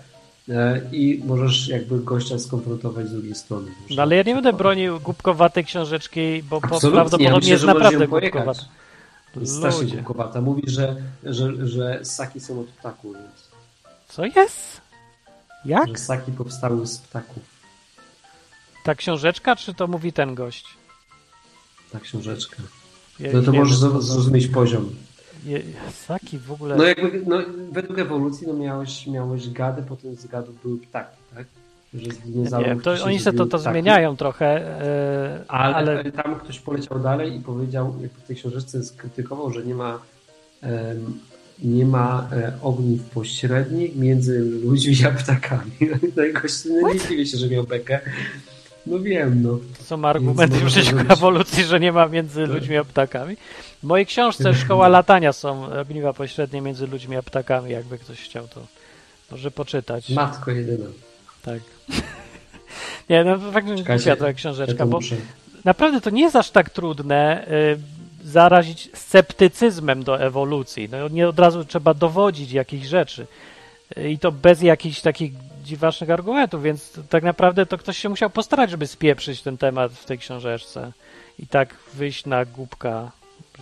e, 0.49 0.81
i 0.93 1.23
możesz 1.27 1.69
jakby 1.69 1.99
gościa 1.99 2.39
skonfrontować 2.39 3.09
z 3.09 3.13
drugiej 3.13 3.35
strony. 3.35 3.71
No 3.91 4.03
ale 4.03 4.17
ja 4.17 4.23
nie 4.23 4.35
będę 4.35 4.53
bronił 4.53 5.01
głupkowatej 5.01 5.65
książeczki, 5.65 6.43
bo 6.43 6.57
Absolutnie, 6.57 6.89
ja 6.89 6.93
prawdopodobnie 6.95 7.37
myślę, 7.37 7.53
jest 7.53 7.65
naprawdę 7.65 8.09
głupkowata. 8.09 8.61
Jest 9.37 9.57
strasznie 9.57 9.87
głupkowata. 9.87 10.41
Mówi, 10.41 10.63
że, 10.67 10.97
że, 11.25 11.67
że 11.67 12.01
ssaki 12.05 12.41
są 12.41 12.61
od 12.61 12.67
ptaków, 12.67 13.17
więc 13.17 13.49
Co 14.09 14.25
jest? 14.25 14.81
Jak? 15.65 15.89
że 15.89 15.95
ssaki 15.95 16.33
powstały 16.33 16.87
z 16.87 16.99
ptaków. 16.99 17.43
Ta 18.85 18.95
książeczka, 18.95 19.57
czy 19.57 19.75
to 19.75 19.87
mówi 19.87 20.13
ten 20.13 20.35
gość? 20.35 20.67
Ta 21.93 22.01
książeczka. 22.01 22.57
Ja 23.21 23.31
No 23.33 23.43
to 23.43 23.53
możesz 23.53 23.81
wiem. 23.81 23.91
zro- 23.91 24.03
zrozumieć 24.03 24.47
poziom. 24.47 24.91
Saki 26.07 26.39
w 26.39 26.53
ogóle... 26.53 26.77
No 26.77 26.85
jakby, 26.85 27.23
no, 27.27 27.39
według 27.73 27.99
ewolucji 27.99 28.47
no 28.47 28.53
miałeś, 28.53 29.07
miałeś 29.07 29.51
gady, 29.51 29.83
potem 29.83 30.15
z 30.17 30.27
gadów 30.27 30.63
były 30.63 30.79
ptaki, 30.79 31.17
tak? 31.35 31.47
Że 31.95 32.11
z 32.13 32.25
nie 32.25 32.33
dinozaurów 32.33 32.83
to 32.83 32.97
się 32.97 33.03
oni 33.05 33.19
sobie 33.21 33.39
to, 33.39 33.47
to 33.47 33.59
ptaki. 33.59 33.73
zmieniają 33.73 34.17
trochę, 34.17 34.47
e, 34.83 35.45
Ale, 35.49 35.75
ale 35.75 36.13
tam 36.13 36.35
ktoś 36.41 36.59
poleciał 36.59 36.99
dalej 37.01 37.37
i 37.37 37.41
powiedział, 37.41 37.95
jak 38.03 38.11
w 38.11 38.27
tej 38.27 38.37
książeczce 38.37 38.85
skrytykował, 38.85 39.53
że 39.53 39.65
nie 39.67 39.75
ma 39.75 39.99
nie 41.63 41.87
ma 41.87 42.29
e, 42.33 42.53
ogniw 42.63 43.03
pośrednich 43.03 43.97
między 43.97 44.41
ludźmi 44.41 44.97
a 45.07 45.11
ptakami. 45.11 45.71
No 46.17 46.25
i 46.25 46.33
gość, 46.33 46.55
no 46.83 46.93
nie 46.93 47.01
dziwię 47.01 47.27
się, 47.27 47.39
że 47.39 47.49
miał 47.49 47.65
bekę. 47.65 48.01
No 48.89 48.99
wiem, 48.99 49.43
no. 49.43 49.59
to 49.79 49.85
są 49.85 50.05
argumenty 50.05 50.61
przeciwko 50.67 51.15
ewolucji, 51.15 51.65
że 51.65 51.81
nie 51.81 51.93
ma 51.93 52.09
między 52.09 52.43
Tak. 52.43 52.51
ludźmi 52.51 52.77
a 52.77 52.85
ptakami. 52.85 53.37
W 53.83 53.87
mojej 53.87 54.07
książce 54.07 54.55
Szkoła 54.55 54.89
Latania 54.99 55.33
są 55.33 55.79
ogniwa 55.81 56.13
pośrednie 56.13 56.61
między 56.61 56.87
ludźmi 56.87 57.17
a 57.17 57.23
ptakami, 57.23 57.71
jakby 57.73 57.99
ktoś 57.99 58.21
chciał 58.21 58.49
to 58.49 58.61
może 59.31 59.51
poczytać. 59.51 60.11
Matko 60.11 60.51
jedyna. 60.51 60.87
Tak. 61.43 61.59
Nie, 63.11 63.25
no 63.25 63.39
faktycznie 63.53 63.85
głupia 63.85 64.27
Ja 64.27 64.33
książeczka, 64.33 64.87
bo 64.87 65.01
naprawdę 65.65 66.01
to 66.01 66.11
nie 66.11 66.23
jest 66.23 66.37
aż 66.37 66.51
tak 66.51 66.71
trudne 66.71 67.49
y, 67.49 67.79
zarazić 68.25 68.91
sceptycyzmem 68.95 70.05
do 70.05 70.21
ewolucji. 70.21 70.89
No, 70.93 71.09
nie 71.09 71.29
od 71.29 71.39
razu 71.39 71.65
trzeba 71.65 71.95
dowodzić 71.95 72.53
jakichś 72.53 72.87
rzeczy. 72.87 73.27
I 74.09 74.19
to 74.19 74.33
bez 74.33 74.63
jakichś 74.63 75.01
takich 75.01 75.33
dziwacznych 75.69 76.11
argumentów, 76.11 76.63
więc 76.63 76.93
tak 77.11 77.23
naprawdę 77.23 77.67
to 77.67 77.79
ktoś 77.79 77.99
się 77.99 78.09
musiał 78.09 78.31
postarać, 78.31 78.71
żeby 78.71 78.87
spieprzyć 78.87 79.43
ten 79.43 79.59
temat 79.59 79.93
w 79.93 80.05
tej 80.05 80.19
książeczce 80.19 80.93
i 81.39 81.47
tak 81.47 81.75
wyjść 81.95 82.27
na 82.27 82.45
głupka, 82.45 83.11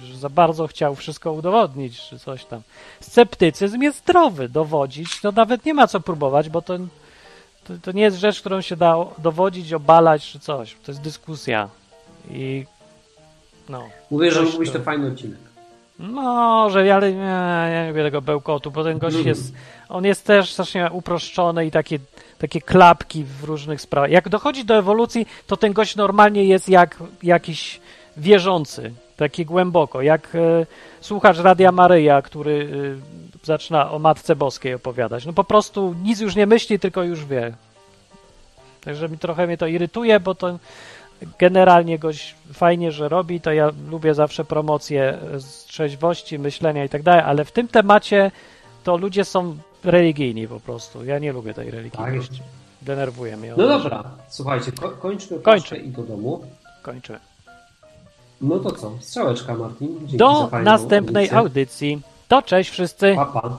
że 0.04 0.16
za 0.18 0.28
bardzo 0.28 0.66
chciał 0.66 0.94
wszystko 0.94 1.32
udowodnić, 1.32 2.00
czy 2.00 2.18
coś 2.18 2.44
tam. 2.44 2.62
Sceptycyzm 3.00 3.80
jest 3.82 3.98
zdrowy, 3.98 4.48
dowodzić, 4.48 5.22
no 5.22 5.32
nawet 5.32 5.64
nie 5.64 5.74
ma 5.74 5.86
co 5.86 6.00
próbować, 6.00 6.48
bo 6.48 6.62
to, 6.62 6.78
to, 7.64 7.74
to 7.82 7.92
nie 7.92 8.02
jest 8.02 8.16
rzecz, 8.16 8.40
którą 8.40 8.60
się 8.60 8.76
da 8.76 8.96
dowodzić, 9.18 9.72
obalać, 9.72 10.30
czy 10.30 10.38
coś. 10.40 10.76
To 10.84 10.92
jest 10.92 11.02
dyskusja 11.02 11.68
i 12.30 12.66
no. 13.68 13.88
Mówię, 14.10 14.30
że 14.30 14.42
mógł 14.42 14.58
być 14.58 14.70
to- 14.70 14.78
to 14.78 14.84
fajny 14.84 15.06
odcinek. 15.06 15.38
Może, 15.98 16.94
ale 16.94 17.12
nie, 17.12 17.70
nie 17.70 17.88
lubię 17.88 18.02
tego 18.02 18.22
bełkotu, 18.22 18.70
bo 18.70 18.84
ten 18.84 18.98
gość 18.98 19.16
Mhm. 19.16 19.28
jest, 19.28 19.54
on 19.88 20.04
jest 20.04 20.26
też 20.26 20.52
strasznie 20.52 20.90
uproszczony 20.92 21.66
i 21.66 21.70
takie, 21.70 21.98
takie 22.38 22.60
klapki 22.60 23.24
w 23.24 23.44
różnych 23.44 23.80
sprawach. 23.80 24.10
Jak 24.10 24.28
dochodzi 24.28 24.64
do 24.64 24.76
ewolucji, 24.76 25.26
to 25.46 25.56
ten 25.56 25.72
gość 25.72 25.96
normalnie 25.96 26.44
jest 26.44 26.68
jak 26.68 26.96
jakiś 27.22 27.80
wierzący, 28.16 28.92
taki 29.16 29.44
głęboko, 29.44 30.02
jak 30.02 30.34
e, 30.34 30.66
słuchacz 31.00 31.38
Radia 31.38 31.72
Maryja, 31.72 32.22
który 32.22 32.70
e, 33.42 33.46
zaczyna 33.46 33.90
o 33.90 33.98
Matce 33.98 34.36
Boskiej 34.36 34.74
opowiadać. 34.74 35.26
No 35.26 35.32
po 35.32 35.44
prostu 35.44 35.94
nic 36.02 36.20
już 36.20 36.36
nie 36.36 36.46
myśli, 36.46 36.78
tylko 36.78 37.02
już 37.02 37.24
wie. 37.24 37.52
Także 38.84 39.08
mi 39.08 39.18
trochę 39.18 39.46
mnie 39.46 39.56
to 39.58 39.66
irytuje, 39.66 40.20
bo 40.20 40.34
to 40.34 40.58
generalnie 41.38 41.98
goś 41.98 42.34
fajnie, 42.52 42.92
że 42.92 43.08
robi, 43.08 43.40
to 43.40 43.52
ja 43.52 43.70
lubię 43.90 44.14
zawsze 44.14 44.44
promocję 44.44 45.18
e, 45.34 45.40
z 45.40 45.64
trzeźwości, 45.64 46.38
myślenia 46.38 46.84
i 46.84 46.88
tak 46.88 47.02
dalej, 47.02 47.22
ale 47.26 47.44
w 47.44 47.52
tym 47.52 47.68
temacie 47.68 48.30
to 48.84 48.96
ludzie 48.96 49.24
są 49.24 49.56
religijni 49.84 50.48
po 50.48 50.60
prostu. 50.60 51.04
Ja 51.04 51.18
nie 51.18 51.32
lubię 51.32 51.54
tej 51.54 51.70
religijności. 51.70 52.42
Denerwuje 52.82 53.36
mnie. 53.36 53.54
No 53.56 53.68
dobra, 53.68 54.04
słuchajcie, 54.28 54.72
ko- 54.72 54.88
kończmy 54.90 55.38
Kończę. 55.38 55.76
i 55.76 55.88
do 55.88 56.02
domu. 56.02 56.40
Kończę. 56.82 57.20
No 58.40 58.58
to 58.58 58.72
co? 58.72 58.92
Strzałeczka, 59.00 59.54
Martin. 59.54 59.98
Dzięki 60.00 60.16
Do 60.16 60.50
następnej 60.62 61.24
audycję. 61.24 61.38
audycji. 61.38 62.00
To 62.28 62.42
cześć 62.42 62.70
wszyscy. 62.70 63.12
Pa, 63.16 63.26
pa. 63.26 63.58